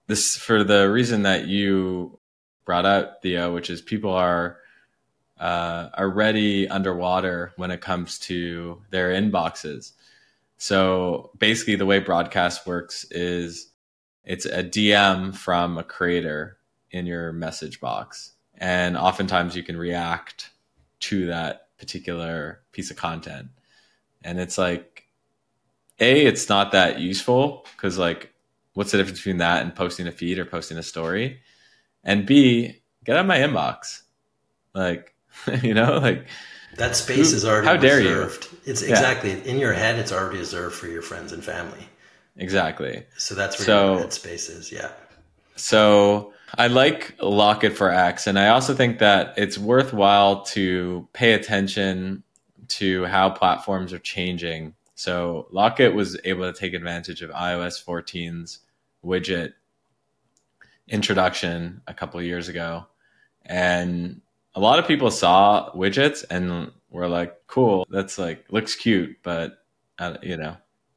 this 0.06 0.36
for 0.36 0.64
the 0.64 0.90
reason 0.90 1.22
that 1.22 1.46
you 1.48 2.18
brought 2.64 2.86
up, 2.86 3.22
Theo, 3.22 3.52
which 3.54 3.70
is 3.70 3.82
people 3.82 4.12
are 4.12 4.58
uh, 5.38 5.88
already 5.96 6.68
underwater 6.68 7.52
when 7.56 7.70
it 7.70 7.80
comes 7.80 8.18
to 8.20 8.82
their 8.90 9.10
inboxes. 9.10 9.92
So 10.56 11.30
basically, 11.38 11.76
the 11.76 11.86
way 11.86 12.00
broadcast 12.00 12.66
works 12.66 13.04
is 13.10 13.70
it's 14.24 14.46
a 14.46 14.64
DM 14.64 15.34
from 15.34 15.78
a 15.78 15.84
creator 15.84 16.58
in 16.90 17.06
your 17.06 17.32
message 17.32 17.80
box, 17.80 18.32
and 18.56 18.96
oftentimes 18.96 19.54
you 19.54 19.62
can 19.62 19.76
react 19.76 20.50
to 21.00 21.26
that 21.26 21.68
particular 21.78 22.60
piece 22.72 22.90
of 22.90 22.96
content. 22.96 23.48
And 24.22 24.40
it's 24.40 24.58
like, 24.58 24.97
a, 26.00 26.26
it's 26.26 26.48
not 26.48 26.72
that 26.72 27.00
useful 27.00 27.66
because 27.76 27.98
like, 27.98 28.32
what's 28.74 28.92
the 28.92 28.98
difference 28.98 29.18
between 29.18 29.38
that 29.38 29.62
and 29.62 29.74
posting 29.74 30.06
a 30.06 30.12
feed 30.12 30.38
or 30.38 30.44
posting 30.44 30.78
a 30.78 30.82
story? 30.82 31.40
and 32.04 32.26
B, 32.26 32.80
get 33.04 33.16
out 33.16 33.20
of 33.20 33.26
my 33.26 33.38
inbox. 33.38 34.02
Like, 34.74 35.14
you 35.62 35.74
know, 35.74 35.98
like 35.98 36.26
that 36.76 36.96
space 36.96 37.30
who, 37.30 37.36
is 37.36 37.44
already 37.44 37.66
how 37.66 37.76
dare 37.76 37.98
reserved. 37.98 38.48
you? 38.50 38.58
It's 38.72 38.82
exactly 38.82 39.30
yeah. 39.30 39.52
in 39.52 39.58
your 39.58 39.72
head. 39.72 39.98
It's 39.98 40.12
already 40.12 40.38
reserved 40.38 40.74
for 40.74 40.88
your 40.88 41.02
friends 41.02 41.32
and 41.32 41.44
family. 41.44 41.88
Exactly. 42.36 43.04
So 43.16 43.34
that's 43.34 43.58
where 43.58 43.66
so, 43.66 43.92
your 43.92 44.00
head 44.00 44.12
space 44.12 44.48
is. 44.48 44.72
Yeah. 44.72 44.90
So 45.56 46.32
I 46.56 46.68
like 46.68 47.16
Locket 47.20 47.76
for 47.76 47.90
X, 47.90 48.26
and 48.26 48.38
I 48.38 48.48
also 48.48 48.74
think 48.74 49.00
that 49.00 49.34
it's 49.36 49.58
worthwhile 49.58 50.42
to 50.46 51.08
pay 51.12 51.32
attention 51.32 52.22
to 52.68 53.04
how 53.06 53.30
platforms 53.30 53.92
are 53.92 53.98
changing. 53.98 54.74
So 54.98 55.46
Locket 55.52 55.94
was 55.94 56.18
able 56.24 56.52
to 56.52 56.58
take 56.58 56.74
advantage 56.74 57.22
of 57.22 57.30
iOS 57.30 57.80
14's 57.84 58.58
widget 59.04 59.52
introduction 60.88 61.80
a 61.86 61.94
couple 61.94 62.20
years 62.20 62.48
ago, 62.48 62.84
and 63.46 64.20
a 64.56 64.60
lot 64.60 64.80
of 64.80 64.88
people 64.88 65.12
saw 65.12 65.70
widgets 65.72 66.24
and 66.30 66.72
were 66.90 67.06
like, 67.06 67.46
"Cool, 67.46 67.86
that's 67.88 68.18
like 68.18 68.44
looks 68.50 68.74
cute," 68.74 69.16
but 69.22 69.64
uh, 70.00 70.16
you 70.20 70.36
know, 70.36 70.56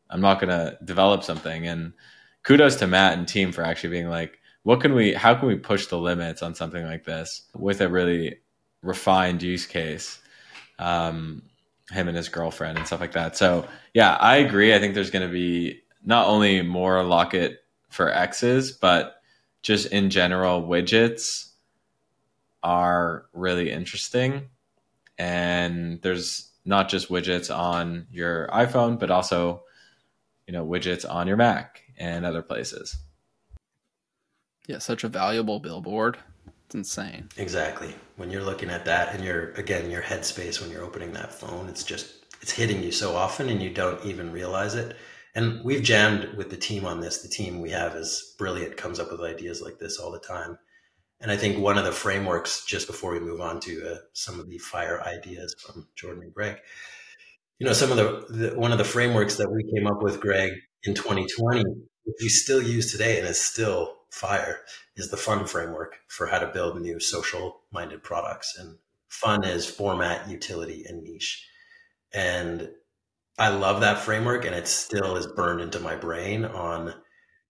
I'm 0.10 0.20
not 0.20 0.40
gonna 0.40 0.80
develop 0.84 1.24
something. 1.24 1.68
And 1.68 1.94
kudos 2.42 2.78
to 2.78 2.88
Matt 2.88 3.20
and 3.20 3.28
team 3.28 3.52
for 3.52 3.64
actually 3.64 3.92
being 3.92 4.10
like, 4.10 4.40
"What 4.64 4.82
can 4.82 4.96
we? 4.96 5.14
How 5.14 5.36
can 5.36 5.48
we 5.48 5.58
push 5.58 5.86
the 5.86 6.00
limits 6.00 6.42
on 6.42 6.56
something 6.56 6.84
like 6.84 7.04
this 7.04 7.44
with 7.54 7.82
a 7.82 7.88
really 7.88 8.40
refined 8.82 9.44
use 9.44 9.68
case?" 9.68 10.20
Um, 10.80 11.44
him 11.92 12.08
and 12.08 12.18
his 12.18 12.30
girlfriend 12.30 12.78
and 12.78 12.88
stuff 12.88 13.02
like 13.02 13.14
that. 13.14 13.38
So 13.38 13.68
yeah, 13.94 14.16
I 14.16 14.38
agree. 14.38 14.74
I 14.74 14.80
think 14.80 14.96
there's 14.96 15.12
going 15.12 15.28
to 15.28 15.34
be 15.34 15.82
not 16.04 16.28
only 16.28 16.62
more 16.62 17.04
Locket 17.04 17.60
for 17.90 18.10
X's, 18.10 18.72
but 18.72 19.22
just 19.62 19.92
in 19.92 20.10
general, 20.10 20.64
widgets 20.64 21.50
are 22.64 23.26
really 23.34 23.72
interesting. 23.72 24.50
And 25.18 26.02
there's 26.02 26.50
not 26.66 26.90
just 26.90 27.10
widgets 27.10 27.56
on 27.56 28.08
your 28.12 28.48
iPhone, 28.48 28.98
but 29.00 29.12
also, 29.12 29.64
you 30.48 30.54
know, 30.54 30.66
widgets 30.66 31.08
on 31.08 31.28
your 31.28 31.38
Mac 31.38 31.84
and 31.98 32.26
other 32.26 32.42
places. 32.42 32.98
Yeah, 34.68 34.80
such 34.80 35.04
a 35.04 35.08
valuable 35.10 35.60
billboard. 35.60 36.18
It's 36.72 36.76
insane. 36.76 37.28
Exactly. 37.36 37.94
When 38.16 38.32
you're 38.32 38.46
looking 38.46 38.70
at 38.70 38.86
that 38.86 39.14
and 39.14 39.26
you're 39.26 39.52
again 39.56 39.92
your 39.92 40.02
headspace 40.02 40.62
when 40.62 40.72
you're 40.72 40.86
opening 40.86 41.12
that 41.12 41.34
phone, 41.34 41.68
it's 41.68 41.84
just 41.84 42.24
it's 42.42 42.54
hitting 42.54 42.82
you 42.82 42.94
so 42.94 43.14
often 43.14 43.50
and 43.50 43.62
you 43.62 43.70
don't 43.70 44.04
even 44.06 44.32
realize 44.32 44.76
it. 44.76 44.96
And 45.36 45.66
we've 45.66 45.84
jammed 45.84 46.38
with 46.38 46.50
the 46.50 46.56
team 46.56 46.86
on 46.86 47.02
this. 47.02 47.24
The 47.24 47.28
team 47.28 47.60
we 47.60 47.72
have 47.72 47.98
is 47.98 48.36
brilliant, 48.38 48.78
comes 48.78 49.02
up 49.02 49.12
with 49.12 49.20
ideas 49.20 49.62
like 49.62 49.80
this 49.80 49.98
all 49.98 50.14
the 50.14 50.20
time. 50.20 50.58
And 51.20 51.30
I 51.30 51.36
think 51.36 51.60
one 51.60 51.78
of 51.78 51.84
the 51.84 51.92
frameworks, 51.92 52.64
just 52.64 52.88
before 52.88 53.12
we 53.12 53.20
move 53.20 53.42
on 53.42 53.60
to 53.62 53.92
uh, 53.92 53.98
some 54.14 54.40
of 54.40 54.50
the 54.50 54.58
fire 54.58 55.04
ideas 55.04 55.54
from 55.60 55.90
Jordan 55.98 56.24
and 56.24 56.34
Greg, 56.34 56.56
you 57.60 57.68
know, 57.68 57.74
some 57.74 57.92
of 57.92 57.98
the, 57.98 58.26
the, 58.30 58.58
one 58.58 58.72
of 58.72 58.78
the 58.78 58.86
frameworks 58.86 59.36
that 59.36 59.52
we 59.52 59.70
came 59.76 59.88
up 59.88 60.02
with, 60.02 60.22
Greg, 60.22 60.54
in 60.84 60.96
2020, 60.96 61.66
which 62.06 62.16
we 62.22 62.30
still 62.30 62.64
use 62.64 62.94
today 62.94 63.20
and 63.20 63.28
is 63.28 63.42
still 63.42 63.98
fire, 64.12 64.60
is 64.96 65.10
the 65.10 65.18
fun 65.18 65.48
framework 65.48 65.98
for 66.08 66.28
how 66.28 66.40
to 66.40 66.48
build 66.48 66.80
new 66.80 67.00
social 67.00 67.62
minded 67.72 68.04
products. 68.04 68.56
And 68.58 68.78
fun 69.10 69.44
is 69.44 69.66
format, 69.66 70.30
utility, 70.30 70.86
and 70.88 71.04
niche. 71.04 71.48
And 72.14 72.70
I 73.40 73.50
love 73.50 73.82
that 73.82 74.00
framework 74.00 74.46
and 74.46 74.54
it 74.54 74.68
still 74.68 75.16
is 75.16 75.26
burned 75.26 75.62
into 75.62 75.80
my 75.80 75.96
brain 75.96 76.46
on, 76.46 76.94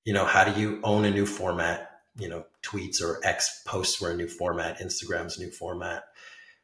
you 0.05 0.13
know, 0.13 0.25
how 0.25 0.45
do 0.45 0.59
you 0.59 0.79
own 0.83 1.03
a 1.03 1.11
new 1.11 1.25
format 1.25 1.91
you 2.17 2.27
know 2.27 2.45
tweets 2.63 3.01
or 3.01 3.19
X 3.23 3.61
posts 3.65 4.01
were 4.01 4.11
a 4.11 4.15
new 4.15 4.27
format, 4.27 4.79
Instagram's 4.79 5.39
new 5.39 5.49
format, 5.49 6.03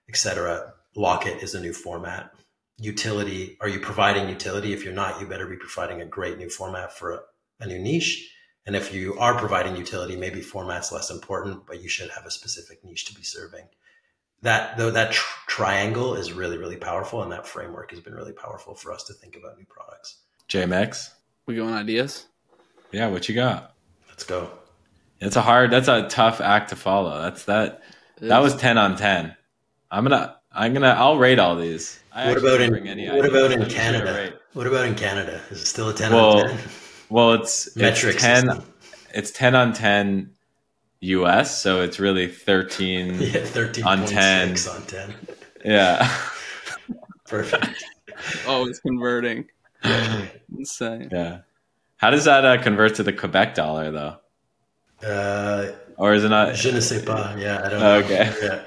etc. 0.09 0.73
Locket 0.95 1.41
is 1.43 1.55
a 1.55 1.61
new 1.61 1.73
format. 1.73 2.31
Utility, 2.79 3.57
are 3.61 3.69
you 3.69 3.79
providing 3.79 4.29
utility? 4.29 4.73
If 4.73 4.83
you're 4.83 4.93
not, 4.93 5.19
you 5.19 5.27
better 5.27 5.47
be 5.47 5.57
providing 5.57 6.01
a 6.01 6.05
great 6.05 6.37
new 6.37 6.49
format 6.49 6.95
for 6.95 7.11
a, 7.11 7.19
a 7.61 7.67
new 7.67 7.79
niche. 7.79 8.31
And 8.67 8.75
if 8.75 8.93
you 8.93 9.17
are 9.17 9.37
providing 9.39 9.75
utility, 9.77 10.15
maybe 10.17 10.41
format's 10.41 10.91
less 10.91 11.09
important, 11.09 11.65
but 11.65 11.81
you 11.81 11.87
should 11.87 12.09
have 12.11 12.25
a 12.25 12.31
specific 12.31 12.83
niche 12.83 13.05
to 13.05 13.15
be 13.15 13.23
serving. 13.23 13.63
That 14.43 14.77
though 14.77 14.91
that 14.91 15.13
tr- 15.13 15.39
triangle 15.47 16.13
is 16.13 16.31
really 16.33 16.57
really 16.57 16.75
powerful, 16.75 17.23
and 17.23 17.31
that 17.31 17.47
framework 17.47 17.89
has 17.91 18.01
been 18.01 18.13
really 18.13 18.33
powerful 18.33 18.75
for 18.75 18.91
us 18.91 19.03
to 19.05 19.13
think 19.13 19.35
about 19.35 19.57
new 19.57 19.65
products. 19.65 20.17
JMX, 20.49 21.09
We 21.47 21.55
going 21.55 21.73
ideas? 21.73 22.27
yeah, 22.91 23.07
what 23.07 23.27
you 23.27 23.33
got? 23.35 23.73
Let's 24.09 24.23
go. 24.23 24.51
It's 25.19 25.35
a 25.37 25.41
hard. 25.41 25.71
That's 25.71 25.87
a 25.87 26.07
tough 26.07 26.39
act 26.41 26.69
to 26.69 26.75
follow. 26.75 27.19
That's 27.21 27.45
that. 27.45 27.81
That 28.19 28.39
was 28.39 28.55
ten 28.55 28.77
on 28.77 28.95
ten. 28.97 29.35
I'm 29.89 30.03
gonna. 30.03 30.35
I'm 30.51 30.73
gonna. 30.73 30.89
I'll 30.89 31.17
rate 31.17 31.39
all 31.39 31.55
these. 31.55 31.99
I 32.13 32.27
what 32.27 32.37
about 32.37 32.61
in 32.61 32.69
bring 32.69 32.87
any 32.89 33.07
what 33.07 33.25
ideas. 33.25 33.29
about 33.31 33.51
in 33.53 33.59
just 33.61 33.69
did 33.69 33.79
a 33.79 33.81
Canada? 33.81 34.33
What 34.53 34.67
about 34.67 34.85
in 34.85 34.95
Canada? 34.95 35.41
Is 35.49 35.61
it 35.61 35.65
still 35.65 35.89
a 35.89 35.93
ten 35.93 36.11
Well, 36.11 36.39
out 36.39 36.45
of 36.51 36.51
ten? 36.51 36.69
Well, 37.09 37.33
it's 37.33 37.75
Metric 37.75 38.15
it's 38.15 38.23
ten. 38.23 38.45
system. 38.47 38.73
It's 39.13 39.31
ten 39.31 39.55
on 39.55 39.73
ten 39.73 40.31
U.S. 41.01 41.57
So 41.61 41.81
it's 41.81 41.99
really 41.99 42.27
thirteen. 42.27 43.15
Yeah, 43.19 43.43
thirteen 43.45 43.85
on 43.85 43.99
point 43.99 44.09
10. 44.11 44.55
six 44.55 44.67
on 44.67 44.81
ten. 44.87 45.13
yeah. 45.63 46.07
Perfect. 47.27 47.83
Oh, 48.47 48.67
it's 48.67 48.79
converting. 48.79 49.45
Insane. 50.57 51.09
Yeah. 51.11 51.39
How 51.97 52.09
does 52.09 52.25
that 52.25 52.45
uh, 52.45 52.61
convert 52.61 52.95
to 52.95 53.03
the 53.03 53.11
Quebec 53.13 53.53
dollar 53.55 53.91
though? 53.91 54.17
Uh, 55.07 55.71
Or 55.97 56.13
is 56.13 56.23
it 56.23 56.29
not? 56.29 56.55
je 56.55 56.71
ne 56.71 56.79
sais 56.79 57.03
pas. 57.03 57.35
Yeah, 57.37 57.61
I 57.63 57.69
don't 57.69 57.79
know. 57.79 57.95
Okay. 57.97 58.33
Yeah. 58.41 58.61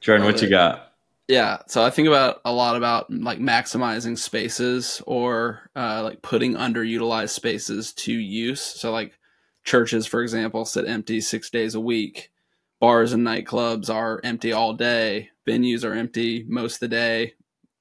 Jordan, 0.00 0.26
what 0.26 0.40
you 0.42 0.48
got? 0.48 0.92
Yeah, 1.28 1.58
so 1.68 1.82
I 1.82 1.88
think 1.88 2.06
about 2.06 2.40
a 2.44 2.52
lot 2.52 2.76
about 2.76 3.10
like 3.10 3.38
maximizing 3.38 4.18
spaces 4.18 5.00
or 5.06 5.70
uh, 5.74 6.02
like 6.02 6.20
putting 6.20 6.54
underutilized 6.54 7.30
spaces 7.30 7.94
to 7.94 8.12
use. 8.12 8.60
So 8.60 8.92
like 8.92 9.18
churches, 9.64 10.06
for 10.06 10.20
example, 10.22 10.66
sit 10.66 10.86
empty 10.86 11.22
six 11.22 11.48
days 11.48 11.74
a 11.74 11.80
week. 11.80 12.30
Bars 12.78 13.14
and 13.14 13.26
nightclubs 13.26 13.88
are 13.88 14.20
empty 14.22 14.52
all 14.52 14.74
day. 14.74 15.30
Venues 15.48 15.82
are 15.82 15.94
empty 15.94 16.44
most 16.46 16.74
of 16.74 16.80
the 16.80 16.88
day, 16.88 17.32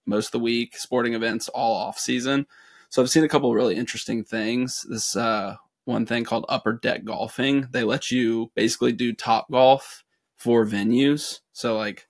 most 0.06 0.28
of 0.28 0.32
the 0.34 0.40
week. 0.40 0.78
Sporting 0.78 1.14
events 1.14 1.50
all 1.50 1.76
off 1.76 2.00
season. 2.00 2.48
So 2.88 3.02
I've 3.02 3.10
seen 3.10 3.26
a 3.26 3.30
couple 3.30 3.54
really 3.54 3.76
interesting 3.76 4.24
things. 4.24 4.86
This 4.90 5.18
uh, 5.18 5.58
one 5.84 6.06
thing 6.06 6.24
called 6.24 6.46
Upper 6.48 6.74
Deck 6.74 7.04
Golfing. 7.04 7.68
They 7.72 7.84
let 7.84 8.10
you 8.10 8.52
basically 8.56 8.94
do 8.94 9.14
Topgolf 9.14 10.04
for 10.38 10.66
venues. 10.66 11.42
So 11.52 11.76
like 11.76 12.08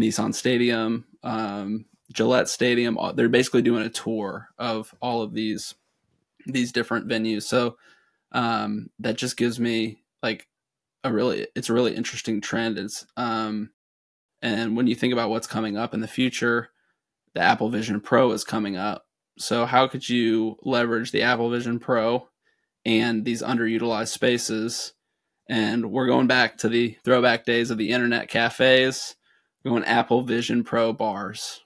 Nissan 0.00 0.34
Stadium, 0.34 1.04
um, 1.22 1.86
Gillette 2.12 2.48
Stadium. 2.48 2.98
They're 3.14 3.28
basically 3.28 3.62
doing 3.62 3.84
a 3.84 3.90
tour 3.90 4.48
of 4.58 4.94
all 5.00 5.22
of 5.22 5.34
these 5.34 5.74
these 6.46 6.72
different 6.72 7.08
venues. 7.08 7.42
So 7.42 7.76
um, 8.32 8.90
that 8.98 9.16
just 9.16 9.36
gives 9.36 9.60
me 9.60 10.02
like 10.22 10.46
a 11.04 11.12
really 11.12 11.46
it's 11.54 11.68
a 11.68 11.74
really 11.74 11.94
interesting 11.94 12.40
trend. 12.40 12.78
It's 12.78 13.06
um, 13.16 13.70
and 14.42 14.76
when 14.76 14.86
you 14.86 14.94
think 14.94 15.12
about 15.12 15.30
what's 15.30 15.46
coming 15.46 15.76
up 15.76 15.94
in 15.94 16.00
the 16.00 16.08
future, 16.08 16.70
the 17.34 17.40
Apple 17.40 17.70
Vision 17.70 18.00
Pro 18.00 18.32
is 18.32 18.44
coming 18.44 18.76
up. 18.76 19.06
So 19.38 19.66
how 19.66 19.86
could 19.86 20.08
you 20.08 20.56
leverage 20.62 21.12
the 21.12 21.22
Apple 21.22 21.50
Vision 21.50 21.78
Pro 21.78 22.28
and 22.84 23.24
these 23.24 23.42
underutilized 23.42 24.08
spaces? 24.08 24.94
And 25.48 25.90
we're 25.90 26.06
going 26.06 26.26
back 26.26 26.58
to 26.58 26.68
the 26.68 26.98
throwback 27.04 27.44
days 27.44 27.70
of 27.70 27.78
the 27.78 27.90
internet 27.90 28.28
cafes 28.28 29.14
we're 29.64 29.72
going 29.72 29.84
Apple 29.84 30.22
Vision 30.22 30.64
Pro 30.64 30.92
bars. 30.92 31.60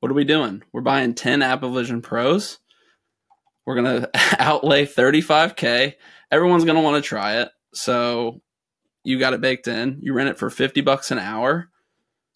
What 0.00 0.10
are 0.10 0.14
we 0.14 0.24
doing? 0.24 0.62
We're 0.72 0.80
buying 0.80 1.14
10 1.14 1.42
Apple 1.42 1.72
Vision 1.72 2.02
Pros. 2.02 2.58
We're 3.66 3.82
going 3.82 4.02
to 4.02 4.10
outlay 4.38 4.86
35K. 4.86 5.94
Everyone's 6.30 6.64
going 6.64 6.76
to 6.76 6.82
want 6.82 7.02
to 7.02 7.08
try 7.08 7.40
it. 7.40 7.50
So 7.74 8.40
you 9.04 9.18
got 9.18 9.34
it 9.34 9.40
baked 9.40 9.68
in. 9.68 9.98
You 10.00 10.12
rent 10.12 10.28
it 10.28 10.38
for 10.38 10.50
50 10.50 10.80
bucks 10.80 11.10
an 11.10 11.18
hour, 11.18 11.70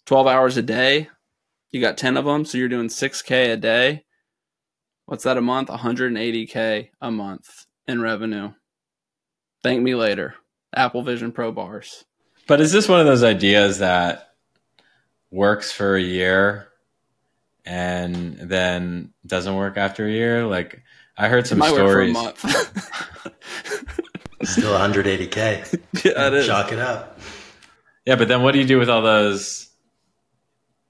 12 0.07 0.27
hours 0.27 0.57
a 0.57 0.63
day. 0.63 1.09
You 1.71 1.81
got 1.81 1.99
10 1.99 2.17
of 2.17 2.25
them. 2.25 2.45
So 2.45 2.59
you're 2.59 2.69
doing 2.69 2.89
6K 2.89 3.53
a 3.53 3.57
day. 3.57 4.05
What's 5.07 5.25
that 5.25 5.37
a 5.37 5.43
month? 5.43 5.69
180K 5.69 6.91
a 7.01 7.11
month 7.11 7.67
in 7.87 8.01
revenue. 8.01 8.53
Thank 9.63 9.83
me 9.83 9.95
later. 9.95 10.35
Apple 10.75 11.03
Vision 11.03 11.33
Pro 11.33 11.53
bars. 11.53 12.05
But 12.47 12.61
is 12.61 12.73
this 12.73 12.89
one 12.89 13.01
of 13.01 13.07
those 13.07 13.25
ideas 13.25 13.79
that 13.79 14.26
works 15.31 15.73
for 15.73 15.97
a 15.97 16.01
year 16.03 16.69
and 17.65 18.37
then 18.39 19.13
doesn't 19.27 19.55
work 19.57 19.77
after 19.77 20.07
a 20.07 20.11
year? 20.11 20.47
Like 20.47 20.83
I 21.17 21.29
heard 21.29 21.47
some 21.47 21.59
Might 21.59 21.73
work 21.73 21.91
for 21.91 22.03
a 22.03 22.11
stories. 22.11 22.13
month. 22.13 22.39
Still 24.45 24.79
180k. 24.79 25.81
yeah, 26.05 26.27
it 26.29 26.35
is. 26.35 26.47
Chalk 26.47 26.73
it 26.73 26.79
up. 26.79 27.19
Yeah, 28.05 28.17
but 28.17 28.29
then 28.29 28.43
what 28.43 28.53
do 28.53 28.61
you 28.61 28.67
do 28.67 28.79
with 28.79 28.89
all 28.89 29.03
those 29.03 29.69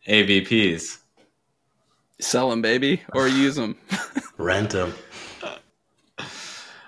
AVPs? 0.08 0.98
Sell 2.20 2.50
them, 2.50 2.60
baby, 2.62 3.02
or 3.14 3.28
use 3.28 3.56
them. 3.56 3.78
Rent 4.36 4.70
them. 4.70 4.94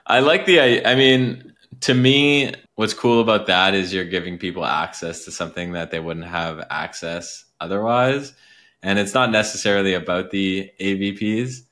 I 0.06 0.20
like 0.20 0.46
the 0.46 0.60
I 0.60 0.92
I 0.92 0.94
mean, 0.94 1.52
to 1.80 1.94
me, 1.94 2.52
what's 2.78 2.94
cool 2.94 3.20
about 3.20 3.48
that 3.48 3.74
is 3.74 3.92
you're 3.92 4.04
giving 4.04 4.38
people 4.38 4.64
access 4.64 5.24
to 5.24 5.32
something 5.32 5.72
that 5.72 5.90
they 5.90 5.98
wouldn't 5.98 6.28
have 6.28 6.64
access 6.70 7.44
otherwise. 7.58 8.34
And 8.84 9.00
it's 9.00 9.14
not 9.14 9.32
necessarily 9.32 9.94
about 9.94 10.30
the 10.30 10.70
AVPs. 10.78 11.62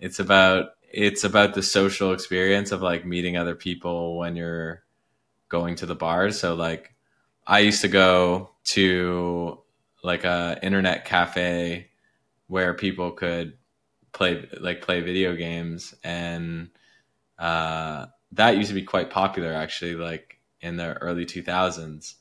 It's 0.00 0.18
about 0.18 0.70
it's 0.90 1.24
about 1.24 1.52
the 1.52 1.62
social 1.62 2.14
experience 2.14 2.72
of 2.72 2.80
like 2.80 3.04
meeting 3.04 3.36
other 3.36 3.54
people 3.54 4.16
when 4.16 4.34
you're 4.34 4.82
going 5.50 5.74
to 5.76 5.84
the 5.84 5.94
bars. 5.94 6.40
So 6.40 6.54
like 6.54 6.94
I 7.46 7.58
used 7.58 7.82
to 7.82 7.88
go 7.88 8.52
to 8.76 9.60
like 10.02 10.24
a 10.24 10.58
internet 10.62 11.04
cafe 11.04 11.90
where 12.46 12.72
people 12.72 13.10
could 13.10 13.58
play 14.14 14.48
like 14.58 14.80
play 14.80 15.02
video 15.02 15.36
games 15.36 15.94
and 16.02 16.70
uh, 17.38 18.06
that 18.32 18.56
used 18.56 18.70
to 18.70 18.74
be 18.74 18.84
quite 18.84 19.10
popular 19.10 19.52
actually 19.52 19.96
like 19.96 20.25
in 20.60 20.76
the 20.76 20.94
early 20.94 21.26
2000s 21.26 22.14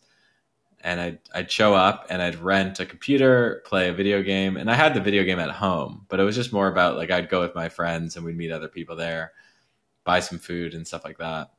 and 0.81 1.01
I'd, 1.01 1.19
I'd 1.33 1.51
show 1.51 1.73
up 1.73 2.07
and 2.09 2.21
i'd 2.21 2.35
rent 2.35 2.79
a 2.79 2.85
computer 2.85 3.63
play 3.65 3.89
a 3.89 3.93
video 3.93 4.21
game 4.21 4.57
and 4.57 4.69
i 4.69 4.75
had 4.75 4.93
the 4.93 5.01
video 5.01 5.23
game 5.23 5.39
at 5.39 5.49
home 5.49 6.05
but 6.09 6.19
it 6.19 6.23
was 6.23 6.35
just 6.35 6.53
more 6.53 6.67
about 6.67 6.97
like 6.97 7.11
i'd 7.11 7.29
go 7.29 7.41
with 7.41 7.55
my 7.55 7.69
friends 7.69 8.15
and 8.15 8.25
we'd 8.25 8.37
meet 8.37 8.51
other 8.51 8.67
people 8.67 8.95
there 8.95 9.31
buy 10.05 10.21
some 10.21 10.39
food 10.39 10.73
and 10.73 10.87
stuff 10.87 11.03
like 11.03 11.17
that. 11.17 11.51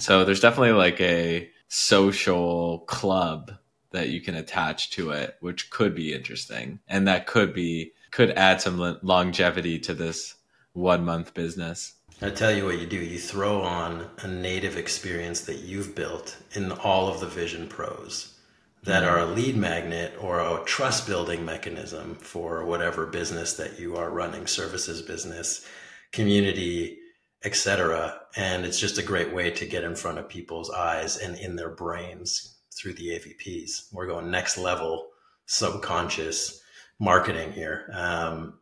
So 0.00 0.24
there's 0.24 0.40
definitely 0.40 0.72
like 0.72 1.00
a 1.00 1.48
social 1.68 2.80
club 2.80 3.52
that 3.92 4.08
you 4.08 4.20
can 4.20 4.34
attach 4.34 4.90
to 4.90 5.10
it 5.10 5.36
which 5.40 5.70
could 5.70 5.94
be 5.94 6.12
interesting. 6.12 6.80
And 6.88 7.06
that 7.06 7.26
could 7.26 7.54
be 7.54 7.92
could 8.10 8.30
add 8.30 8.60
some 8.60 8.98
longevity 9.02 9.78
to 9.78 9.94
this 9.94 10.34
one 10.72 11.04
month 11.04 11.32
business 11.34 11.92
I 12.22 12.28
tell 12.28 12.54
you 12.54 12.66
what 12.66 12.78
you 12.78 12.86
do. 12.86 12.98
You 12.98 13.18
throw 13.18 13.62
on 13.62 14.06
a 14.18 14.28
native 14.28 14.76
experience 14.76 15.40
that 15.42 15.60
you've 15.60 15.94
built 15.94 16.36
in 16.52 16.70
all 16.70 17.08
of 17.08 17.20
the 17.20 17.26
Vision 17.26 17.66
Pros 17.66 18.34
that 18.82 19.04
are 19.04 19.20
a 19.20 19.26
lead 19.26 19.56
magnet 19.56 20.14
or 20.20 20.40
a 20.40 20.62
trust 20.66 21.06
building 21.06 21.46
mechanism 21.46 22.14
for 22.16 22.64
whatever 22.66 23.06
business 23.06 23.54
that 23.54 23.80
you 23.80 23.96
are 23.96 24.10
running, 24.10 24.46
services 24.46 25.00
business, 25.00 25.66
community, 26.12 26.98
etc. 27.42 28.20
And 28.36 28.66
it's 28.66 28.78
just 28.78 28.98
a 28.98 29.02
great 29.02 29.32
way 29.32 29.50
to 29.52 29.64
get 29.64 29.84
in 29.84 29.96
front 29.96 30.18
of 30.18 30.28
people's 30.28 30.70
eyes 30.70 31.16
and 31.16 31.38
in 31.38 31.56
their 31.56 31.70
brains 31.70 32.58
through 32.70 32.94
the 32.94 33.18
AVPs. 33.18 33.92
We're 33.92 34.06
going 34.06 34.30
next 34.30 34.58
level 34.58 35.08
subconscious 35.46 36.60
marketing 36.98 37.52
here. 37.52 37.90
Um, 37.94 38.59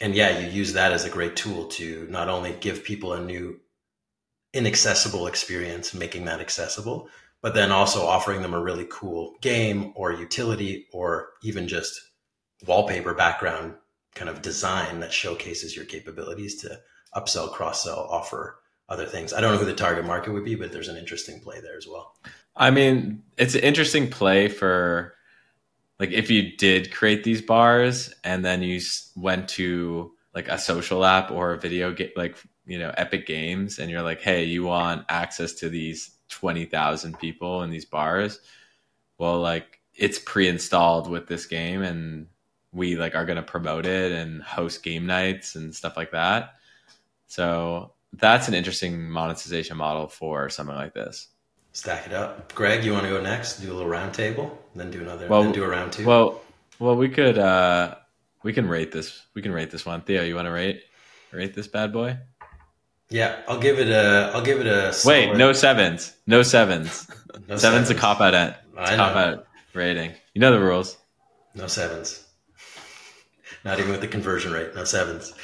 and 0.00 0.14
yeah, 0.14 0.38
you 0.38 0.48
use 0.48 0.72
that 0.72 0.92
as 0.92 1.04
a 1.04 1.10
great 1.10 1.36
tool 1.36 1.66
to 1.66 2.06
not 2.10 2.28
only 2.28 2.56
give 2.60 2.84
people 2.84 3.12
a 3.12 3.24
new 3.24 3.60
inaccessible 4.52 5.26
experience, 5.26 5.94
making 5.94 6.24
that 6.24 6.40
accessible, 6.40 7.08
but 7.42 7.54
then 7.54 7.70
also 7.70 8.06
offering 8.06 8.42
them 8.42 8.54
a 8.54 8.60
really 8.60 8.86
cool 8.90 9.36
game 9.40 9.92
or 9.94 10.12
utility 10.12 10.86
or 10.92 11.30
even 11.42 11.68
just 11.68 12.00
wallpaper 12.66 13.14
background 13.14 13.74
kind 14.14 14.28
of 14.28 14.42
design 14.42 15.00
that 15.00 15.12
showcases 15.12 15.76
your 15.76 15.84
capabilities 15.84 16.60
to 16.62 16.80
upsell, 17.14 17.50
cross 17.52 17.84
sell, 17.84 18.06
offer 18.10 18.58
other 18.88 19.06
things. 19.06 19.32
I 19.32 19.40
don't 19.40 19.52
know 19.52 19.58
who 19.58 19.64
the 19.64 19.74
target 19.74 20.04
market 20.04 20.32
would 20.32 20.44
be, 20.44 20.56
but 20.56 20.72
there's 20.72 20.88
an 20.88 20.96
interesting 20.96 21.40
play 21.40 21.60
there 21.60 21.76
as 21.76 21.86
well. 21.86 22.14
I 22.56 22.70
mean, 22.70 23.22
it's 23.38 23.54
an 23.54 23.60
interesting 23.60 24.10
play 24.10 24.48
for 24.48 25.14
like 26.00 26.10
if 26.12 26.30
you 26.30 26.56
did 26.56 26.92
create 26.92 27.22
these 27.24 27.42
bars 27.42 28.12
and 28.24 28.42
then 28.42 28.62
you 28.62 28.80
went 29.14 29.48
to 29.50 30.12
like 30.34 30.48
a 30.48 30.58
social 30.58 31.04
app 31.04 31.30
or 31.30 31.52
a 31.52 31.58
video 31.58 31.92
game, 31.92 32.10
like 32.16 32.36
you 32.64 32.78
know 32.78 32.92
Epic 32.96 33.26
Games 33.26 33.78
and 33.78 33.90
you're 33.90 34.02
like, 34.02 34.22
hey, 34.22 34.44
you 34.44 34.64
want 34.64 35.04
access 35.10 35.52
to 35.54 35.68
these 35.68 36.10
twenty 36.30 36.64
thousand 36.64 37.18
people 37.18 37.62
in 37.62 37.70
these 37.70 37.84
bars? 37.84 38.40
Well, 39.18 39.40
like 39.40 39.80
it's 39.94 40.18
pre-installed 40.18 41.10
with 41.10 41.26
this 41.26 41.44
game, 41.44 41.82
and 41.82 42.28
we 42.72 42.96
like 42.96 43.14
are 43.14 43.26
going 43.26 43.36
to 43.36 43.42
promote 43.42 43.84
it 43.84 44.12
and 44.12 44.42
host 44.42 44.82
game 44.82 45.04
nights 45.06 45.54
and 45.54 45.74
stuff 45.74 45.98
like 45.98 46.12
that. 46.12 46.54
So 47.26 47.92
that's 48.14 48.48
an 48.48 48.54
interesting 48.54 49.10
monetization 49.10 49.76
model 49.76 50.08
for 50.08 50.48
something 50.48 50.74
like 50.74 50.94
this. 50.94 51.28
Stack 51.72 52.06
it 52.06 52.12
up. 52.12 52.52
Greg, 52.54 52.84
you 52.84 52.92
want 52.92 53.04
to 53.04 53.10
go 53.10 53.20
next? 53.20 53.58
Do 53.60 53.70
a 53.70 53.74
little 53.74 53.88
round 53.88 54.12
table, 54.12 54.58
then 54.74 54.90
do 54.90 55.00
another, 55.00 55.28
Well- 55.28 55.44
then 55.44 55.52
do 55.52 55.62
a 55.64 55.68
round 55.68 55.92
two. 55.92 56.04
Well, 56.04 56.40
well, 56.78 56.96
we 56.96 57.08
could 57.08 57.38
uh 57.38 57.94
we 58.42 58.52
can 58.52 58.68
rate 58.68 58.90
this. 58.92 59.22
We 59.34 59.42
can 59.42 59.52
rate 59.52 59.70
this 59.70 59.84
one. 59.86 60.00
Theo, 60.00 60.22
you 60.22 60.34
want 60.34 60.46
to 60.46 60.52
rate 60.52 60.82
rate 61.32 61.54
this 61.54 61.68
bad 61.68 61.92
boy? 61.92 62.16
yeah, 63.10 63.40
I'll 63.48 63.58
give 63.60 63.78
it 63.78 63.88
a. 63.88 64.30
I'll 64.34 64.42
give 64.42 64.60
it 64.60 64.66
a. 64.66 64.86
Wait, 65.04 65.24
solid- 65.26 65.38
no 65.38 65.52
sevens. 65.52 66.14
No 66.26 66.42
sevens. 66.42 67.06
no 67.48 67.56
sevens 67.56 67.90
a 67.90 67.94
cop 67.94 68.20
out 68.20 68.34
at 68.34 68.64
I 68.78 68.96
cop 68.96 69.14
know. 69.14 69.20
out 69.20 69.46
rating. 69.74 70.12
You 70.34 70.40
know 70.40 70.52
the 70.52 70.60
rules. 70.60 70.96
No 71.54 71.66
sevens. 71.66 72.24
Not 73.64 73.78
even 73.78 73.90
with 73.90 74.00
the 74.00 74.08
conversion 74.08 74.52
rate. 74.52 74.74
No 74.74 74.84
sevens. 74.84 75.34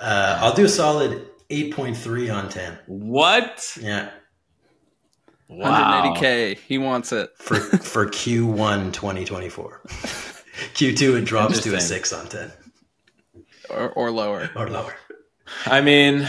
Uh, 0.00 0.38
I'll 0.40 0.54
do 0.54 0.66
a 0.66 0.68
solid 0.68 1.26
eight 1.50 1.74
point 1.74 1.96
three 1.96 2.30
on 2.30 2.48
ten. 2.48 2.78
What? 2.86 3.76
Yeah, 3.80 4.10
Wow. 5.48 6.14
180k. 6.16 6.58
He 6.58 6.78
wants 6.78 7.12
it. 7.12 7.30
for 7.38 7.56
for 7.56 8.06
Q1 8.06 8.92
2024. 8.92 9.80
Q2 10.74 11.18
it 11.18 11.24
drops 11.24 11.60
to 11.60 11.74
a 11.74 11.80
six 11.80 12.12
on 12.12 12.26
ten 12.26 12.50
Or, 13.70 13.90
or 13.90 14.10
lower. 14.10 14.50
or 14.56 14.68
lower. 14.68 14.94
I 15.66 15.80
mean, 15.82 16.26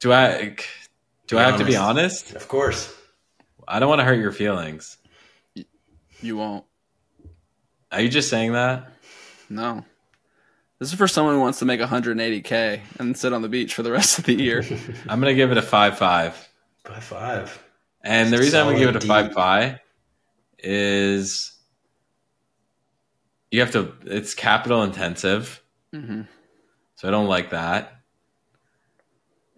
do 0.00 0.12
I 0.12 0.56
do 1.26 1.38
I 1.38 1.44
Be 1.44 1.50
have 1.50 1.58
to 1.60 1.64
be 1.64 1.76
honest? 1.76 2.34
Of 2.34 2.48
course. 2.48 2.94
I 3.66 3.78
don't 3.78 3.88
want 3.88 4.00
to 4.00 4.04
hurt 4.04 4.18
your 4.18 4.32
feelings. 4.32 4.98
You 6.20 6.36
won't. 6.36 6.64
Are 7.92 8.00
you 8.00 8.08
just 8.08 8.28
saying 8.28 8.52
that? 8.52 8.92
No. 9.48 9.84
This 10.78 10.88
is 10.92 10.94
for 10.98 11.08
someone 11.08 11.34
who 11.34 11.40
wants 11.40 11.58
to 11.60 11.64
make 11.64 11.80
180k 11.80 12.80
and 12.98 13.16
sit 13.16 13.32
on 13.32 13.42
the 13.42 13.48
beach 13.48 13.74
for 13.74 13.82
the 13.82 13.90
rest 13.92 14.18
of 14.18 14.24
the 14.24 14.34
year. 14.34 14.64
I'm 15.08 15.20
gonna 15.20 15.34
give 15.34 15.50
it 15.52 15.56
a 15.58 15.62
five 15.62 15.96
five. 15.98 16.48
By 16.84 17.00
five. 17.00 17.62
And 18.02 18.32
the 18.32 18.38
reason 18.38 18.60
I'm 18.60 18.66
gonna 18.66 18.78
give 18.78 18.88
it 18.88 18.96
a 18.96 19.06
Solid 19.06 19.34
five 19.34 19.34
five 19.34 19.78
is 20.58 21.52
you 23.50 23.60
have 23.60 23.72
to. 23.72 23.92
It's 24.04 24.34
capital 24.34 24.82
intensive, 24.82 25.62
hmm 25.92 26.22
so 26.94 27.08
I 27.08 27.10
don't 27.10 27.28
like 27.28 27.50
that. 27.50 27.94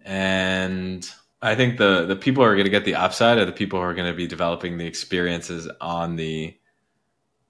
And 0.05 1.09
I 1.41 1.55
think 1.55 1.77
the 1.77 2.05
the 2.05 2.15
people 2.15 2.43
who 2.43 2.49
are 2.49 2.55
going 2.55 2.63
to 2.63 2.71
get 2.71 2.85
the 2.85 2.95
upside 2.95 3.37
are 3.37 3.45
the 3.45 3.51
people 3.51 3.79
who 3.79 3.85
are 3.85 3.93
going 3.93 4.09
to 4.09 4.15
be 4.15 4.27
developing 4.27 4.77
the 4.77 4.85
experiences 4.85 5.69
on 5.81 6.15
the 6.15 6.55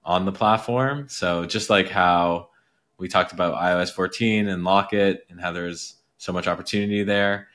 on 0.04 0.24
the 0.24 0.32
platform. 0.32 1.08
So 1.08 1.46
just 1.46 1.70
like 1.70 1.88
how 1.88 2.48
we 2.98 3.06
talked 3.08 3.32
about 3.32 3.54
iOS 3.54 3.92
14 3.92 4.48
and 4.48 4.64
Locket 4.64 5.24
and 5.30 5.40
how 5.40 5.52
there's 5.52 5.94
so 6.18 6.32
much 6.32 6.48
opportunity 6.48 7.04
there. 7.04 7.48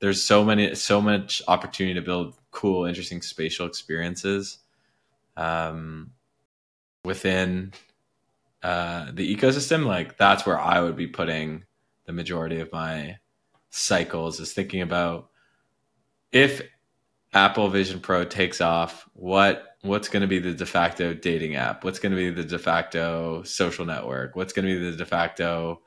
There's 0.00 0.22
so 0.22 0.44
many 0.44 0.74
so 0.74 1.00
much 1.00 1.42
opportunity 1.48 1.94
to 1.94 2.02
build 2.02 2.36
cool, 2.50 2.84
interesting 2.84 3.22
spatial 3.22 3.66
experiences 3.66 4.58
um, 5.36 6.12
within 7.04 7.72
uh, 8.62 9.10
the 9.12 9.34
ecosystem. 9.34 9.86
Like 9.86 10.16
that's 10.16 10.46
where 10.46 10.58
I 10.58 10.80
would 10.80 10.96
be 10.96 11.06
putting 11.06 11.64
the 12.06 12.12
majority 12.12 12.60
of 12.60 12.72
my 12.72 13.18
cycles 13.70 14.40
is 14.40 14.52
thinking 14.52 14.82
about 14.82 15.30
if 16.32 16.62
Apple 17.32 17.68
Vision 17.68 18.00
Pro 18.00 18.24
takes 18.24 18.60
off, 18.60 19.08
what 19.14 19.76
what's 19.82 20.08
going 20.08 20.22
to 20.22 20.26
be 20.26 20.38
the 20.38 20.54
de 20.54 20.64
facto 20.64 21.12
dating 21.12 21.56
app? 21.56 21.84
What's 21.84 21.98
going 21.98 22.12
to 22.12 22.16
be 22.16 22.30
the 22.30 22.44
de 22.44 22.58
facto 22.58 23.42
social 23.42 23.84
network? 23.84 24.36
What's 24.36 24.52
going 24.52 24.66
to 24.66 24.74
be 24.78 24.90
the 24.90 24.96
de 24.96 25.04
facto 25.04 25.82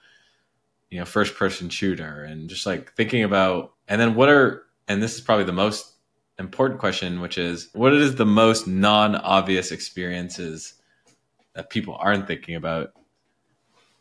you 0.90 1.00
know 1.00 1.06
first 1.06 1.36
person 1.36 1.70
shooter 1.70 2.24
and 2.24 2.50
just 2.50 2.66
like 2.66 2.94
thinking 2.94 3.24
about 3.24 3.74
and 3.88 4.00
then 4.00 4.16
what 4.16 4.30
are 4.30 4.64
and 4.88 5.02
this 5.02 5.16
is 5.16 5.22
probably 5.22 5.44
the 5.44 5.52
most 5.52 5.94
important 6.40 6.80
question 6.80 7.20
which 7.20 7.38
is 7.38 7.70
what 7.74 7.94
is 7.94 8.16
the 8.16 8.26
most 8.26 8.68
non-obvious 8.68 9.72
experiences 9.72 10.76
that 11.54 11.70
people 11.70 11.98
aren't 12.00 12.28
thinking 12.28 12.56
about 12.56 12.94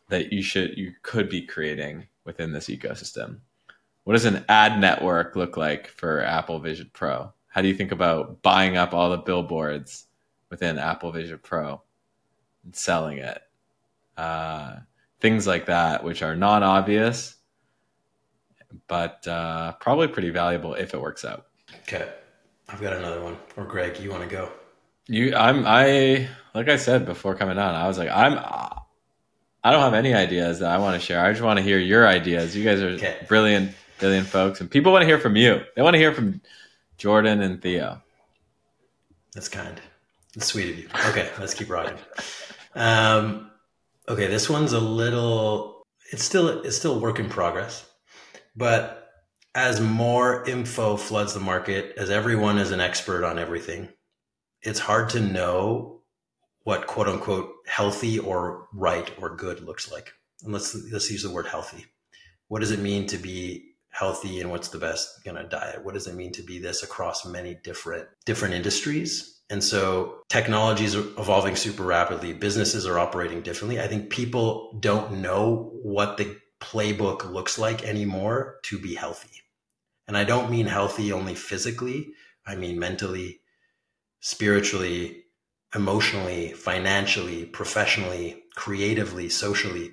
that 0.08 0.32
you 0.32 0.42
should 0.42 0.76
you 0.76 0.92
could 1.02 1.28
be 1.28 1.42
creating 1.42 2.06
within 2.24 2.52
this 2.52 2.68
ecosystem? 2.68 3.38
What 4.04 4.12
does 4.12 4.24
an 4.24 4.44
ad 4.48 4.78
network 4.78 5.34
look 5.34 5.56
like 5.56 5.88
for 5.88 6.22
apple 6.22 6.58
vision 6.58 6.90
pro? 6.92 7.32
How 7.48 7.62
do 7.62 7.68
you 7.68 7.74
think 7.74 7.92
about 7.92 8.42
buying 8.42 8.76
up 8.76 8.92
all 8.92 9.10
the 9.10 9.16
billboards 9.16 10.06
within 10.50 10.78
apple 10.78 11.10
vision 11.12 11.40
pro 11.42 11.80
and 12.64 12.76
selling 12.76 13.18
it? 13.18 13.40
Uh, 14.16 14.76
things 15.26 15.46
like 15.46 15.66
that 15.66 16.04
which 16.04 16.22
are 16.22 16.36
non-obvious 16.36 17.34
but 18.88 19.26
uh, 19.26 19.72
probably 19.80 20.06
pretty 20.08 20.30
valuable 20.30 20.74
if 20.74 20.94
it 20.94 21.00
works 21.00 21.24
out 21.24 21.46
Okay. 21.82 22.08
I've 22.68 22.80
got 22.80 22.94
another 22.94 23.20
one. 23.22 23.36
Or 23.56 23.64
Greg, 23.64 23.98
you 24.00 24.10
want 24.10 24.22
to 24.24 24.28
go? 24.28 24.50
You, 25.06 25.34
I'm, 25.36 25.64
I, 25.66 26.28
like 26.54 26.68
I 26.68 26.76
said 26.76 27.06
before 27.06 27.36
coming 27.36 27.58
on, 27.58 27.74
I 27.76 27.86
was 27.86 27.96
like, 27.96 28.08
I'm, 28.10 28.38
I 29.62 29.70
don't 29.70 29.82
have 29.82 29.94
any 29.94 30.14
ideas 30.14 30.58
that 30.60 30.70
I 30.70 30.78
want 30.78 31.00
to 31.00 31.04
share. 31.04 31.24
I 31.24 31.30
just 31.30 31.42
want 31.44 31.58
to 31.58 31.62
hear 31.62 31.78
your 31.78 32.08
ideas. 32.08 32.56
You 32.56 32.64
guys 32.64 32.80
are 32.82 32.88
Okay. 32.88 33.24
brilliant, 33.28 33.72
brilliant 34.00 34.26
folks, 34.26 34.60
and 34.60 34.68
people 34.70 34.90
want 34.92 35.02
to 35.02 35.06
hear 35.06 35.18
from 35.20 35.36
you. 35.36 35.60
They 35.76 35.82
want 35.82 35.94
to 35.94 35.98
hear 35.98 36.12
from 36.12 36.40
Jordan 36.98 37.40
and 37.40 37.62
Theo. 37.62 38.02
That's 39.32 39.48
kind. 39.48 39.80
That's 40.34 40.46
sweet 40.46 40.70
of 40.70 40.78
you. 40.78 40.88
Okay, 41.10 41.30
let's 41.38 41.54
keep 41.54 41.70
rocking. 41.70 41.98
Um, 42.74 43.50
okay, 44.08 44.26
this 44.26 44.48
one's 44.48 44.72
a 44.72 44.80
little. 44.80 45.86
It's 46.12 46.22
still 46.22 46.62
it's 46.62 46.76
still 46.76 47.00
work 47.00 47.18
in 47.18 47.28
progress, 47.28 47.88
but 48.54 49.10
as 49.54 49.80
more 49.80 50.46
info 50.48 50.96
floods 50.96 51.34
the 51.34 51.40
market, 51.40 51.94
as 51.96 52.10
everyone 52.10 52.58
is 52.58 52.70
an 52.70 52.80
expert 52.80 53.24
on 53.24 53.38
everything, 53.38 53.88
it's 54.62 54.78
hard 54.78 55.08
to 55.10 55.20
know 55.20 56.02
what 56.64 56.86
quote 56.86 57.08
unquote 57.08 57.52
healthy 57.66 58.18
or 58.18 58.68
right 58.72 59.10
or 59.18 59.34
good 59.34 59.60
looks 59.60 59.90
like. 59.90 60.12
And 60.42 60.52
let's 60.52 60.74
let's 60.92 61.10
use 61.10 61.22
the 61.22 61.30
word 61.30 61.46
healthy. 61.46 61.86
What 62.48 62.60
does 62.60 62.70
it 62.70 62.80
mean 62.80 63.06
to 63.08 63.18
be 63.18 63.65
healthy 63.96 64.40
and 64.40 64.50
what's 64.50 64.68
the 64.68 64.78
best 64.78 65.20
you 65.24 65.32
know 65.32 65.46
diet? 65.46 65.84
What 65.84 65.94
does 65.94 66.06
it 66.06 66.14
mean 66.14 66.32
to 66.32 66.42
be 66.42 66.58
this 66.58 66.82
across 66.82 67.24
many 67.24 67.54
different 67.54 68.08
different 68.24 68.54
industries? 68.54 69.40
And 69.48 69.62
so 69.62 70.22
technology 70.28 70.84
is 70.84 70.94
evolving 70.94 71.56
super 71.56 71.84
rapidly. 71.84 72.32
Businesses 72.32 72.84
are 72.86 72.98
operating 72.98 73.42
differently. 73.42 73.80
I 73.80 73.86
think 73.86 74.10
people 74.10 74.76
don't 74.80 75.20
know 75.20 75.70
what 75.82 76.16
the 76.16 76.36
playbook 76.60 77.30
looks 77.30 77.58
like 77.58 77.84
anymore 77.84 78.56
to 78.64 78.78
be 78.78 78.94
healthy. 78.94 79.42
And 80.08 80.16
I 80.16 80.24
don't 80.24 80.50
mean 80.50 80.66
healthy 80.66 81.12
only 81.12 81.34
physically. 81.34 82.08
I 82.46 82.56
mean 82.56 82.78
mentally, 82.78 83.40
spiritually, 84.20 85.24
emotionally, 85.74 86.52
financially, 86.52 87.44
professionally, 87.44 88.44
creatively, 88.56 89.28
socially. 89.28 89.92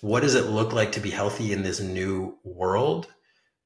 What 0.00 0.20
does 0.20 0.34
it 0.34 0.46
look 0.46 0.72
like 0.72 0.92
to 0.92 1.00
be 1.00 1.10
healthy 1.10 1.52
in 1.52 1.62
this 1.62 1.80
new 1.80 2.38
world 2.42 3.08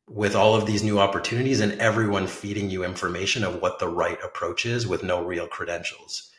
with 0.09 0.35
all 0.35 0.55
of 0.55 0.67
these 0.67 0.83
new 0.83 0.99
opportunities 0.99 1.61
and 1.61 1.81
everyone 1.81 2.27
feeding 2.27 2.69
you 2.69 2.85
information 2.85 3.45
of 3.45 3.63
what 3.63 3.79
the 3.79 3.89
right 3.89 4.19
approach 4.23 4.67
is 4.67 4.87
with 4.87 5.03
no 5.03 5.25
real 5.25 5.47
credentials, 5.47 6.31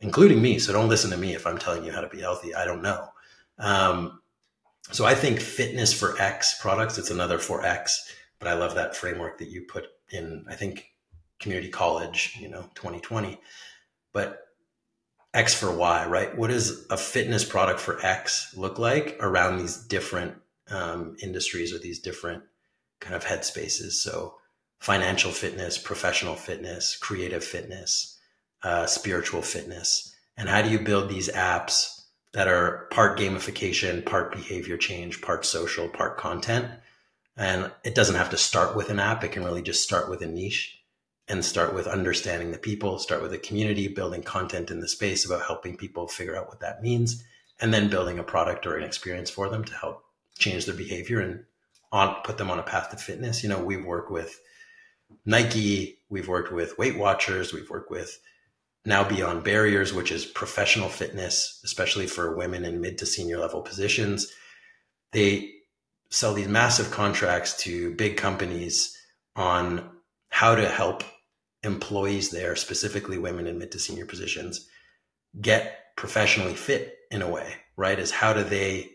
including 0.00 0.42
me? 0.42 0.58
So 0.58 0.72
don't 0.72 0.88
listen 0.88 1.10
to 1.10 1.16
me 1.16 1.34
if 1.34 1.46
I'm 1.46 1.58
telling 1.58 1.84
you 1.84 1.92
how 1.92 2.00
to 2.00 2.08
be 2.08 2.20
healthy. 2.20 2.54
I 2.54 2.64
don't 2.64 2.82
know. 2.82 3.08
Um, 3.58 4.20
so 4.90 5.04
I 5.04 5.14
think 5.14 5.40
fitness 5.40 5.92
for 5.92 6.20
X 6.20 6.58
products, 6.60 6.98
it's 6.98 7.10
another 7.10 7.38
for 7.38 7.64
X, 7.64 8.12
but 8.38 8.48
I 8.48 8.54
love 8.54 8.74
that 8.74 8.96
framework 8.96 9.38
that 9.38 9.50
you 9.50 9.62
put 9.62 9.86
in, 10.10 10.44
I 10.48 10.54
think, 10.54 10.86
community 11.38 11.68
college, 11.68 12.36
you 12.40 12.48
know, 12.48 12.62
2020. 12.74 13.40
But 14.12 14.47
X 15.38 15.54
for 15.54 15.70
Y, 15.70 16.04
right? 16.06 16.36
What 16.36 16.50
does 16.50 16.84
a 16.90 16.96
fitness 16.96 17.44
product 17.44 17.78
for 17.78 18.04
X 18.04 18.52
look 18.56 18.76
like 18.76 19.16
around 19.20 19.58
these 19.58 19.76
different 19.76 20.34
um, 20.68 21.16
industries 21.22 21.72
or 21.72 21.78
these 21.78 22.00
different 22.00 22.42
kind 22.98 23.14
of 23.14 23.24
headspaces? 23.24 23.92
So, 23.92 24.34
financial 24.80 25.30
fitness, 25.30 25.78
professional 25.78 26.34
fitness, 26.34 26.96
creative 26.96 27.44
fitness, 27.44 28.18
uh, 28.64 28.86
spiritual 28.86 29.42
fitness. 29.42 30.12
And 30.36 30.48
how 30.48 30.60
do 30.60 30.70
you 30.70 30.80
build 30.80 31.08
these 31.08 31.28
apps 31.28 32.02
that 32.32 32.48
are 32.48 32.88
part 32.90 33.16
gamification, 33.16 34.04
part 34.04 34.32
behavior 34.32 34.76
change, 34.76 35.22
part 35.22 35.46
social, 35.46 35.88
part 35.88 36.16
content? 36.16 36.66
And 37.36 37.70
it 37.84 37.94
doesn't 37.94 38.16
have 38.16 38.30
to 38.30 38.36
start 38.36 38.74
with 38.74 38.90
an 38.90 38.98
app, 38.98 39.22
it 39.22 39.30
can 39.30 39.44
really 39.44 39.62
just 39.62 39.84
start 39.84 40.10
with 40.10 40.20
a 40.20 40.26
niche 40.26 40.77
and 41.28 41.44
start 41.44 41.74
with 41.74 41.86
understanding 41.86 42.52
the 42.52 42.58
people, 42.58 42.98
start 42.98 43.22
with 43.22 43.32
a 43.32 43.38
community, 43.38 43.86
building 43.86 44.22
content 44.22 44.70
in 44.70 44.80
the 44.80 44.88
space 44.88 45.26
about 45.26 45.46
helping 45.46 45.76
people 45.76 46.08
figure 46.08 46.36
out 46.36 46.48
what 46.48 46.60
that 46.60 46.82
means, 46.82 47.22
and 47.60 47.72
then 47.72 47.90
building 47.90 48.18
a 48.18 48.24
product 48.24 48.66
or 48.66 48.76
an 48.76 48.84
experience 48.84 49.28
for 49.28 49.48
them 49.48 49.64
to 49.64 49.74
help 49.74 50.04
change 50.38 50.64
their 50.64 50.74
behavior 50.74 51.20
and 51.20 51.44
on 51.92 52.16
put 52.22 52.38
them 52.38 52.50
on 52.50 52.58
a 52.58 52.62
path 52.62 52.90
to 52.90 52.96
fitness. 52.96 53.42
You 53.42 53.48
know, 53.48 53.62
we've 53.62 53.84
worked 53.84 54.10
with 54.10 54.40
Nike, 55.24 55.98
we've 56.08 56.28
worked 56.28 56.52
with 56.52 56.78
Weight 56.78 56.96
Watchers, 56.96 57.52
we've 57.52 57.70
worked 57.70 57.90
with 57.90 58.20
now 58.84 59.06
Beyond 59.06 59.44
Barriers, 59.44 59.92
which 59.92 60.12
is 60.12 60.24
professional 60.24 60.88
fitness, 60.88 61.60
especially 61.64 62.06
for 62.06 62.36
women 62.36 62.64
in 62.64 62.80
mid 62.80 62.98
to 62.98 63.06
senior 63.06 63.38
level 63.38 63.60
positions. 63.60 64.32
They 65.12 65.50
sell 66.10 66.32
these 66.32 66.48
massive 66.48 66.90
contracts 66.90 67.56
to 67.64 67.94
big 67.94 68.16
companies 68.16 68.96
on 69.36 69.90
how 70.30 70.54
to 70.54 70.68
help 70.68 71.04
employees 71.62 72.30
there, 72.30 72.56
specifically 72.56 73.18
women 73.18 73.46
in 73.46 73.58
mid 73.58 73.72
to 73.72 73.78
senior 73.78 74.06
positions, 74.06 74.68
get 75.40 75.96
professionally 75.96 76.54
fit 76.54 76.98
in 77.10 77.22
a 77.22 77.28
way, 77.28 77.54
right? 77.76 77.98
Is 77.98 78.10
how 78.10 78.32
do 78.32 78.44
they 78.44 78.90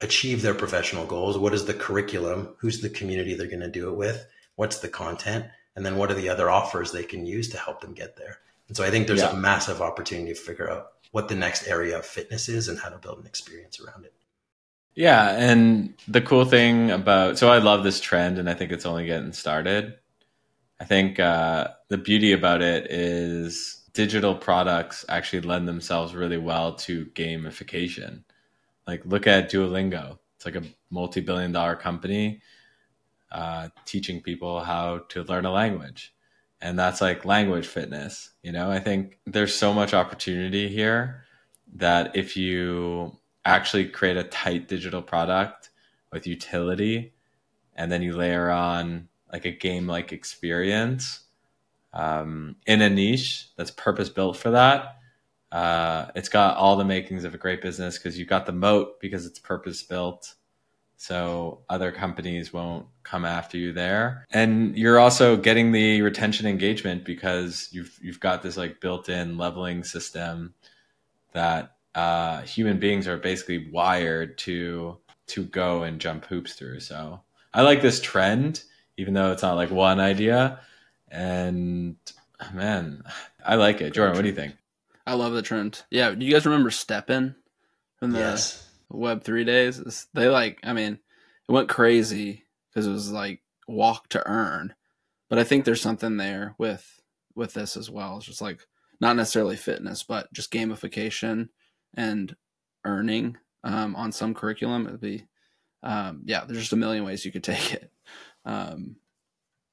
achieve 0.00 0.42
their 0.42 0.54
professional 0.54 1.06
goals? 1.06 1.38
What 1.38 1.54
is 1.54 1.64
the 1.64 1.74
curriculum? 1.74 2.54
Who's 2.58 2.80
the 2.80 2.90
community 2.90 3.34
they're 3.34 3.46
going 3.46 3.60
to 3.60 3.68
do 3.68 3.88
it 3.88 3.96
with? 3.96 4.26
What's 4.56 4.78
the 4.78 4.88
content? 4.88 5.46
And 5.74 5.86
then 5.86 5.96
what 5.96 6.10
are 6.10 6.14
the 6.14 6.28
other 6.28 6.50
offers 6.50 6.92
they 6.92 7.04
can 7.04 7.24
use 7.24 7.48
to 7.50 7.58
help 7.58 7.80
them 7.80 7.94
get 7.94 8.16
there? 8.16 8.38
And 8.68 8.76
so 8.76 8.84
I 8.84 8.90
think 8.90 9.06
there's 9.06 9.20
yeah. 9.20 9.32
a 9.32 9.36
massive 9.36 9.80
opportunity 9.80 10.34
to 10.34 10.38
figure 10.38 10.70
out 10.70 10.88
what 11.12 11.28
the 11.28 11.34
next 11.34 11.66
area 11.66 11.98
of 11.98 12.04
fitness 12.04 12.48
is 12.48 12.68
and 12.68 12.78
how 12.78 12.90
to 12.90 12.98
build 12.98 13.18
an 13.18 13.26
experience 13.26 13.80
around 13.80 14.04
it. 14.04 14.12
Yeah, 14.94 15.30
and 15.30 15.94
the 16.08 16.20
cool 16.20 16.44
thing 16.44 16.90
about 16.90 17.38
so 17.38 17.48
I 17.48 17.58
love 17.58 17.84
this 17.84 18.00
trend, 18.00 18.36
and 18.36 18.50
I 18.50 18.54
think 18.54 18.72
it's 18.72 18.84
only 18.84 19.06
getting 19.06 19.32
started. 19.32 19.94
I 20.80 20.84
think 20.84 21.18
uh, 21.18 21.68
the 21.88 21.98
beauty 21.98 22.32
about 22.32 22.62
it 22.62 22.90
is 22.90 23.84
digital 23.92 24.34
products 24.34 25.04
actually 25.08 25.40
lend 25.40 25.66
themselves 25.66 26.14
really 26.14 26.38
well 26.38 26.74
to 26.74 27.06
gamification. 27.06 28.22
Like 28.86 29.04
look 29.04 29.26
at 29.26 29.50
Duolingo; 29.50 30.18
it's 30.36 30.46
like 30.46 30.56
a 30.56 30.62
multi-billion-dollar 30.90 31.76
company 31.76 32.40
uh, 33.32 33.68
teaching 33.84 34.22
people 34.22 34.60
how 34.60 35.00
to 35.10 35.24
learn 35.24 35.44
a 35.44 35.52
language, 35.52 36.14
and 36.60 36.78
that's 36.78 37.00
like 37.00 37.24
language 37.24 37.66
fitness. 37.66 38.30
You 38.42 38.52
know, 38.52 38.70
I 38.70 38.78
think 38.78 39.18
there's 39.26 39.54
so 39.54 39.74
much 39.74 39.94
opportunity 39.94 40.68
here 40.68 41.24
that 41.74 42.16
if 42.16 42.36
you 42.36 43.16
actually 43.44 43.88
create 43.88 44.16
a 44.16 44.24
tight 44.24 44.68
digital 44.68 45.02
product 45.02 45.70
with 46.12 46.26
utility 46.26 47.12
and 47.74 47.90
then 47.90 48.02
you 48.02 48.16
layer 48.16 48.50
on 48.50 49.08
like 49.32 49.44
a 49.44 49.50
game 49.50 49.86
like 49.86 50.12
experience 50.12 51.20
um, 51.92 52.56
in 52.66 52.82
a 52.82 52.90
niche 52.90 53.48
that's 53.56 53.70
purpose 53.70 54.08
built 54.08 54.36
for 54.36 54.50
that. 54.50 54.96
Uh, 55.50 56.06
it's 56.14 56.28
got 56.28 56.56
all 56.56 56.76
the 56.76 56.84
makings 56.84 57.24
of 57.24 57.34
a 57.34 57.38
great 57.38 57.62
business 57.62 57.96
because 57.96 58.18
you've 58.18 58.28
got 58.28 58.46
the 58.46 58.52
moat 58.52 59.00
because 59.00 59.24
it's 59.24 59.38
purpose 59.38 59.82
built 59.82 60.34
so 61.00 61.60
other 61.68 61.92
companies 61.92 62.52
won't 62.52 62.84
come 63.04 63.24
after 63.24 63.56
you 63.56 63.72
there. 63.72 64.26
And 64.32 64.76
you're 64.76 64.98
also 64.98 65.36
getting 65.36 65.70
the 65.70 66.02
retention 66.02 66.46
engagement 66.46 67.04
because 67.04 67.68
you've 67.70 67.96
you've 68.02 68.18
got 68.18 68.42
this 68.42 68.56
like 68.56 68.80
built-in 68.80 69.38
leveling 69.38 69.84
system 69.84 70.54
that 71.32 71.76
uh, 71.94 72.42
human 72.42 72.80
beings 72.80 73.06
are 73.06 73.16
basically 73.16 73.70
wired 73.70 74.36
to 74.38 74.98
to 75.28 75.44
go 75.44 75.84
and 75.84 76.00
jump 76.00 76.24
hoops 76.24 76.54
through. 76.54 76.80
So 76.80 77.20
I 77.54 77.62
like 77.62 77.80
this 77.80 78.00
trend, 78.00 78.64
even 78.98 79.14
though 79.14 79.32
it's 79.32 79.42
not 79.42 79.56
like 79.56 79.70
one 79.70 80.00
idea. 80.00 80.60
And 81.10 81.96
man, 82.52 83.02
I 83.46 83.54
like 83.54 83.80
it. 83.80 83.94
Jordan, 83.94 84.16
what 84.16 84.22
do 84.22 84.28
you 84.28 84.34
think? 84.34 84.56
I 85.06 85.14
love 85.14 85.32
the 85.32 85.40
trend. 85.40 85.82
Yeah, 85.90 86.10
do 86.10 86.26
you 86.26 86.32
guys 86.32 86.44
remember 86.44 86.68
STEPN 86.68 87.34
from 87.96 88.10
the 88.10 88.18
yes. 88.18 88.68
Web 88.90 89.24
three 89.24 89.44
days? 89.44 90.06
They 90.12 90.28
like, 90.28 90.58
I 90.64 90.74
mean, 90.74 90.98
it 91.48 91.52
went 91.52 91.70
crazy 91.70 92.44
because 92.68 92.86
it 92.86 92.90
was 92.90 93.10
like 93.10 93.40
walk 93.66 94.10
to 94.10 94.28
earn. 94.28 94.74
But 95.30 95.38
I 95.38 95.44
think 95.44 95.64
there's 95.64 95.80
something 95.80 96.16
there 96.16 96.54
with 96.58 97.00
with 97.34 97.54
this 97.54 97.76
as 97.76 97.88
well. 97.88 98.16
It's 98.16 98.26
just 98.26 98.42
like 98.42 98.66
not 99.00 99.16
necessarily 99.16 99.56
fitness, 99.56 100.02
but 100.02 100.30
just 100.32 100.52
gamification 100.52 101.50
and 101.94 102.34
earning 102.84 103.36
um, 103.62 103.94
on 103.94 104.10
some 104.10 104.34
curriculum. 104.34 104.86
It'd 104.86 105.00
be, 105.00 105.24
um, 105.82 106.22
yeah, 106.24 106.44
there's 106.44 106.58
just 106.58 106.72
a 106.72 106.76
million 106.76 107.04
ways 107.04 107.24
you 107.24 107.32
could 107.32 107.44
take 107.44 107.72
it. 107.74 107.92
Um, 108.44 108.96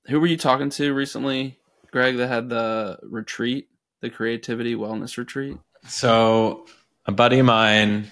who 0.07 0.19
were 0.19 0.27
you 0.27 0.37
talking 0.37 0.69
to 0.71 0.93
recently, 0.93 1.57
Greg, 1.91 2.17
that 2.17 2.27
had 2.27 2.49
the 2.49 2.99
retreat, 3.03 3.69
the 4.01 4.09
creativity 4.09 4.75
wellness 4.75 5.17
retreat? 5.17 5.57
So, 5.87 6.65
a 7.05 7.11
buddy 7.11 7.39
of 7.39 7.45
mine 7.45 8.11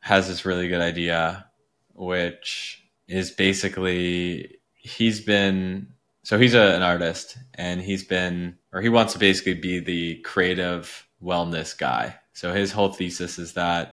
has 0.00 0.28
this 0.28 0.44
really 0.44 0.68
good 0.68 0.80
idea, 0.80 1.46
which 1.94 2.82
is 3.08 3.30
basically 3.30 4.58
he's 4.74 5.20
been 5.20 5.88
so 6.22 6.38
he's 6.38 6.54
a, 6.54 6.74
an 6.74 6.82
artist 6.82 7.36
and 7.54 7.82
he's 7.82 8.04
been 8.04 8.56
or 8.72 8.80
he 8.80 8.88
wants 8.88 9.12
to 9.12 9.18
basically 9.18 9.54
be 9.54 9.78
the 9.78 10.16
creative 10.22 11.06
wellness 11.22 11.76
guy 11.76 12.16
so 12.32 12.52
his 12.52 12.72
whole 12.72 12.92
thesis 12.92 13.38
is 13.38 13.54
that 13.54 13.90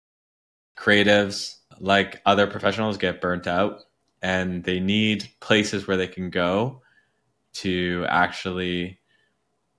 creatives, 0.77 1.55
like 1.79 2.21
other 2.25 2.47
professionals, 2.47 2.97
get 2.97 3.19
burnt 3.19 3.47
out 3.47 3.81
and 4.21 4.63
they 4.63 4.79
need 4.79 5.29
places 5.39 5.87
where 5.87 5.97
they 5.97 6.07
can 6.07 6.29
go 6.29 6.81
to 7.53 8.05
actually 8.07 8.99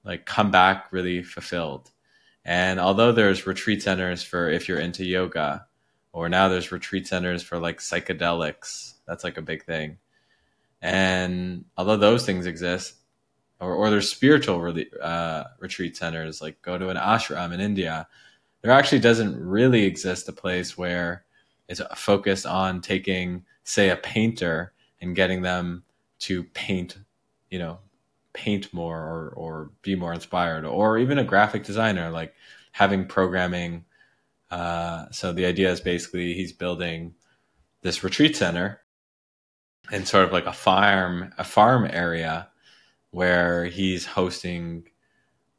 like 0.04 0.26
come 0.26 0.50
back 0.50 0.92
really 0.92 1.22
fulfilled. 1.22 1.90
And 2.44 2.80
although 2.80 3.12
there's 3.12 3.46
retreat 3.46 3.82
centers 3.82 4.22
for 4.22 4.48
if 4.48 4.68
you're 4.68 4.80
into 4.80 5.04
yoga, 5.04 5.66
or 6.12 6.28
now 6.28 6.48
there's 6.48 6.72
retreat 6.72 7.06
centers 7.06 7.42
for 7.42 7.58
like 7.58 7.78
psychedelics, 7.78 8.94
that's 9.06 9.24
like 9.24 9.36
a 9.36 9.42
big 9.42 9.64
thing. 9.64 9.98
And 10.80 11.64
although 11.76 11.96
those 11.96 12.24
things 12.24 12.46
exist, 12.46 12.94
or, 13.60 13.74
or 13.74 13.90
there's 13.90 14.10
spiritual 14.10 14.60
really, 14.60 14.88
uh, 15.02 15.44
retreat 15.58 15.96
centers, 15.96 16.40
like 16.40 16.62
go 16.62 16.78
to 16.78 16.88
an 16.88 16.96
ashram 16.96 17.52
in 17.52 17.60
India, 17.60 18.08
there 18.62 18.72
actually 18.72 19.00
doesn't 19.00 19.38
really 19.38 19.84
exist 19.84 20.28
a 20.28 20.32
place 20.32 20.78
where 20.78 21.24
it's 21.68 21.82
focused 21.96 22.46
on 22.46 22.80
taking, 22.80 23.44
say, 23.68 23.90
a 23.90 23.96
painter 23.96 24.72
and 25.00 25.14
getting 25.14 25.42
them 25.42 25.84
to 26.20 26.42
paint, 26.42 26.98
you 27.50 27.58
know, 27.58 27.78
paint 28.32 28.72
more 28.72 28.98
or, 28.98 29.32
or 29.36 29.70
be 29.82 29.94
more 29.94 30.12
inspired, 30.12 30.64
or 30.64 30.98
even 30.98 31.18
a 31.18 31.24
graphic 31.24 31.64
designer, 31.64 32.10
like 32.10 32.34
having 32.72 33.06
programming. 33.06 33.84
Uh, 34.50 35.06
so 35.10 35.32
the 35.32 35.44
idea 35.44 35.70
is 35.70 35.80
basically 35.80 36.32
he's 36.32 36.52
building 36.52 37.14
this 37.82 38.02
retreat 38.02 38.36
center 38.36 38.80
in 39.92 40.04
sort 40.06 40.24
of 40.24 40.32
like 40.32 40.46
a 40.46 40.52
farm, 40.52 41.32
a 41.38 41.44
farm 41.44 41.86
area 41.90 42.48
where 43.10 43.66
he's 43.66 44.06
hosting, 44.06 44.88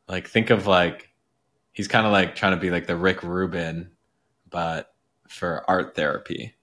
like, 0.07 0.27
think 0.27 0.49
of 0.49 0.67
like 0.67 1.09
he's 1.71 1.87
kind 1.87 2.05
of 2.05 2.11
like 2.11 2.35
trying 2.35 2.53
to 2.53 2.59
be 2.59 2.71
like 2.71 2.87
the 2.87 2.95
Rick 2.95 3.23
Rubin, 3.23 3.91
but 4.49 4.93
for 5.27 5.63
art 5.69 5.95
therapy. 5.95 6.55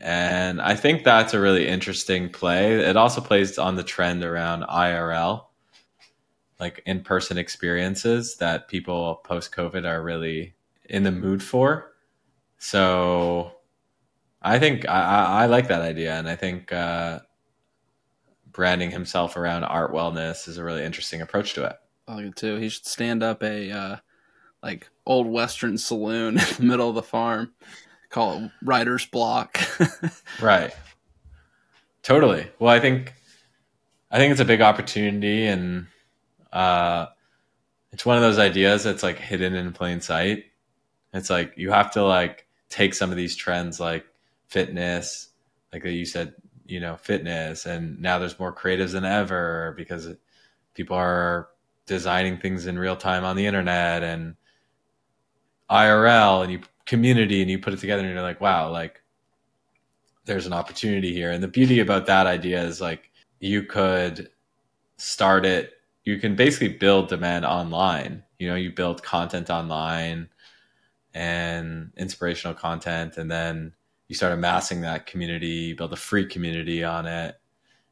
And 0.00 0.62
I 0.62 0.74
think 0.76 1.04
that's 1.04 1.34
a 1.34 1.40
really 1.40 1.68
interesting 1.68 2.30
play. 2.30 2.80
It 2.80 2.96
also 2.96 3.20
plays 3.20 3.58
on 3.58 3.76
the 3.76 3.82
trend 3.82 4.24
around 4.24 4.62
IRL, 4.62 5.44
like 6.58 6.82
in 6.86 7.02
person 7.02 7.36
experiences 7.36 8.36
that 8.36 8.68
people 8.68 9.16
post 9.24 9.52
COVID 9.52 9.84
are 9.84 10.02
really 10.02 10.54
in 10.88 11.02
the 11.02 11.12
mood 11.12 11.42
for. 11.42 11.92
So 12.56 13.52
I 14.40 14.58
think 14.58 14.88
I, 14.88 15.42
I 15.42 15.46
like 15.46 15.68
that 15.68 15.82
idea. 15.82 16.14
And 16.14 16.28
I 16.28 16.36
think 16.36 16.72
uh, 16.72 17.20
branding 18.52 18.90
himself 18.90 19.36
around 19.36 19.64
art 19.64 19.92
wellness 19.92 20.48
is 20.48 20.56
a 20.56 20.64
really 20.64 20.82
interesting 20.82 21.20
approach 21.20 21.52
to 21.54 21.64
it. 21.64 21.76
I 22.08 22.14
like 22.14 22.26
it 22.26 22.36
too. 22.36 22.56
He 22.56 22.70
should 22.70 22.86
stand 22.86 23.22
up 23.22 23.42
a 23.42 23.70
uh, 23.70 23.96
like 24.62 24.88
old 25.04 25.26
western 25.26 25.76
saloon 25.76 26.38
in 26.38 26.44
the 26.56 26.62
middle 26.62 26.88
of 26.88 26.94
the 26.94 27.02
farm. 27.02 27.52
Call 28.10 28.34
it 28.34 28.50
writer's 28.62 29.06
block. 29.06 29.58
right. 30.42 30.72
Totally. 32.02 32.48
Well, 32.58 32.72
I 32.72 32.80
think 32.80 33.14
I 34.10 34.18
think 34.18 34.32
it's 34.32 34.40
a 34.40 34.44
big 34.44 34.60
opportunity 34.60 35.46
and 35.46 35.86
uh 36.52 37.06
it's 37.92 38.04
one 38.04 38.16
of 38.16 38.22
those 38.22 38.38
ideas 38.38 38.84
that's 38.84 39.02
like 39.02 39.18
hidden 39.18 39.54
in 39.54 39.72
plain 39.72 40.00
sight. 40.00 40.44
It's 41.12 41.30
like 41.30 41.54
you 41.56 41.70
have 41.70 41.92
to 41.92 42.04
like 42.04 42.46
take 42.68 42.94
some 42.94 43.10
of 43.10 43.16
these 43.16 43.36
trends 43.36 43.78
like 43.80 44.06
fitness, 44.48 45.28
like 45.72 45.84
you 45.84 46.04
said, 46.04 46.34
you 46.66 46.80
know, 46.80 46.96
fitness 46.96 47.64
and 47.64 48.00
now 48.00 48.18
there's 48.18 48.38
more 48.40 48.54
creatives 48.54 48.92
than 48.92 49.04
ever 49.04 49.74
because 49.76 50.08
people 50.74 50.96
are 50.96 51.48
designing 51.86 52.38
things 52.38 52.66
in 52.66 52.78
real 52.78 52.96
time 52.96 53.24
on 53.24 53.36
the 53.36 53.46
internet 53.46 54.02
and 54.02 54.34
IRL 55.70 56.42
and 56.42 56.52
you 56.52 56.60
community 56.90 57.40
and 57.40 57.48
you 57.48 57.56
put 57.56 57.72
it 57.72 57.78
together 57.78 58.02
and 58.02 58.12
you're 58.12 58.20
like, 58.20 58.40
wow, 58.40 58.68
like 58.68 59.00
there's 60.24 60.44
an 60.44 60.52
opportunity 60.52 61.14
here. 61.14 61.30
And 61.30 61.40
the 61.40 61.48
beauty 61.48 61.78
about 61.78 62.06
that 62.06 62.26
idea 62.26 62.60
is 62.64 62.80
like 62.80 63.10
you 63.38 63.62
could 63.62 64.28
start 64.96 65.46
it, 65.46 65.74
you 66.04 66.18
can 66.18 66.34
basically 66.34 66.76
build 66.76 67.08
demand 67.08 67.44
online. 67.44 68.24
You 68.40 68.48
know, 68.48 68.56
you 68.56 68.72
build 68.72 69.04
content 69.04 69.50
online 69.50 70.30
and 71.14 71.92
inspirational 71.96 72.54
content 72.54 73.16
and 73.16 73.30
then 73.30 73.72
you 74.08 74.16
start 74.16 74.32
amassing 74.32 74.80
that 74.80 75.06
community, 75.06 75.72
build 75.72 75.92
a 75.92 75.96
free 75.96 76.26
community 76.26 76.82
on 76.82 77.06
it, 77.06 77.36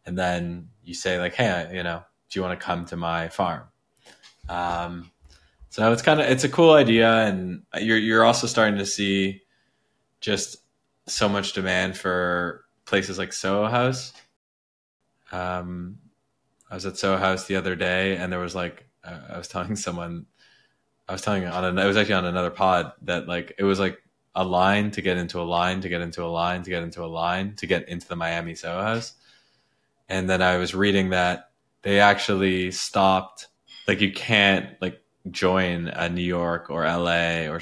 and 0.07 0.19
then 0.19 0.71
you 0.83 0.93
say 0.93 1.21
like, 1.21 1.35
hey, 1.35 1.71
you 1.73 1.85
know, 1.85 2.03
do 2.29 2.39
you 2.41 2.45
want 2.45 2.59
to 2.59 2.67
come 2.67 2.85
to 2.87 2.97
my 2.97 3.29
farm? 3.29 3.63
Um, 4.49 5.13
so 5.79 5.93
it's 5.93 6.03
kind 6.03 6.21
of 6.21 6.27
it's 6.27 6.43
a 6.43 6.49
cool 6.49 6.73
idea, 6.73 7.09
and 7.09 7.63
you're 7.81 7.99
you're 7.99 8.25
also 8.25 8.49
starting 8.49 8.79
to 8.79 8.85
see 8.85 9.43
just 10.21 10.57
so 11.07 11.29
much 11.29 11.53
demand 11.53 11.97
for 11.97 12.65
places 12.85 13.17
like 13.17 13.33
Soho 13.33 13.71
House. 13.71 14.13
Um, 15.31 15.99
I 16.69 16.75
was 16.75 16.85
at 16.85 16.97
Soho 16.97 17.17
House 17.17 17.47
the 17.47 17.55
other 17.55 17.77
day, 17.77 18.17
and 18.17 18.33
there 18.33 18.41
was 18.41 18.57
like 18.57 18.89
uh, 19.05 19.21
I 19.35 19.39
was 19.39 19.47
telling 19.47 19.77
someone, 19.87 20.27
I 21.09 21.13
was 21.13 21.23
telling 21.23 21.47
on 21.47 21.65
an, 21.65 21.79
it 21.79 21.87
was 21.87 21.97
actually 21.97 22.15
on 22.15 22.25
another 22.25 22.51
pod 22.51 22.91
that 23.03 23.29
like 23.29 23.55
it 23.57 23.63
was 23.63 23.79
like 23.79 24.03
a 24.35 24.43
line 24.43 24.91
to 24.91 25.01
get 25.01 25.17
into 25.17 25.41
a 25.41 25.47
line 25.47 25.81
to 25.83 25.89
get 25.89 26.01
into 26.01 26.25
a 26.25 26.27
line 26.27 26.65
to 26.65 26.71
get 26.71 26.83
into 26.83 27.05
a 27.05 27.07
line 27.07 27.55
to 27.55 27.69
get 27.69 27.89
into 27.89 28.09
the 28.09 28.17
Miami 28.17 28.57
Soho 28.57 28.83
House, 28.83 29.13
and 30.09 30.29
then 30.29 30.43
I 30.43 30.57
was 30.57 30.75
reading 30.75 31.11
that 31.11 31.51
they 31.83 32.01
actually 32.01 32.73
stopped 32.73 33.47
like 33.87 34.01
you 34.01 34.11
can't 34.11 34.71
like 34.81 35.01
join 35.31 35.89
a 35.89 36.09
New 36.09 36.23
York 36.23 36.71
or 36.71 36.85
LA 36.85 37.47
or 37.49 37.61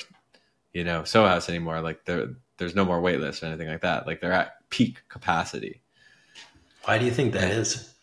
you 0.72 0.84
know 0.84 1.04
Soho 1.04 1.28
House 1.28 1.48
anymore. 1.48 1.80
Like 1.80 2.04
there 2.04 2.28
there's 2.58 2.74
no 2.74 2.84
more 2.84 3.00
wait 3.00 3.20
list 3.20 3.42
or 3.42 3.46
anything 3.46 3.68
like 3.68 3.82
that. 3.82 4.06
Like 4.06 4.20
they're 4.20 4.32
at 4.32 4.68
peak 4.70 5.02
capacity. 5.08 5.82
Why 6.84 6.98
do 6.98 7.04
you 7.04 7.10
think 7.10 7.32
that 7.32 7.50
is? 7.50 7.94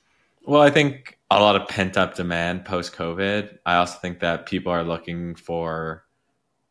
Well, 0.45 0.61
I 0.61 0.69
think 0.69 1.17
a 1.31 1.39
lot 1.39 1.55
of 1.55 1.67
pent 1.67 1.97
up 1.97 2.15
demand 2.15 2.65
post 2.65 2.93
COVID. 2.93 3.57
I 3.65 3.75
also 3.75 3.97
think 3.99 4.19
that 4.19 4.45
people 4.45 4.71
are 4.71 4.83
looking 4.83 5.35
for 5.35 6.03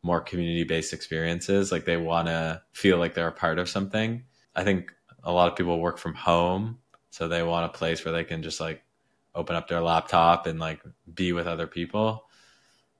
more 0.03 0.21
community 0.21 0.63
based 0.63 0.93
experiences. 0.93 1.71
Like 1.71 1.85
they 1.85 1.97
want 1.97 2.27
to 2.27 2.61
feel 2.73 2.97
like 2.97 3.13
they're 3.13 3.27
a 3.27 3.31
part 3.31 3.57
of 3.57 3.69
something. 3.69 4.23
I 4.55 4.63
think 4.63 4.93
a 5.23 5.31
lot 5.31 5.49
of 5.49 5.57
people 5.57 5.79
work 5.79 5.97
from 5.97 6.13
home, 6.13 6.77
so 7.09 7.27
they 7.27 7.41
want 7.41 7.65
a 7.65 7.77
place 7.77 8.05
where 8.05 8.13
they 8.13 8.23
can 8.23 8.43
just 8.43 8.59
like 8.59 8.83
open 9.33 9.55
up 9.55 9.67
their 9.67 9.81
laptop 9.81 10.45
and 10.45 10.59
like 10.59 10.81
be 11.13 11.33
with 11.33 11.47
other 11.47 11.67
people. 11.67 12.25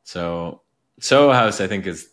So 0.03 0.61
Soho 0.99 1.33
House, 1.33 1.59
I 1.61 1.67
think, 1.67 1.87
is 1.87 2.09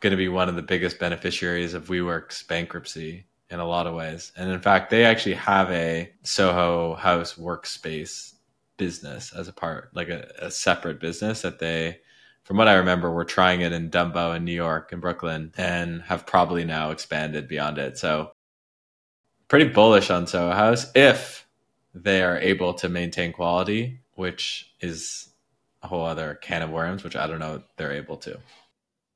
going 0.00 0.10
to 0.12 0.16
be 0.16 0.28
one 0.28 0.48
of 0.48 0.56
the 0.56 0.62
biggest 0.62 0.98
beneficiaries 0.98 1.74
of 1.74 1.88
WeWork's 1.88 2.42
bankruptcy 2.44 3.26
in 3.50 3.60
a 3.60 3.66
lot 3.66 3.86
of 3.86 3.94
ways. 3.94 4.32
And 4.36 4.50
in 4.50 4.60
fact, 4.60 4.90
they 4.90 5.04
actually 5.04 5.34
have 5.34 5.70
a 5.70 6.10
Soho 6.22 6.94
House 6.94 7.34
workspace 7.34 8.34
business 8.76 9.32
as 9.32 9.48
a 9.48 9.52
part, 9.52 9.90
like 9.94 10.08
a, 10.08 10.30
a 10.40 10.50
separate 10.50 11.00
business 11.00 11.42
that 11.42 11.58
they, 11.58 11.98
from 12.44 12.56
what 12.56 12.68
I 12.68 12.74
remember, 12.74 13.10
were 13.10 13.24
trying 13.24 13.62
it 13.62 13.72
in 13.72 13.90
Dumbo 13.90 14.36
in 14.36 14.44
New 14.44 14.52
York 14.52 14.92
and 14.92 15.00
Brooklyn 15.00 15.52
and 15.56 16.02
have 16.02 16.26
probably 16.26 16.64
now 16.64 16.90
expanded 16.90 17.48
beyond 17.48 17.78
it. 17.78 17.98
So 17.98 18.32
pretty 19.48 19.70
bullish 19.70 20.10
on 20.10 20.26
Soho 20.26 20.54
House 20.54 20.90
if 20.94 21.46
they 21.94 22.22
are 22.22 22.38
able 22.38 22.74
to 22.74 22.88
maintain 22.88 23.32
quality, 23.32 24.00
which 24.14 24.72
is 24.80 25.27
whole 25.88 26.04
other 26.04 26.34
can 26.34 26.62
of 26.62 26.70
worms, 26.70 27.04
which 27.04 27.16
I 27.16 27.26
don't 27.26 27.40
know 27.40 27.62
they're 27.76 27.92
able 27.92 28.16
to. 28.18 28.38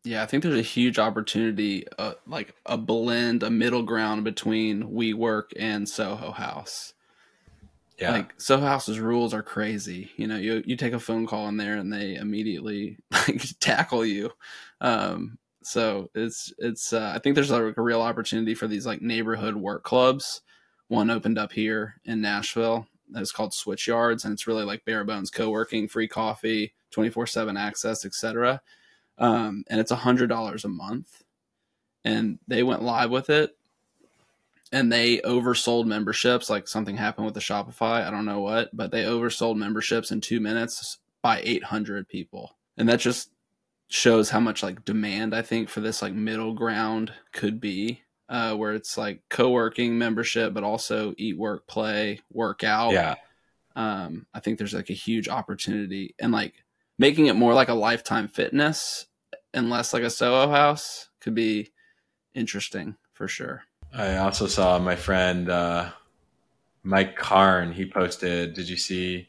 Yeah, 0.05 0.23
I 0.23 0.27
think 0.27 0.43
there's 0.43 0.59
a 0.59 0.63
huge 0.63 0.99
opportunity, 0.99 1.87
uh, 1.97 2.15
like 2.27 2.55
a 2.67 2.77
blend, 2.77 3.45
a 3.45 3.51
middle 3.51 3.85
ground 3.85 4.25
between 4.25 4.83
WeWork 4.83 5.51
and 5.57 5.89
Soho 5.89 6.33
House. 6.33 6.95
Yeah, 7.99 8.11
Like 8.11 8.41
Soho 8.41 8.67
House's 8.67 8.99
rules 8.99 9.33
are 9.33 9.45
crazy. 9.45 10.11
You 10.17 10.27
know, 10.27 10.37
you 10.37 10.63
you 10.67 10.77
take 10.77 10.93
a 10.93 10.99
phone 10.99 11.27
call 11.27 11.47
in 11.49 11.57
there 11.57 11.77
and 11.77 11.93
they 11.93 12.17
immediately 12.17 12.99
like 13.11 13.43
tackle 13.61 14.05
you. 14.05 14.31
Um, 14.81 15.39
so 15.63 16.11
it's 16.15 16.53
it's 16.59 16.93
uh, 16.93 17.13
I 17.15 17.21
think 17.21 17.35
there's 17.35 17.51
like 17.51 17.77
a 17.77 17.83
real 17.83 18.03
opportunity 18.03 18.55
for 18.55 18.67
these 18.67 18.87
like 18.87 19.03
neighborhood 19.03 19.55
work 19.57 19.85
clubs. 19.85 20.43
One 20.89 21.11
opened 21.11 21.39
up 21.39 21.53
here 21.53 22.01
in 22.05 22.21
Nashville. 22.21 22.87
It's 23.17 23.33
called 23.33 23.53
Switchyards, 23.53 24.25
and 24.25 24.33
it's 24.33 24.47
really 24.47 24.65
like 24.65 24.85
bare 24.85 25.05
bones 25.05 25.31
co-working, 25.31 25.89
free 25.89 26.09
coffee, 26.09 26.75
twenty 26.91 27.11
four 27.11 27.27
seven 27.27 27.57
access, 27.57 28.05
etc. 28.05 28.61
Um, 29.19 29.65
and 29.69 29.81
it's 29.81 29.91
a 29.91 29.97
hundred 29.97 30.29
dollars 30.29 30.65
a 30.65 30.69
month. 30.69 31.23
And 32.05 32.39
they 32.49 32.63
went 32.63 32.83
live 32.83 33.11
with 33.11 33.31
it, 33.31 33.57
and 34.73 34.91
they 34.91 35.19
oversold 35.19 35.87
memberships. 35.87 36.51
Like 36.51 36.67
something 36.67 36.97
happened 36.97 37.27
with 37.27 37.35
the 37.35 37.41
Shopify, 37.41 38.07
I 38.07 38.11
don't 38.11 38.25
know 38.25 38.41
what, 38.41 38.75
but 38.77 38.91
they 38.91 39.05
oversold 39.05 39.57
memberships 39.57 40.11
in 40.11 40.21
two 40.21 40.41
minutes 40.41 40.99
by 41.21 41.41
eight 41.45 41.65
hundred 41.65 42.09
people, 42.09 42.57
and 42.77 42.89
that 42.89 43.01
just 43.01 43.31
shows 43.89 44.31
how 44.31 44.41
much 44.41 44.63
like 44.63 44.87
demand 44.87 45.35
I 45.35 45.43
think 45.43 45.69
for 45.69 45.81
this 45.81 46.01
like 46.01 46.15
middle 46.15 46.55
ground 46.55 47.13
could 47.33 47.61
be. 47.61 48.03
Uh, 48.33 48.55
where 48.55 48.73
it's 48.73 48.97
like 48.97 49.21
co-working 49.29 49.99
membership, 49.99 50.55
but 50.55 50.65
also 50.65 51.13
eat, 51.19 51.37
work, 51.37 51.67
play, 51.67 52.19
work 52.33 52.65
out 52.65 52.93
yeah, 52.93 53.17
um, 53.77 54.27
I 54.35 54.41
think 54.41 54.59
there's 54.59 54.75
like 54.75 54.91
a 54.91 54.95
huge 54.95 55.29
opportunity 55.29 56.15
and 56.19 56.33
like 56.33 56.65
making 56.99 57.27
it 57.27 57.37
more 57.37 57.55
like 57.55 57.69
a 57.69 57.75
lifetime 57.75 58.29
fitness 58.29 59.07
and 59.55 59.71
less 59.71 59.93
like 59.93 60.03
a 60.03 60.11
Soho 60.11 60.51
house 60.51 61.09
could 61.21 61.35
be 61.35 61.71
interesting 62.35 62.97
for 63.13 63.29
sure. 63.29 63.63
I 63.95 64.17
also 64.17 64.47
saw 64.47 64.79
my 64.79 64.97
friend 64.97 65.49
uh, 65.49 65.91
Mike 66.83 67.17
Karn. 67.17 67.73
He 67.73 67.87
posted. 67.87 68.55
Did 68.55 68.69
you 68.69 68.77
see 68.77 69.29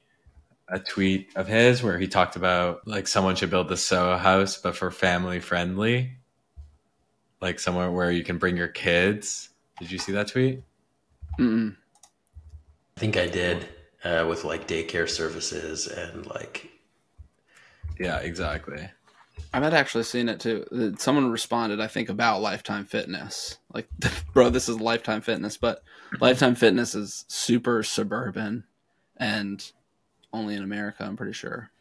a 0.70 0.80
tweet 0.80 1.30
of 1.36 1.47
his 1.47 1.84
where 1.84 1.99
he 1.99 2.08
talked 2.08 2.36
about 2.36 2.88
like 2.88 3.08
someone 3.08 3.36
should 3.36 3.49
build 3.49 3.70
the 3.70 3.78
Soho 3.78 4.18
house, 4.18 4.58
but 4.58 4.76
for 4.76 4.91
family 4.91 5.39
friendly, 5.39 6.14
like 7.43 7.59
somewhere 7.59 7.91
where 7.91 8.09
you 8.09 8.23
can 8.23 8.37
bring 8.37 8.55
your 8.55 8.69
kids. 8.69 9.49
Did 9.77 9.91
you 9.91 9.97
see 9.99 10.13
that 10.13 10.29
tweet? 10.29 10.63
Mm-mm. 11.37 11.75
I 12.95 12.99
think 12.99 13.17
I 13.17 13.27
did 13.27 13.67
uh, 14.05 14.25
with 14.29 14.45
like 14.45 14.65
daycare 14.65 15.09
services 15.09 15.87
and 15.87 16.25
like 16.27 16.71
Yeah, 17.99 18.19
exactly. 18.19 18.89
I 19.53 19.59
might 19.59 19.73
actually 19.73 20.05
seen 20.05 20.29
it 20.29 20.39
too. 20.39 20.65
Uh, 20.71 20.97
Someone 20.97 21.29
responded, 21.29 21.81
I 21.81 21.87
think, 21.87 22.07
about 22.07 22.41
Lifetime 22.41 22.85
Fitness. 22.85 23.57
Like, 23.73 23.89
bro, 24.33 24.49
this 24.49 24.69
is 24.69 24.79
Lifetime 24.79 25.21
Fitness, 25.21 25.57
but 25.57 25.83
Lifetime 26.21 26.55
Fitness 26.55 26.95
is 26.95 27.25
super 27.27 27.83
suburban 27.83 28.63
and 29.17 29.69
only 30.31 30.55
in 30.55 30.63
America, 30.63 31.03
I'm 31.03 31.17
pretty 31.17 31.33
sure. 31.33 31.71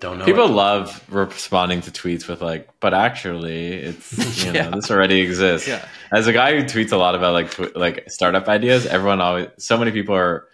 Don't 0.00 0.18
know. 0.18 0.24
People 0.24 0.46
it. 0.46 0.50
love 0.52 1.04
responding 1.10 1.80
to 1.82 1.90
tweets 1.90 2.26
with 2.26 2.40
like, 2.42 2.68
but 2.80 2.92
actually, 2.94 3.72
it's 3.74 4.44
you 4.44 4.52
know 4.52 4.60
Yeah. 4.60 4.70
this 4.70 4.90
already 4.90 5.20
exists. 5.20 5.68
Yeah. 5.68 5.86
As 6.12 6.26
a 6.26 6.32
guy 6.32 6.56
who 6.56 6.64
tweets 6.64 6.92
a 6.92 6.96
lot 6.96 7.14
about 7.14 7.32
like 7.34 7.50
tw- 7.52 7.76
like 7.76 8.10
startup 8.10 8.48
ideas, 8.48 8.86
everyone 8.86 9.20
always 9.20 9.48
so 9.58 9.76
many 9.78 9.92
people 9.92 10.14
are 10.14 10.46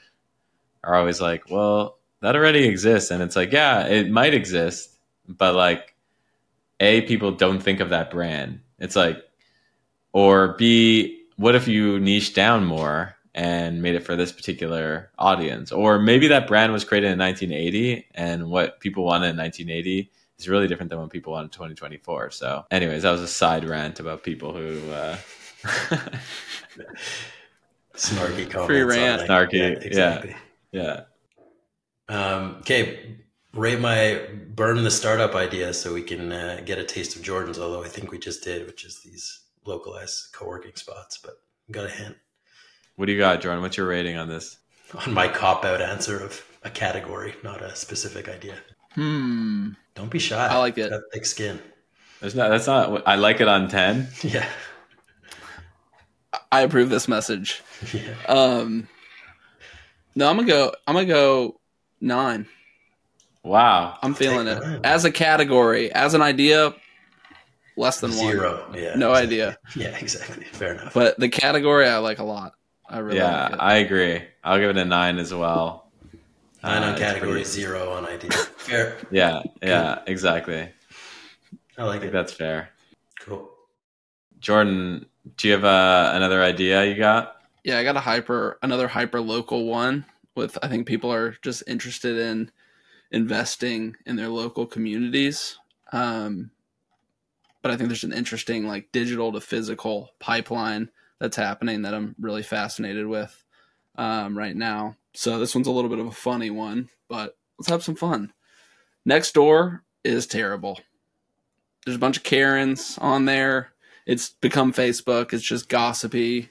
are 0.84 0.94
always 0.94 1.20
like, 1.20 1.50
well, 1.50 1.98
that 2.20 2.36
already 2.36 2.66
exists, 2.68 3.10
and 3.10 3.22
it's 3.22 3.34
like, 3.36 3.52
yeah, 3.52 3.86
it 3.86 4.10
might 4.10 4.34
exist, 4.34 4.96
but 5.28 5.54
like, 5.54 5.94
a 6.78 7.00
people 7.02 7.32
don't 7.32 7.60
think 7.60 7.80
of 7.80 7.90
that 7.90 8.10
brand. 8.10 8.60
It's 8.78 8.94
like, 8.94 9.16
or 10.12 10.54
b, 10.58 11.22
what 11.36 11.54
if 11.54 11.66
you 11.68 11.98
niche 11.98 12.34
down 12.34 12.64
more 12.64 13.15
and 13.36 13.82
made 13.82 13.94
it 13.94 14.00
for 14.02 14.16
this 14.16 14.32
particular 14.32 15.10
audience, 15.18 15.70
or 15.70 15.98
maybe 15.98 16.26
that 16.28 16.48
brand 16.48 16.72
was 16.72 16.84
created 16.84 17.12
in 17.12 17.18
1980, 17.18 18.06
and 18.14 18.50
what 18.50 18.80
people 18.80 19.04
wanted 19.04 19.28
in 19.28 19.36
1980 19.36 20.10
is 20.38 20.48
really 20.48 20.66
different 20.66 20.88
than 20.88 20.98
what 20.98 21.10
people 21.10 21.34
want 21.34 21.44
in 21.44 21.50
2024. 21.50 22.30
So, 22.30 22.64
anyways, 22.70 23.02
that 23.02 23.10
was 23.10 23.20
a 23.20 23.28
side 23.28 23.64
rant 23.64 24.00
about 24.00 24.22
people 24.22 24.54
who. 24.54 24.90
Uh, 24.90 25.18
snarky 27.94 28.48
comments. 28.50 28.66
Free 28.66 28.82
rant. 28.82 29.22
Snarky, 29.28 29.52
Yeah, 29.52 29.68
yeah. 29.68 29.76
exactly. 29.82 30.36
yeah. 30.72 31.00
Um, 32.08 32.56
okay, 32.60 33.16
rate 33.52 33.80
my 33.80 34.22
burn 34.54 34.82
the 34.82 34.90
startup 34.90 35.34
idea 35.34 35.74
so 35.74 35.92
we 35.92 36.02
can 36.02 36.32
uh, 36.32 36.62
get 36.64 36.78
a 36.78 36.84
taste 36.84 37.16
of 37.16 37.22
Jordan's. 37.22 37.58
Although 37.58 37.84
I 37.84 37.88
think 37.88 38.10
we 38.10 38.18
just 38.18 38.42
did, 38.42 38.66
which 38.66 38.84
is 38.84 39.00
these 39.00 39.40
localized 39.66 40.32
co-working 40.32 40.76
spots. 40.76 41.18
But 41.18 41.34
got 41.70 41.84
a 41.84 41.90
hint 41.90 42.16
What 42.96 43.06
do 43.06 43.12
you 43.12 43.18
got, 43.18 43.40
Jordan? 43.40 43.62
What's 43.62 43.76
your 43.76 43.86
rating 43.86 44.16
on 44.16 44.28
this? 44.28 44.58
on 44.94 45.12
my 45.12 45.28
cop 45.28 45.64
out 45.64 45.80
answer 45.82 46.18
of 46.18 46.42
a 46.64 46.70
category, 46.70 47.34
not 47.42 47.62
a 47.62 47.74
specific 47.74 48.28
idea. 48.28 48.54
Hmm. 48.94 49.70
Don't 49.94 50.10
be 50.10 50.18
shy. 50.18 50.46
I 50.46 50.56
like 50.58 50.78
it. 50.78 50.90
Got 50.90 51.02
thick 51.12 51.26
skin. 51.26 51.60
There's 52.20 52.34
not. 52.34 52.48
That's 52.48 52.66
not. 52.66 53.02
I 53.06 53.16
like 53.16 53.40
it 53.40 53.48
on 53.48 53.68
ten. 53.68 54.08
Yeah, 54.22 54.48
I 56.50 56.62
approve 56.62 56.88
this 56.88 57.08
message. 57.08 57.62
yeah. 57.92 58.14
Um, 58.28 58.88
no, 60.14 60.28
I'm 60.28 60.36
gonna 60.36 60.48
go. 60.48 60.72
I'm 60.86 60.94
gonna 60.94 61.06
go 61.06 61.60
nine. 62.00 62.46
Wow. 63.42 63.98
I'm 64.02 64.14
feeling 64.14 64.46
it 64.48 64.60
nine. 64.60 64.80
as 64.82 65.04
a 65.04 65.10
category, 65.10 65.92
as 65.92 66.14
an 66.14 66.22
idea, 66.22 66.74
less 67.76 68.00
than 68.00 68.10
one. 68.10 68.18
Zero. 68.18 68.66
Yeah. 68.74 68.96
No 68.96 69.12
exactly. 69.12 69.22
idea. 69.22 69.58
Yeah, 69.76 69.98
exactly. 69.98 70.44
Fair 70.44 70.72
enough. 70.74 70.94
But 70.94 71.18
the 71.20 71.28
category 71.28 71.86
I 71.86 71.98
like 71.98 72.18
a 72.18 72.24
lot. 72.24 72.54
I 72.88 72.98
really 72.98 73.18
yeah, 73.18 73.42
like 73.44 73.52
it. 73.52 73.58
I 73.60 73.74
agree. 73.76 74.22
I'll 74.44 74.58
give 74.58 74.70
it 74.70 74.76
a 74.76 74.84
nine 74.84 75.18
as 75.18 75.32
well. 75.34 75.90
Nine 76.62 76.82
Uh, 76.82 76.86
on 76.86 76.92
it's 76.92 77.00
category, 77.00 77.30
pretty- 77.32 77.44
zero 77.44 77.92
on 77.92 78.06
idea. 78.06 78.30
Fair. 78.56 78.96
Yeah, 79.10 79.42
yeah, 79.62 80.00
exactly. 80.06 80.60
I 81.78 81.82
I 81.82 81.84
like 81.84 82.00
think 82.00 82.10
it. 82.10 82.12
that's 82.12 82.32
fair. 82.32 82.70
Cool. 83.20 83.50
Jordan, 84.40 85.06
Do 85.36 85.48
you 85.48 85.54
have 85.54 85.64
uh, 85.64 86.10
another 86.14 86.42
idea 86.42 86.84
you 86.84 86.94
got? 86.94 87.36
Yeah, 87.64 87.78
I 87.78 87.84
got 87.84 87.96
a 87.96 88.00
hyper 88.00 88.58
another 88.62 88.88
hyper 88.88 89.20
local 89.20 89.66
one 89.66 90.04
with 90.34 90.56
I 90.62 90.68
think 90.68 90.86
people 90.86 91.12
are 91.12 91.36
just 91.42 91.62
interested 91.66 92.16
in 92.16 92.50
investing 93.10 93.96
in 94.06 94.16
their 94.16 94.28
local 94.28 94.66
communities. 94.66 95.58
Um, 95.92 96.50
but 97.62 97.70
I 97.72 97.76
think 97.76 97.88
there's 97.88 98.04
an 98.04 98.12
interesting 98.12 98.66
like 98.66 98.90
digital 98.92 99.32
to 99.32 99.40
physical 99.40 100.10
pipeline 100.20 100.90
that's 101.18 101.36
happening 101.36 101.82
that 101.82 101.94
I'm 101.94 102.14
really 102.18 102.42
fascinated 102.42 103.06
with 103.06 103.44
um, 103.96 104.36
right 104.36 104.56
now. 104.56 104.96
So 105.14 105.38
this 105.38 105.54
one's 105.54 105.66
a 105.66 105.72
little 105.72 105.90
bit 105.90 105.98
of 105.98 106.06
a 106.06 106.12
funny 106.12 106.50
one, 106.50 106.88
but 107.08 107.36
let's 107.58 107.68
have 107.68 107.82
some 107.82 107.96
fun. 107.96 108.32
Nextdoor 109.08 109.80
is 110.04 110.26
terrible. 110.26 110.80
There's 111.84 111.96
a 111.96 112.00
bunch 112.00 112.18
of 112.18 112.24
Karens 112.24 112.98
on 113.00 113.24
there. 113.24 113.72
It's 114.06 114.30
become 114.30 114.72
Facebook. 114.72 115.32
It's 115.32 115.44
just 115.44 115.68
gossipy 115.68 116.50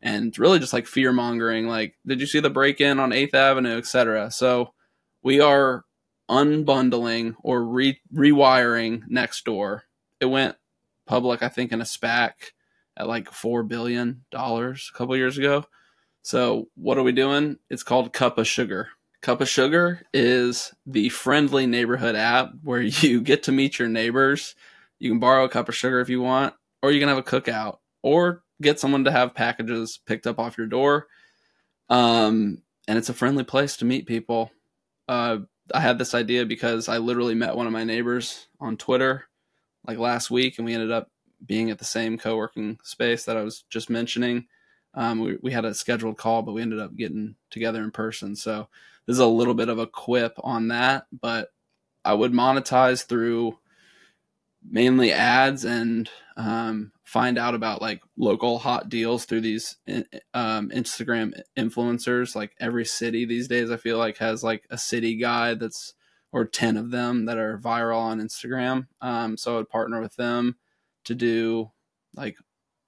and 0.00 0.38
really 0.38 0.58
just 0.58 0.72
like 0.72 0.86
fear 0.86 1.12
mongering. 1.12 1.66
Like, 1.66 1.96
did 2.06 2.20
you 2.20 2.26
see 2.26 2.40
the 2.40 2.50
break 2.50 2.80
in 2.80 3.00
on 3.00 3.10
8th 3.10 3.34
Avenue, 3.34 3.78
etc.? 3.78 4.30
So 4.30 4.74
we 5.22 5.40
are 5.40 5.84
unbundling 6.28 7.34
or 7.42 7.64
re- 7.64 8.00
rewiring 8.14 9.08
Nextdoor. 9.10 9.80
It 10.20 10.26
went 10.26 10.56
public, 11.06 11.42
I 11.42 11.48
think, 11.48 11.72
in 11.72 11.80
a 11.80 11.84
SPAC 11.84 12.52
at 12.96 13.08
like 13.08 13.30
four 13.30 13.62
billion 13.62 14.24
dollars 14.30 14.90
a 14.92 14.98
couple 14.98 15.16
years 15.16 15.38
ago. 15.38 15.64
So 16.22 16.68
what 16.74 16.96
are 16.98 17.02
we 17.02 17.12
doing? 17.12 17.58
It's 17.68 17.82
called 17.82 18.12
Cup 18.12 18.38
of 18.38 18.46
Sugar. 18.46 18.88
Cup 19.20 19.40
of 19.40 19.48
Sugar 19.48 20.02
is 20.12 20.72
the 20.86 21.08
friendly 21.08 21.66
neighborhood 21.66 22.14
app 22.14 22.52
where 22.62 22.80
you 22.82 23.20
get 23.20 23.44
to 23.44 23.52
meet 23.52 23.78
your 23.78 23.88
neighbors. 23.88 24.54
You 24.98 25.10
can 25.10 25.18
borrow 25.18 25.44
a 25.44 25.48
cup 25.48 25.68
of 25.68 25.74
sugar 25.74 26.00
if 26.00 26.08
you 26.08 26.22
want, 26.22 26.54
or 26.82 26.92
you 26.92 27.00
can 27.00 27.08
have 27.08 27.18
a 27.18 27.22
cookout, 27.22 27.78
or 28.02 28.42
get 28.62 28.78
someone 28.78 29.04
to 29.04 29.10
have 29.10 29.34
packages 29.34 29.98
picked 30.06 30.26
up 30.26 30.38
off 30.38 30.56
your 30.56 30.66
door. 30.66 31.08
Um, 31.88 32.62
and 32.86 32.96
it's 32.96 33.08
a 33.08 33.14
friendly 33.14 33.44
place 33.44 33.76
to 33.78 33.84
meet 33.84 34.06
people. 34.06 34.50
Uh, 35.08 35.38
I 35.74 35.80
had 35.80 35.98
this 35.98 36.14
idea 36.14 36.46
because 36.46 36.88
I 36.88 36.98
literally 36.98 37.34
met 37.34 37.56
one 37.56 37.66
of 37.66 37.72
my 37.72 37.84
neighbors 37.84 38.46
on 38.60 38.76
Twitter 38.76 39.24
like 39.86 39.98
last 39.98 40.30
week, 40.30 40.58
and 40.58 40.64
we 40.64 40.74
ended 40.74 40.90
up 40.90 41.10
being 41.46 41.70
at 41.70 41.78
the 41.78 41.84
same 41.84 42.18
co 42.18 42.36
working 42.36 42.78
space 42.82 43.24
that 43.24 43.36
I 43.36 43.42
was 43.42 43.64
just 43.70 43.90
mentioning. 43.90 44.46
Um, 44.94 45.20
we, 45.20 45.38
we 45.42 45.52
had 45.52 45.64
a 45.64 45.74
scheduled 45.74 46.18
call, 46.18 46.42
but 46.42 46.52
we 46.52 46.62
ended 46.62 46.78
up 46.78 46.94
getting 46.96 47.34
together 47.50 47.82
in 47.82 47.90
person. 47.90 48.36
So 48.36 48.68
this 49.06 49.14
is 49.14 49.20
a 49.20 49.26
little 49.26 49.54
bit 49.54 49.68
of 49.68 49.78
a 49.78 49.86
quip 49.86 50.34
on 50.42 50.68
that, 50.68 51.06
but 51.20 51.48
I 52.04 52.14
would 52.14 52.32
monetize 52.32 53.04
through 53.04 53.58
mainly 54.66 55.12
ads 55.12 55.64
and 55.64 56.08
um, 56.36 56.92
find 57.04 57.38
out 57.38 57.54
about 57.54 57.82
like 57.82 58.00
local 58.16 58.58
hot 58.58 58.88
deals 58.88 59.24
through 59.24 59.42
these 59.42 59.76
um, 60.32 60.70
Instagram 60.70 61.38
influencers. 61.56 62.34
Like 62.34 62.54
every 62.60 62.84
city 62.84 63.24
these 63.24 63.48
days, 63.48 63.70
I 63.70 63.76
feel 63.76 63.98
like 63.98 64.18
has 64.18 64.42
like 64.44 64.64
a 64.70 64.78
city 64.78 65.16
guide 65.16 65.60
that's 65.60 65.94
or 66.32 66.44
10 66.44 66.76
of 66.76 66.90
them 66.90 67.26
that 67.26 67.38
are 67.38 67.58
viral 67.58 67.98
on 67.98 68.20
Instagram. 68.20 68.88
Um, 69.00 69.36
so 69.36 69.54
I 69.54 69.56
would 69.58 69.68
partner 69.68 70.00
with 70.00 70.16
them 70.16 70.56
to 71.04 71.14
do 71.14 71.70
like 72.14 72.36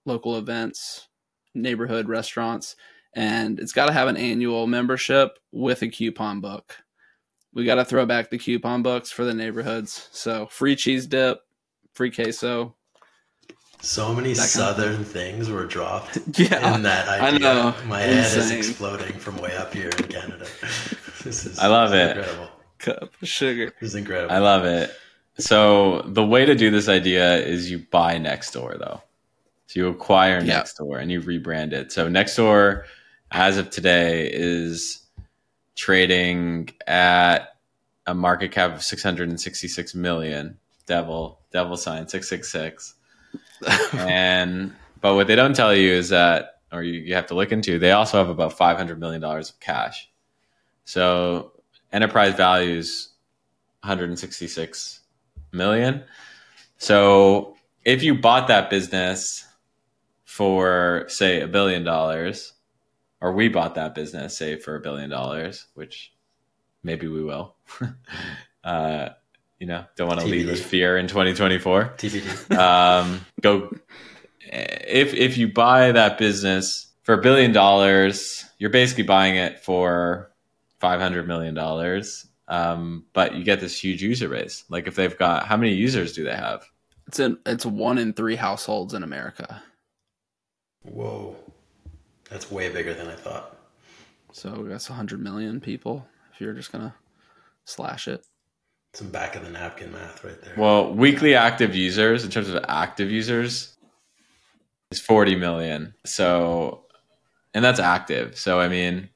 local 0.04 0.36
events, 0.38 1.08
neighborhood 1.54 2.08
restaurants, 2.08 2.76
and 3.14 3.58
it's 3.58 3.72
got 3.72 3.86
to 3.86 3.92
have 3.92 4.08
an 4.08 4.16
annual 4.16 4.66
membership 4.66 5.38
with 5.52 5.82
a 5.82 5.88
coupon 5.88 6.40
book. 6.40 6.76
We 7.54 7.64
got 7.64 7.76
to 7.76 7.84
throw 7.84 8.04
back 8.04 8.30
the 8.30 8.38
coupon 8.38 8.82
books 8.82 9.10
for 9.10 9.24
the 9.24 9.34
neighborhoods. 9.34 10.08
So 10.12 10.46
free 10.46 10.76
cheese 10.76 11.06
dip, 11.06 11.40
free 11.94 12.10
queso. 12.10 12.74
So 13.80 14.14
many 14.14 14.34
southern 14.34 15.04
things 15.04 15.48
were 15.50 15.66
dropped 15.66 16.18
yeah, 16.38 16.74
in 16.74 16.82
that 16.82 17.08
idea. 17.08 17.26
I 17.26 17.38
know. 17.38 17.74
My 17.86 18.00
head 18.00 18.36
is 18.36 18.50
exploding 18.50 19.12
from 19.12 19.36
way 19.38 19.54
up 19.56 19.72
here 19.72 19.90
in 19.98 20.04
Canada. 20.04 20.46
This 21.24 21.44
is 21.44 21.58
I 21.58 21.66
love 21.66 21.92
it. 21.92 22.16
Incredible 22.16 22.48
cup 22.78 23.14
of 23.20 23.28
sugar. 23.28 23.72
This 23.80 23.90
is 23.90 23.94
incredible. 23.96 24.32
I 24.32 24.38
love 24.38 24.64
it. 24.64 24.94
So 25.39 26.03
the 26.07 26.24
way 26.24 26.47
to 26.47 26.55
do 26.55 26.70
this 26.70 26.89
idea 26.89 27.37
is 27.39 27.70
you 27.70 27.78
buy 27.91 28.16
Nextdoor 28.16 28.78
though. 28.78 29.03
So 29.66 29.80
you 29.80 29.89
acquire 29.89 30.41
yep. 30.41 30.64
Nextdoor 30.64 31.01
and 31.01 31.11
you 31.11 31.20
rebrand 31.20 31.72
it. 31.72 31.93
So 31.93 32.09
Nextdoor 32.09 32.84
as 33.30 33.59
of 33.59 33.70
today 33.70 34.30
is 34.32 35.03
trading 35.74 36.70
at 36.87 37.57
a 38.07 38.14
market 38.14 38.53
cap 38.53 38.74
of 38.74 38.82
666 38.82 39.95
million. 39.95 40.57
Devil, 40.87 41.41
devil 41.51 41.76
sign 41.76 42.09
666. 42.09 42.95
and 43.99 44.72
but 45.01 45.14
what 45.14 45.26
they 45.26 45.37
don't 45.37 45.55
tell 45.55 45.74
you 45.74 45.93
is 45.93 46.09
that 46.09 46.61
or 46.72 46.82
you, 46.82 47.01
you 47.01 47.14
have 47.14 47.26
to 47.26 47.34
look 47.34 47.53
into, 47.53 47.78
they 47.78 47.93
also 47.93 48.18
have 48.18 48.28
about 48.28 48.53
500 48.53 48.99
million 48.99 49.20
dollars 49.20 49.51
of 49.51 49.61
cash. 49.61 50.09
So 50.84 51.53
enterprise 51.93 52.34
values 52.34 53.11
166 53.82 55.01
million. 55.53 56.05
So 56.78 57.57
if 57.84 58.03
you 58.03 58.14
bought 58.14 58.49
that 58.49 58.70
business 58.70 59.47
for 60.24 61.05
say 61.09 61.40
a 61.40 61.49
billion 61.49 61.84
dollars, 61.84 62.53
or 63.20 63.32
we 63.32 63.49
bought 63.49 63.76
that 63.76 63.94
business 63.94 64.36
say 64.36 64.57
for 64.57 64.76
a 64.76 64.80
billion 64.80 65.11
dollars, 65.11 65.66
which 65.74 66.12
maybe 66.82 67.09
we 67.09 67.22
will. 67.24 67.57
uh, 68.64 69.09
you 69.59 69.66
know, 69.66 69.84
don't 69.97 70.09
want 70.09 70.20
to 70.20 70.26
lead 70.26 70.47
with 70.47 70.62
fear 70.62 70.99
in 70.99 71.09
2024. 71.09 71.94
TBD. 71.97 72.57
um, 72.59 73.24
go 73.40 73.70
if 74.49 75.14
if 75.14 75.36
you 75.36 75.53
buy 75.53 75.92
that 75.92 76.18
business 76.18 76.92
for 77.03 77.14
a 77.14 77.22
billion 77.22 77.53
dollars, 77.53 78.44
you're 78.59 78.70
basically 78.70 79.05
buying 79.05 79.36
it 79.36 79.61
for 79.61 80.30
five 80.78 81.01
hundred 81.01 81.26
million 81.26 81.55
dollars. 81.55 82.26
Um, 82.49 83.07
but 83.12 83.34
you 83.34 83.44
get 83.44 83.61
this 83.61 83.78
huge 83.82 84.03
user 84.03 84.28
base. 84.28 84.64
Like 84.68 84.86
if 84.86 84.94
they've 84.94 85.16
got 85.16 85.47
how 85.47 85.57
many 85.57 85.74
users 85.74 86.12
do 86.12 86.24
they 86.24 86.36
have? 86.36 86.64
It's 87.07 87.20
in 87.20 87.38
it's 87.47 87.66
one 87.66 87.99
in 87.99 88.12
three 88.12 88.36
households 88.36 88.94
in 88.94 89.03
America. 89.03 89.62
Whoa, 90.82 91.36
that's 92.30 92.51
way 92.51 92.68
bigger 92.70 92.94
than 92.94 93.09
I 93.09 93.14
thought. 93.14 93.57
So 94.32 94.64
that's 94.68 94.86
hundred 94.86 95.20
million 95.20 95.61
people. 95.61 96.07
If 96.32 96.40
you're 96.40 96.55
just 96.55 96.72
gonna 96.72 96.94
slash 97.64 98.07
it, 98.07 98.24
some 98.94 99.11
back 99.11 99.36
of 99.36 99.44
the 99.44 99.51
napkin 99.51 99.92
math 99.92 100.24
right 100.24 100.40
there. 100.40 100.55
Well, 100.57 100.92
weekly 100.94 101.34
active 101.34 101.74
users 101.74 102.24
in 102.24 102.30
terms 102.30 102.49
of 102.49 102.64
active 102.68 103.11
users 103.11 103.76
is 104.90 105.01
forty 105.01 105.34
million. 105.34 105.94
So, 106.05 106.84
and 107.55 107.64
that's 107.64 107.80
active. 107.80 108.38
So 108.38 108.61
I 108.61 108.68
mean, 108.68 109.09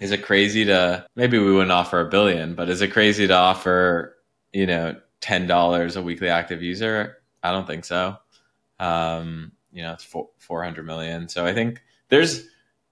is 0.00 0.10
it 0.10 0.22
crazy 0.24 0.64
to 0.66 1.06
maybe 1.16 1.38
we 1.38 1.52
wouldn't 1.52 1.72
offer 1.72 2.00
a 2.00 2.08
billion, 2.08 2.54
but 2.54 2.68
is 2.68 2.80
it 2.80 2.92
crazy 2.92 3.26
to 3.26 3.34
offer, 3.34 4.16
you 4.52 4.66
know, 4.66 4.96
ten 5.20 5.46
dollars 5.46 5.96
a 5.96 6.02
weekly 6.02 6.28
active 6.28 6.62
user? 6.62 7.18
I 7.42 7.52
don't 7.52 7.66
think 7.66 7.84
so. 7.84 8.16
Um, 8.80 9.52
you 9.72 9.82
know, 9.82 9.92
it's 9.92 10.04
four, 10.04 10.28
400 10.38 10.84
million. 10.84 11.28
So 11.28 11.44
I 11.44 11.52
think 11.52 11.82
there's 12.08 12.44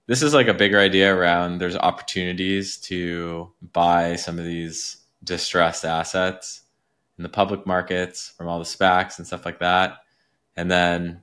this 0.07 0.21
is 0.21 0.33
like 0.33 0.47
a 0.47 0.53
bigger 0.53 0.79
idea 0.79 1.15
around 1.15 1.59
there's 1.59 1.77
opportunities 1.77 2.77
to 2.77 3.51
buy 3.71 4.15
some 4.15 4.37
of 4.37 4.45
these 4.45 4.97
distressed 5.23 5.85
assets 5.85 6.61
in 7.17 7.23
the 7.23 7.29
public 7.29 7.65
markets 7.65 8.33
from 8.37 8.47
all 8.47 8.59
the 8.59 8.65
SPACs 8.65 9.17
and 9.17 9.25
stuff 9.25 9.45
like 9.45 9.59
that. 9.59 9.99
And 10.55 10.69
then 10.69 11.21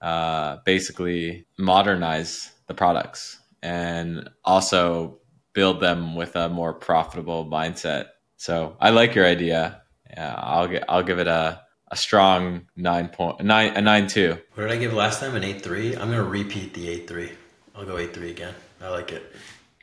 uh, 0.00 0.58
basically 0.64 1.46
modernize 1.58 2.50
the 2.66 2.74
products 2.74 3.40
and 3.64 4.28
also 4.44 5.18
build 5.54 5.80
them 5.80 6.14
with 6.14 6.36
a 6.36 6.48
more 6.48 6.74
profitable 6.74 7.46
mindset. 7.46 8.08
So 8.36 8.76
I 8.78 8.90
like 8.90 9.14
your 9.14 9.24
idea. 9.24 9.82
Yeah, 10.10 10.34
I'll 10.36 10.68
get 10.68 10.84
I'll 10.88 11.02
give 11.02 11.18
it 11.18 11.26
a 11.26 11.62
a 11.90 11.96
strong 11.96 12.66
nine 12.76 13.08
point 13.08 13.40
nine 13.40 13.72
a 13.74 13.80
nine 13.80 14.06
two. 14.06 14.38
What 14.54 14.64
did 14.64 14.72
I 14.72 14.76
give 14.76 14.92
last 14.92 15.18
time? 15.18 15.34
An 15.34 15.42
eight 15.42 15.62
three. 15.62 15.96
I'm 15.96 16.10
gonna 16.10 16.22
repeat 16.22 16.74
the 16.74 16.88
eight 16.90 17.08
three. 17.08 17.32
I'll 17.74 17.86
go 17.86 17.96
eight 17.96 18.14
three 18.14 18.30
again. 18.30 18.54
I 18.82 18.90
like 18.90 19.10
it. 19.12 19.34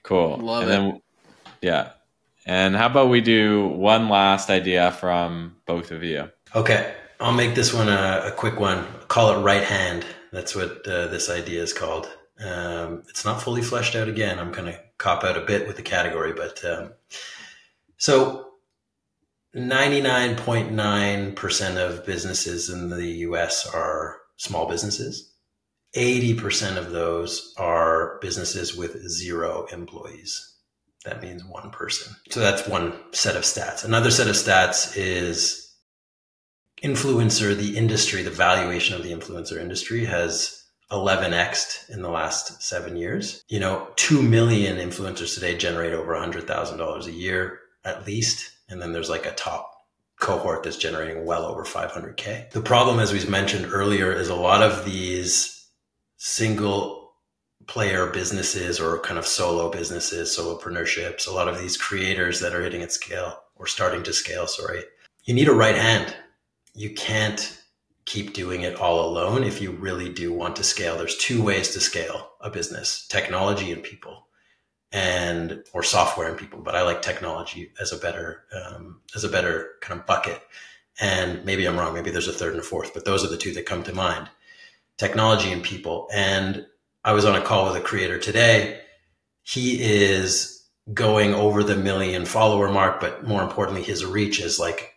Cool. 0.03 0.37
Love 0.37 0.67
and 0.67 0.71
it. 0.71 0.75
Then, 0.75 1.01
yeah. 1.61 1.91
And 2.45 2.75
how 2.75 2.87
about 2.87 3.09
we 3.09 3.21
do 3.21 3.67
one 3.67 4.09
last 4.09 4.49
idea 4.49 4.91
from 4.91 5.57
both 5.65 5.91
of 5.91 6.03
you? 6.03 6.29
Okay, 6.55 6.93
I'll 7.19 7.33
make 7.33 7.55
this 7.55 7.73
one 7.73 7.89
a, 7.89 8.23
a 8.25 8.31
quick 8.31 8.59
one. 8.59 8.85
Call 9.07 9.31
it 9.37 9.41
right 9.41 9.63
hand. 9.63 10.05
That's 10.31 10.55
what 10.55 10.87
uh, 10.87 11.07
this 11.07 11.29
idea 11.29 11.61
is 11.61 11.73
called. 11.73 12.09
Um, 12.43 13.03
it's 13.07 13.25
not 13.25 13.41
fully 13.41 13.61
fleshed 13.61 13.95
out 13.95 14.07
again. 14.07 14.39
I'm 14.39 14.51
going 14.51 14.71
to 14.71 14.79
cop 14.97 15.23
out 15.23 15.37
a 15.37 15.45
bit 15.45 15.67
with 15.67 15.75
the 15.75 15.83
category, 15.83 16.33
but 16.33 16.63
um, 16.65 16.93
so 17.97 18.47
99.9% 19.55 21.77
of 21.77 22.05
businesses 22.05 22.69
in 22.69 22.89
the 22.89 23.05
US 23.05 23.67
are 23.67 24.17
small 24.37 24.67
businesses. 24.67 25.31
80% 25.95 26.77
of 26.77 26.91
those 26.91 27.53
are 27.57 28.17
businesses 28.21 28.75
with 28.75 29.07
zero 29.09 29.65
employees. 29.71 30.47
That 31.03 31.21
means 31.21 31.43
one 31.43 31.71
person. 31.71 32.15
So 32.29 32.39
that's 32.39 32.67
one 32.67 32.93
set 33.11 33.35
of 33.35 33.43
stats. 33.43 33.83
Another 33.83 34.11
set 34.11 34.27
of 34.27 34.35
stats 34.35 34.95
is 34.95 35.75
influencer, 36.81 37.55
the 37.55 37.77
industry, 37.77 38.23
the 38.23 38.29
valuation 38.29 38.95
of 38.95 39.03
the 39.03 39.11
influencer 39.11 39.59
industry 39.59 40.05
has 40.05 40.60
11x 40.91 41.89
in 41.89 42.01
the 42.01 42.09
last 42.09 42.61
seven 42.61 42.95
years. 42.95 43.43
You 43.47 43.59
know, 43.59 43.87
2 43.95 44.21
million 44.21 44.77
influencers 44.77 45.33
today 45.33 45.57
generate 45.57 45.93
over 45.93 46.13
$100,000 46.13 47.05
a 47.05 47.11
year 47.11 47.59
at 47.83 48.05
least. 48.05 48.51
And 48.69 48.81
then 48.81 48.91
there's 48.93 49.09
like 49.09 49.25
a 49.25 49.33
top 49.33 49.71
cohort 50.19 50.63
that's 50.63 50.77
generating 50.77 51.25
well 51.25 51.45
over 51.45 51.63
500K. 51.63 52.51
The 52.51 52.61
problem, 52.61 52.99
as 52.99 53.11
we 53.11 53.25
mentioned 53.27 53.67
earlier, 53.71 54.13
is 54.13 54.29
a 54.29 54.35
lot 54.35 54.61
of 54.61 54.85
these 54.85 55.67
single 56.17 57.13
player 57.67 58.07
businesses 58.07 58.79
or 58.79 58.99
kind 58.99 59.17
of 59.17 59.25
solo 59.25 59.69
businesses, 59.69 60.37
solopreneurships, 60.37 61.27
a 61.27 61.31
lot 61.31 61.47
of 61.47 61.59
these 61.59 61.77
creators 61.77 62.39
that 62.39 62.53
are 62.53 62.61
hitting 62.61 62.81
at 62.81 62.91
scale 62.91 63.41
or 63.55 63.65
starting 63.67 64.03
to 64.03 64.13
scale, 64.13 64.47
sorry, 64.47 64.83
you 65.23 65.33
need 65.33 65.47
a 65.47 65.53
right 65.53 65.75
hand. 65.75 66.15
You 66.73 66.93
can't 66.93 67.60
keep 68.11 68.33
doing 68.33 68.63
it 68.63 68.75
all 68.75 69.05
alone 69.05 69.41
if 69.41 69.61
you 69.61 69.71
really 69.71 70.09
do 70.09 70.33
want 70.33 70.57
to 70.57 70.65
scale. 70.65 70.97
There's 70.97 71.15
two 71.15 71.41
ways 71.41 71.69
to 71.69 71.79
scale 71.79 72.31
a 72.41 72.49
business, 72.49 73.07
technology 73.07 73.71
and 73.71 73.81
people 73.81 74.27
and 74.91 75.63
or 75.71 75.81
software 75.81 76.27
and 76.27 76.37
people, 76.37 76.59
but 76.59 76.75
I 76.75 76.81
like 76.81 77.01
technology 77.01 77.71
as 77.79 77.93
a 77.93 77.97
better 77.97 78.43
um, 78.53 78.99
as 79.15 79.23
a 79.23 79.29
better 79.29 79.75
kind 79.79 79.97
of 79.97 80.05
bucket. 80.05 80.41
And 80.99 81.45
maybe 81.45 81.65
I'm 81.65 81.79
wrong. 81.79 81.93
Maybe 81.93 82.11
there's 82.11 82.27
a 82.27 82.33
third 82.33 82.51
and 82.51 82.59
a 82.59 82.65
fourth, 82.65 82.93
but 82.93 83.05
those 83.05 83.23
are 83.23 83.29
the 83.29 83.37
two 83.37 83.53
that 83.53 83.65
come 83.65 83.83
to 83.83 83.95
mind: 83.95 84.29
technology 84.97 85.49
and 85.49 85.63
people. 85.63 86.09
And 86.13 86.65
I 87.05 87.13
was 87.13 87.23
on 87.23 87.37
a 87.37 87.41
call 87.41 87.67
with 87.67 87.81
a 87.81 87.85
creator 87.85 88.19
today. 88.19 88.81
He 89.41 89.81
is 89.81 90.67
going 90.93 91.33
over 91.33 91.63
the 91.63 91.77
million 91.77 92.25
follower 92.25 92.69
mark, 92.69 92.99
but 92.99 93.25
more 93.25 93.41
importantly, 93.41 93.83
his 93.83 94.03
reach 94.03 94.41
is 94.41 94.59
like 94.59 94.95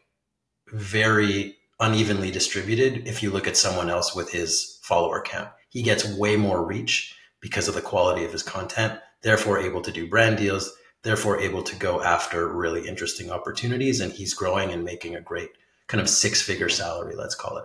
very 0.72 1.56
unevenly 1.80 2.30
distributed. 2.30 3.06
If 3.06 3.22
you 3.22 3.30
look 3.30 3.46
at 3.46 3.56
someone 3.56 3.90
else 3.90 4.14
with 4.14 4.30
his 4.30 4.78
follower 4.82 5.22
count, 5.22 5.50
he 5.68 5.82
gets 5.82 6.04
way 6.16 6.36
more 6.36 6.64
reach 6.64 7.16
because 7.40 7.68
of 7.68 7.74
the 7.74 7.82
quality 7.82 8.24
of 8.24 8.32
his 8.32 8.42
content 8.42 8.98
therefore 9.24 9.58
able 9.58 9.80
to 9.80 9.90
do 9.90 10.06
brand 10.06 10.36
deals, 10.36 10.72
therefore 11.02 11.40
able 11.40 11.62
to 11.64 11.74
go 11.74 12.00
after 12.00 12.46
really 12.46 12.86
interesting 12.86 13.30
opportunities. 13.32 13.98
And 13.98 14.12
he's 14.12 14.34
growing 14.34 14.70
and 14.70 14.84
making 14.84 15.16
a 15.16 15.20
great 15.20 15.50
kind 15.88 16.00
of 16.00 16.08
six 16.08 16.40
figure 16.40 16.68
salary, 16.68 17.16
let's 17.16 17.34
call 17.34 17.56
it. 17.56 17.64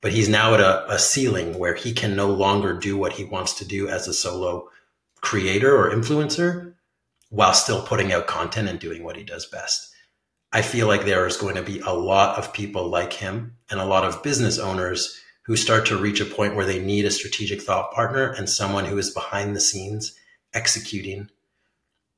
But 0.00 0.12
he's 0.12 0.28
now 0.28 0.54
at 0.54 0.60
a, 0.60 0.92
a 0.92 0.98
ceiling 0.98 1.58
where 1.58 1.74
he 1.74 1.92
can 1.92 2.14
no 2.14 2.28
longer 2.28 2.74
do 2.74 2.96
what 2.96 3.14
he 3.14 3.24
wants 3.24 3.54
to 3.54 3.64
do 3.64 3.88
as 3.88 4.06
a 4.06 4.14
solo 4.14 4.68
creator 5.20 5.76
or 5.76 5.90
influencer 5.90 6.74
while 7.30 7.54
still 7.54 7.82
putting 7.82 8.12
out 8.12 8.26
content 8.26 8.68
and 8.68 8.78
doing 8.78 9.02
what 9.02 9.16
he 9.16 9.24
does 9.24 9.46
best. 9.46 9.91
I 10.52 10.62
feel 10.62 10.86
like 10.86 11.04
there 11.04 11.26
is 11.26 11.38
going 11.38 11.54
to 11.54 11.62
be 11.62 11.80
a 11.80 11.94
lot 11.94 12.38
of 12.38 12.52
people 12.52 12.88
like 12.88 13.14
him 13.14 13.56
and 13.70 13.80
a 13.80 13.86
lot 13.86 14.04
of 14.04 14.22
business 14.22 14.58
owners 14.58 15.18
who 15.44 15.56
start 15.56 15.86
to 15.86 15.96
reach 15.96 16.20
a 16.20 16.26
point 16.26 16.54
where 16.54 16.66
they 16.66 16.78
need 16.78 17.04
a 17.04 17.10
strategic 17.10 17.62
thought 17.62 17.92
partner 17.92 18.30
and 18.30 18.48
someone 18.48 18.84
who 18.84 18.98
is 18.98 19.10
behind 19.10 19.56
the 19.56 19.60
scenes 19.60 20.14
executing, 20.52 21.30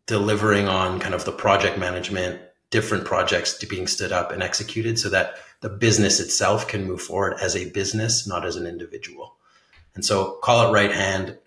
delivering 0.07 0.67
on 0.67 0.99
kind 0.99 1.15
of 1.15 1.25
the 1.25 1.33
project 1.33 1.79
management, 1.79 2.41
different 2.71 3.05
projects 3.05 3.63
being 3.65 3.87
stood 3.87 4.11
up 4.11 4.33
and 4.33 4.43
executed 4.43 4.99
so 4.99 5.09
that 5.09 5.37
the 5.61 5.69
business 5.69 6.19
itself 6.19 6.67
can 6.67 6.85
move 6.85 7.01
forward 7.01 7.37
as 7.41 7.55
a 7.55 7.71
business, 7.71 8.27
not 8.27 8.45
as 8.45 8.57
an 8.57 8.67
individual. 8.67 9.37
And 9.95 10.05
so 10.05 10.39
call 10.43 10.69
it 10.69 10.73
right 10.73 10.93
hand. 10.93 11.39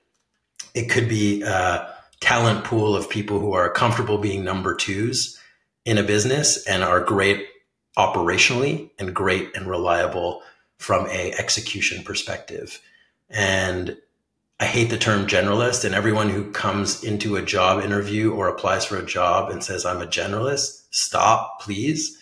It 0.73 0.89
could 0.89 1.09
be 1.09 1.41
a 1.41 1.93
talent 2.21 2.63
pool 2.63 2.95
of 2.95 3.09
people 3.09 3.39
who 3.39 3.51
are 3.51 3.69
comfortable 3.69 4.17
being 4.17 4.43
number 4.43 4.73
twos 4.73 5.37
in 5.87 5.97
a 5.97 6.03
business 6.03 6.67
and 6.67 6.83
are 6.83 6.99
great 6.99 7.47
operationally 7.97 8.91
and 8.99 9.15
great 9.15 9.55
and 9.55 9.67
reliable 9.67 10.43
from 10.77 11.07
a 11.07 11.31
execution 11.39 12.03
perspective. 12.03 12.81
And 13.29 13.97
I 14.59 14.65
hate 14.65 14.89
the 14.89 14.97
term 14.97 15.27
generalist, 15.27 15.85
and 15.85 15.95
everyone 15.95 16.29
who 16.29 16.51
comes 16.51 17.05
into 17.05 17.37
a 17.37 17.41
job 17.41 17.81
interview 17.81 18.33
or 18.33 18.49
applies 18.49 18.83
for 18.83 18.97
a 18.97 19.05
job 19.05 19.49
and 19.49 19.63
says, 19.63 19.85
I'm 19.85 20.01
a 20.01 20.07
generalist, 20.07 20.83
stop, 20.91 21.61
please. 21.61 22.17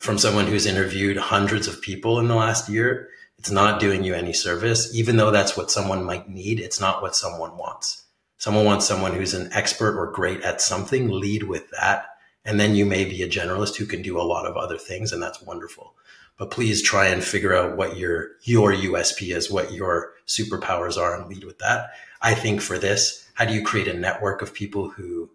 From 0.00 0.18
someone 0.18 0.48
who's 0.48 0.66
interviewed 0.66 1.16
hundreds 1.16 1.68
of 1.68 1.80
people 1.80 2.18
in 2.18 2.26
the 2.26 2.34
last 2.34 2.68
year, 2.68 3.08
it's 3.38 3.52
not 3.52 3.78
doing 3.78 4.02
you 4.02 4.14
any 4.14 4.32
service. 4.32 4.92
Even 4.94 5.16
though 5.16 5.30
that's 5.30 5.56
what 5.56 5.70
someone 5.70 6.04
might 6.04 6.28
need, 6.28 6.58
it's 6.58 6.80
not 6.80 7.02
what 7.02 7.14
someone 7.14 7.56
wants. 7.56 8.02
Someone 8.38 8.64
wants 8.64 8.86
someone 8.86 9.14
who's 9.14 9.34
an 9.34 9.50
expert 9.52 9.96
or 9.96 10.10
great 10.10 10.40
at 10.42 10.60
something, 10.60 11.08
lead 11.08 11.44
with 11.44 11.70
that. 11.70 12.09
And 12.44 12.58
then 12.58 12.74
you 12.74 12.86
may 12.86 13.04
be 13.04 13.22
a 13.22 13.28
generalist 13.28 13.76
who 13.76 13.86
can 13.86 14.02
do 14.02 14.18
a 14.18 14.22
lot 14.22 14.46
of 14.46 14.56
other 14.56 14.78
things, 14.78 15.12
and 15.12 15.22
that's 15.22 15.42
wonderful 15.42 15.94
but 16.40 16.50
please 16.50 16.80
try 16.80 17.08
and 17.08 17.22
figure 17.22 17.54
out 17.54 17.76
what 17.76 17.98
your 17.98 18.30
your 18.44 18.72
USP 18.72 19.36
is, 19.36 19.50
what 19.50 19.74
your 19.74 20.14
superpowers 20.26 20.96
are, 20.96 21.14
and 21.14 21.28
lead 21.28 21.44
with 21.44 21.58
that. 21.58 21.90
I 22.22 22.32
think 22.32 22.62
for 22.62 22.78
this, 22.78 23.28
how 23.34 23.44
do 23.44 23.52
you 23.52 23.62
create 23.62 23.88
a 23.88 23.92
network 23.92 24.40
of 24.40 24.54
people 24.54 24.88
who, 24.88 25.28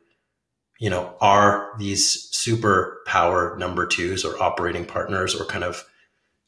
you 0.79 0.89
know, 0.89 1.13
are 1.21 1.73
these 1.77 2.31
superpower 2.31 3.55
number 3.59 3.85
twos 3.85 4.25
or 4.25 4.41
operating 4.41 4.83
partners 4.83 5.35
or 5.35 5.45
kind 5.45 5.63
of 5.63 5.85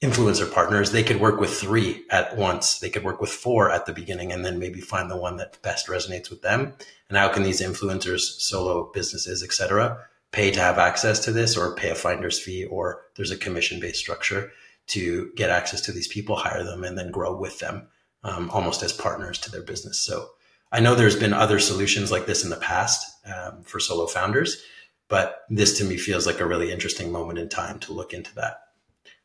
influencer 0.01 0.51
partners? 0.51 0.91
They 0.91 1.03
could 1.03 1.21
work 1.21 1.39
with 1.39 1.53
three 1.53 2.03
at 2.09 2.35
once. 2.35 2.79
They 2.79 2.89
could 2.89 3.03
work 3.03 3.21
with 3.21 3.29
four 3.29 3.69
at 3.69 3.85
the 3.85 3.93
beginning, 3.93 4.31
and 4.31 4.43
then 4.43 4.57
maybe 4.57 4.81
find 4.81 5.11
the 5.11 5.17
one 5.17 5.37
that 5.37 5.61
best 5.61 5.85
resonates 5.85 6.31
with 6.31 6.41
them. 6.41 6.73
And 7.09 7.17
how 7.19 7.29
can 7.29 7.43
these 7.43 7.61
influencers, 7.61 8.21
solo 8.21 8.89
businesses, 8.91 9.43
etc., 9.43 9.99
pay 10.37 10.51
to 10.51 10.59
have 10.59 10.77
access 10.77 11.19
to 11.19 11.31
this 11.31 11.57
or 11.57 11.73
pay 11.73 11.89
a 11.89 11.95
finder's 11.95 12.39
fee 12.39 12.63
or 12.65 13.01
there's 13.15 13.31
a 13.31 13.37
commission 13.37 13.79
based 13.79 13.99
structure 13.99 14.51
to 14.85 15.31
get 15.35 15.49
access 15.49 15.81
to 15.81 15.91
these 15.91 16.07
people, 16.07 16.35
hire 16.35 16.63
them, 16.63 16.83
and 16.83 16.95
then 16.95 17.09
grow 17.09 17.35
with 17.35 17.57
them 17.57 17.87
um, 18.23 18.47
almost 18.51 18.83
as 18.83 18.93
partners 18.93 19.39
to 19.39 19.49
their 19.49 19.63
business. 19.63 19.99
So 19.99 20.29
I 20.71 20.79
know 20.79 20.93
there's 20.93 21.15
been 21.15 21.33
other 21.33 21.57
solutions 21.57 22.11
like 22.11 22.27
this 22.27 22.43
in 22.43 22.51
the 22.51 22.57
past 22.57 23.03
um, 23.25 23.63
for 23.63 23.79
solo 23.79 24.05
founders, 24.05 24.63
but 25.07 25.41
this 25.49 25.75
to 25.79 25.83
me 25.83 25.97
feels 25.97 26.27
like 26.27 26.39
a 26.39 26.45
really 26.45 26.71
interesting 26.71 27.11
moment 27.11 27.39
in 27.39 27.49
time 27.49 27.79
to 27.79 27.93
look 27.93 28.13
into 28.13 28.33
that. 28.35 28.59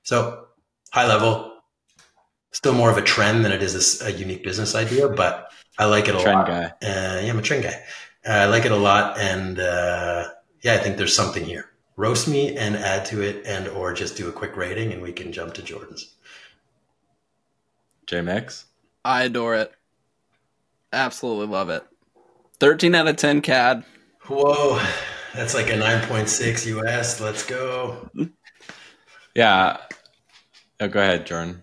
So 0.04 0.46
high 0.92 1.06
level, 1.06 1.58
still 2.52 2.72
more 2.72 2.90
of 2.90 2.96
a 2.96 3.02
trend 3.02 3.44
than 3.44 3.52
it 3.52 3.62
is 3.62 4.00
a, 4.00 4.06
a 4.06 4.10
unique 4.12 4.42
business 4.42 4.74
idea, 4.74 5.10
but 5.10 5.52
I 5.78 5.84
like 5.84 6.08
it 6.08 6.14
a 6.14 6.20
trend 6.20 6.38
lot. 6.38 6.46
Guy. 6.46 6.64
Uh, 6.64 7.20
yeah, 7.20 7.30
I'm 7.30 7.38
a 7.38 7.42
trend 7.42 7.64
guy. 7.64 7.82
Uh, 8.26 8.44
I 8.44 8.46
like 8.46 8.64
it 8.64 8.72
a 8.72 8.76
lot, 8.76 9.18
and 9.18 9.58
uh, 9.58 10.28
yeah, 10.62 10.74
I 10.74 10.78
think 10.78 10.96
there's 10.96 11.14
something 11.14 11.44
here. 11.44 11.70
Roast 11.96 12.26
me 12.26 12.56
and 12.56 12.76
add 12.76 13.04
to 13.06 13.20
it, 13.20 13.44
and 13.46 13.68
or 13.68 13.92
just 13.92 14.16
do 14.16 14.28
a 14.28 14.32
quick 14.32 14.56
rating, 14.56 14.92
and 14.92 15.02
we 15.02 15.12
can 15.12 15.32
jump 15.32 15.54
to 15.54 15.62
Jordan's. 15.62 16.14
JMX. 18.06 18.64
I 19.04 19.24
adore 19.24 19.56
it. 19.56 19.72
Absolutely 20.92 21.46
love 21.46 21.68
it. 21.68 21.84
13 22.60 22.94
out 22.94 23.08
of 23.08 23.16
10 23.16 23.42
CAD. 23.42 23.84
Whoa, 24.26 24.80
that's 25.34 25.54
like 25.54 25.68
a 25.68 25.72
9.6 25.72 26.66
US. 26.66 27.20
Let's 27.20 27.44
go. 27.44 28.08
Yeah. 29.34 29.78
Oh, 30.80 30.88
go 30.88 31.00
ahead, 31.00 31.26
Jordan. 31.26 31.62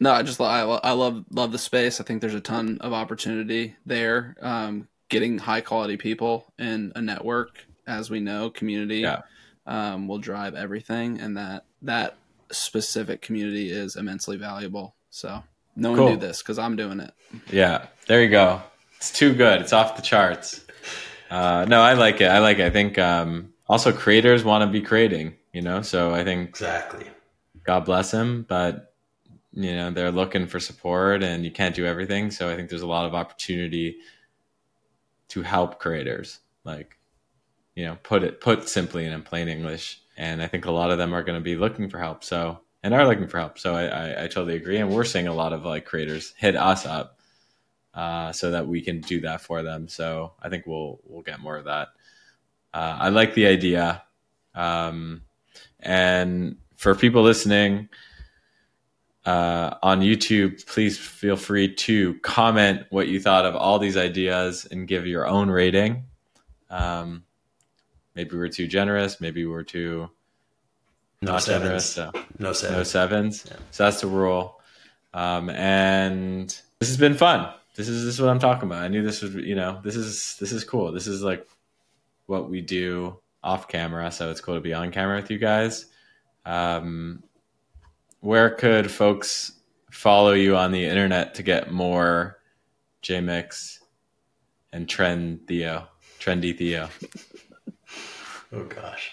No, 0.00 0.12
I 0.12 0.22
just 0.22 0.40
I, 0.40 0.62
I 0.62 0.92
love 0.92 1.24
love 1.30 1.52
the 1.52 1.58
space. 1.58 2.00
I 2.00 2.04
think 2.04 2.20
there's 2.20 2.34
a 2.34 2.40
ton 2.40 2.78
of 2.80 2.92
opportunity 2.92 3.76
there. 3.84 4.34
Um, 4.40 4.88
getting 5.08 5.38
high 5.38 5.60
quality 5.60 5.98
people 5.98 6.52
in 6.58 6.92
a 6.96 7.02
network 7.02 7.66
as 7.90 8.08
we 8.10 8.20
know, 8.20 8.48
community 8.50 8.98
Yeah. 9.00 9.22
um, 9.66 10.08
will 10.08 10.18
drive 10.18 10.54
everything, 10.54 11.20
and 11.20 11.36
that 11.36 11.64
that 11.82 12.16
specific 12.50 13.20
community 13.22 13.70
is 13.70 13.96
immensely 13.96 14.36
valuable. 14.36 14.94
So 15.10 15.42
no 15.76 15.90
one 15.90 15.98
Cool. 15.98 16.08
do 16.14 16.16
this 16.16 16.38
because 16.42 16.58
I'm 16.58 16.76
doing 16.76 17.00
it. 17.00 17.12
Yeah, 17.50 17.86
there 18.06 18.22
you 18.22 18.28
go. 18.30 18.62
It's 18.96 19.10
too 19.12 19.34
good. 19.34 19.60
It's 19.60 19.72
off 19.72 19.96
the 19.96 20.02
charts. 20.02 20.64
Uh, 21.30 21.64
no, 21.68 21.80
I 21.80 21.92
like 21.94 22.20
it. 22.20 22.26
I 22.30 22.38
like 22.40 22.58
it. 22.58 22.66
I 22.66 22.70
think 22.70 22.98
um, 22.98 23.52
also 23.68 23.92
creators 23.92 24.44
want 24.44 24.62
to 24.62 24.66
be 24.70 24.80
creating, 24.80 25.36
you 25.52 25.62
know. 25.62 25.80
So 25.82 26.12
I 26.12 26.24
think 26.24 26.48
Exactly. 26.50 27.06
God 27.64 27.84
bless 27.84 28.10
him, 28.12 28.44
but 28.48 28.94
you 29.52 29.74
know 29.74 29.90
they're 29.90 30.10
looking 30.12 30.46
for 30.46 30.58
support, 30.60 31.22
and 31.22 31.44
you 31.44 31.50
can't 31.50 31.74
do 31.74 31.86
everything. 31.86 32.30
So 32.30 32.50
I 32.50 32.56
think 32.56 32.68
there's 32.68 32.82
a 32.82 32.86
lot 32.86 33.06
of 33.06 33.14
opportunity 33.14 33.96
to 35.28 35.42
help 35.42 35.78
creators, 35.78 36.40
like 36.64 36.98
you 37.80 37.86
know, 37.86 37.96
put 38.02 38.22
it 38.22 38.42
put 38.42 38.68
simply 38.68 39.06
and 39.06 39.14
in 39.14 39.22
plain 39.22 39.48
English. 39.48 40.02
And 40.18 40.42
I 40.42 40.48
think 40.48 40.66
a 40.66 40.70
lot 40.70 40.90
of 40.90 40.98
them 40.98 41.14
are 41.14 41.22
going 41.22 41.38
to 41.38 41.42
be 41.42 41.56
looking 41.56 41.88
for 41.88 41.98
help. 41.98 42.22
So 42.22 42.60
and 42.82 42.92
are 42.92 43.06
looking 43.06 43.26
for 43.26 43.38
help. 43.38 43.58
So 43.58 43.74
I, 43.74 43.84
I, 43.84 44.24
I 44.24 44.26
totally 44.26 44.56
agree. 44.56 44.76
And 44.76 44.90
we're 44.90 45.04
seeing 45.04 45.28
a 45.28 45.32
lot 45.32 45.54
of 45.54 45.64
like 45.64 45.86
creators 45.86 46.34
hit 46.36 46.56
us 46.56 46.84
up 46.84 47.18
uh, 47.94 48.32
so 48.32 48.50
that 48.50 48.66
we 48.66 48.82
can 48.82 49.00
do 49.00 49.22
that 49.22 49.40
for 49.40 49.62
them. 49.62 49.88
So 49.88 50.34
I 50.42 50.50
think 50.50 50.66
we'll 50.66 51.00
we'll 51.06 51.22
get 51.22 51.40
more 51.40 51.56
of 51.56 51.64
that. 51.64 51.88
Uh, 52.74 52.98
I 53.00 53.08
like 53.08 53.32
the 53.32 53.46
idea. 53.46 54.02
Um, 54.54 55.22
and 55.80 56.58
for 56.76 56.94
people 56.94 57.22
listening 57.22 57.88
uh, 59.24 59.76
on 59.82 60.00
YouTube, 60.00 60.66
please 60.66 60.98
feel 60.98 61.36
free 61.36 61.74
to 61.76 62.18
comment 62.20 62.84
what 62.90 63.08
you 63.08 63.20
thought 63.20 63.46
of 63.46 63.56
all 63.56 63.78
these 63.78 63.96
ideas 63.96 64.66
and 64.70 64.86
give 64.86 65.06
your 65.06 65.26
own 65.26 65.50
rating. 65.50 66.04
Um, 66.68 67.24
maybe 68.20 68.36
we're 68.36 68.48
too 68.48 68.66
generous. 68.66 69.18
Maybe 69.18 69.46
we're 69.46 69.62
too 69.62 70.10
No 71.22 71.32
not 71.32 71.42
sevens. 71.42 71.62
generous. 71.64 71.86
So 71.90 72.12
No 72.38 72.52
sevens. 72.52 72.76
no 72.76 72.82
sevens. 72.82 73.46
Yeah. 73.48 73.56
So 73.70 73.84
that's 73.84 74.00
the 74.02 74.08
rule. 74.08 74.60
Um, 75.14 75.48
and 75.48 76.48
this 76.80 76.88
has 76.90 76.98
been 76.98 77.14
fun. 77.14 77.50
This 77.76 77.88
is 77.88 78.04
this 78.04 78.14
is 78.16 78.20
what 78.20 78.28
I'm 78.28 78.38
talking 78.38 78.68
about. 78.68 78.82
I 78.84 78.88
knew 78.88 79.02
this 79.02 79.22
was 79.22 79.34
you 79.36 79.54
know 79.54 79.80
this 79.82 79.96
is 79.96 80.36
this 80.38 80.52
is 80.52 80.64
cool. 80.64 80.92
This 80.92 81.06
is 81.06 81.22
like 81.22 81.48
what 82.26 82.50
we 82.50 82.60
do 82.60 83.16
off 83.42 83.68
camera, 83.68 84.12
so 84.12 84.30
it's 84.30 84.42
cool 84.42 84.54
to 84.56 84.60
be 84.60 84.74
on 84.74 84.90
camera 84.90 85.16
with 85.16 85.30
you 85.30 85.38
guys. 85.38 85.86
Um, 86.44 87.22
where 88.20 88.50
could 88.50 88.90
folks 88.90 89.52
follow 89.90 90.32
you 90.32 90.56
on 90.56 90.72
the 90.72 90.84
internet 90.84 91.36
to 91.36 91.42
get 91.42 91.72
more 91.72 92.38
JMix 93.02 93.78
and 94.74 94.86
Trend 94.86 95.46
Theo, 95.48 95.88
Trendy 96.20 96.54
Theo? 96.56 96.90
Oh 98.52 98.64
gosh. 98.64 99.12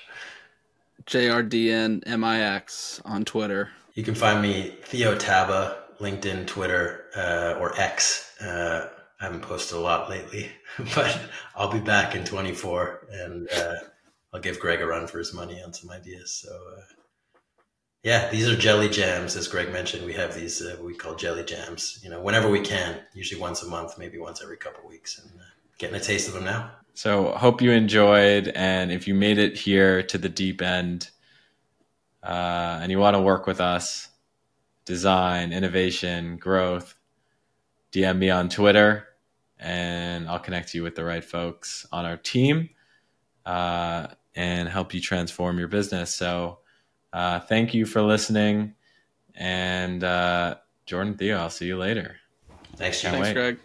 JRDNMIX 1.06 3.02
on 3.06 3.26
Twitter. 3.26 3.70
You 3.94 4.04
can 4.04 4.16
find 4.16 4.42
me 4.42 4.76
Theo 4.84 5.16
Tabah, 5.16 5.76
LinkedIn, 6.00 6.48
Twitter, 6.48 7.06
uh, 7.16 7.60
or 7.60 7.80
X. 7.80 8.36
Uh, 8.42 8.90
I 9.20 9.24
haven't 9.24 9.42
posted 9.42 9.78
a 9.78 9.82
lot 9.82 10.10
lately, 10.10 10.52
but 10.96 11.20
I'll 11.56 11.72
be 11.72 11.80
back 11.80 12.16
in 12.16 12.24
24 12.24 13.08
and 13.12 13.50
uh, 13.52 13.76
I'll 14.34 14.42
give 14.42 14.60
Greg 14.60 14.82
a 14.82 14.86
run 14.86 15.08
for 15.08 15.18
his 15.20 15.34
money 15.34 15.62
on 15.64 15.74
some 15.74 15.90
ideas. 15.90 16.32
So, 16.34 16.50
uh, 16.50 16.82
yeah, 18.04 18.30
these 18.30 18.48
are 18.48 18.56
jelly 18.56 18.90
jams. 18.90 19.36
As 19.36 19.48
Greg 19.48 19.72
mentioned, 19.72 20.06
we 20.06 20.14
have 20.14 20.36
these 20.36 20.62
uh, 20.62 20.78
we 20.82 20.94
call 20.94 21.16
jelly 21.16 21.44
jams. 21.44 22.00
You 22.04 22.10
know, 22.10 22.22
whenever 22.22 22.50
we 22.50 22.62
can, 22.62 23.00
usually 23.14 23.42
once 23.42 23.64
a 23.64 23.68
month, 23.68 23.98
maybe 23.98 24.18
once 24.18 24.42
every 24.42 24.58
couple 24.58 24.84
of 24.84 24.90
weeks, 24.90 25.20
and 25.20 25.30
uh, 25.40 25.44
getting 25.78 25.96
a 25.96 26.00
taste 26.00 26.28
of 26.28 26.34
them 26.34 26.46
now. 26.46 26.72
So, 26.98 27.30
hope 27.34 27.62
you 27.62 27.74
enjoyed, 27.74 28.48
and 28.56 28.92
if 28.92 29.08
you 29.08 29.14
made 29.14 29.38
it 29.38 29.56
here 29.56 30.02
to 30.02 30.18
the 30.18 30.30
deep 30.30 30.64
end, 30.64 31.12
uh, 32.24 32.80
and 32.82 32.92
you 32.92 32.98
want 32.98 33.16
to 33.16 33.22
work 33.22 33.46
with 33.46 33.62
us, 33.62 34.10
design, 34.84 35.54
innovation, 35.54 36.38
growth, 36.38 36.96
DM 37.92 38.18
me 38.18 38.32
on 38.32 38.50
Twitter, 38.50 39.10
and 39.60 40.28
I'll 40.28 40.40
connect 40.40 40.74
you 40.74 40.82
with 40.82 40.96
the 40.96 41.04
right 41.04 41.24
folks 41.24 41.86
on 41.92 42.04
our 42.06 42.18
team 42.18 42.72
uh, 43.46 44.08
and 44.34 44.68
help 44.68 44.92
you 44.92 45.00
transform 45.00 45.60
your 45.60 45.68
business. 45.68 46.16
So, 46.16 46.62
uh, 47.14 47.42
thank 47.42 47.76
you 47.76 47.86
for 47.86 48.02
listening. 48.02 48.74
And 49.36 50.04
uh, 50.04 50.56
Jordan 50.88 51.14
Theo, 51.14 51.38
I'll 51.38 51.52
see 51.52 51.68
you 51.68 51.78
later. 51.78 52.16
Thanks, 52.76 53.04
Can't 53.04 53.14
Thanks, 53.14 53.28
wait. 53.28 53.34
Greg. 53.36 53.60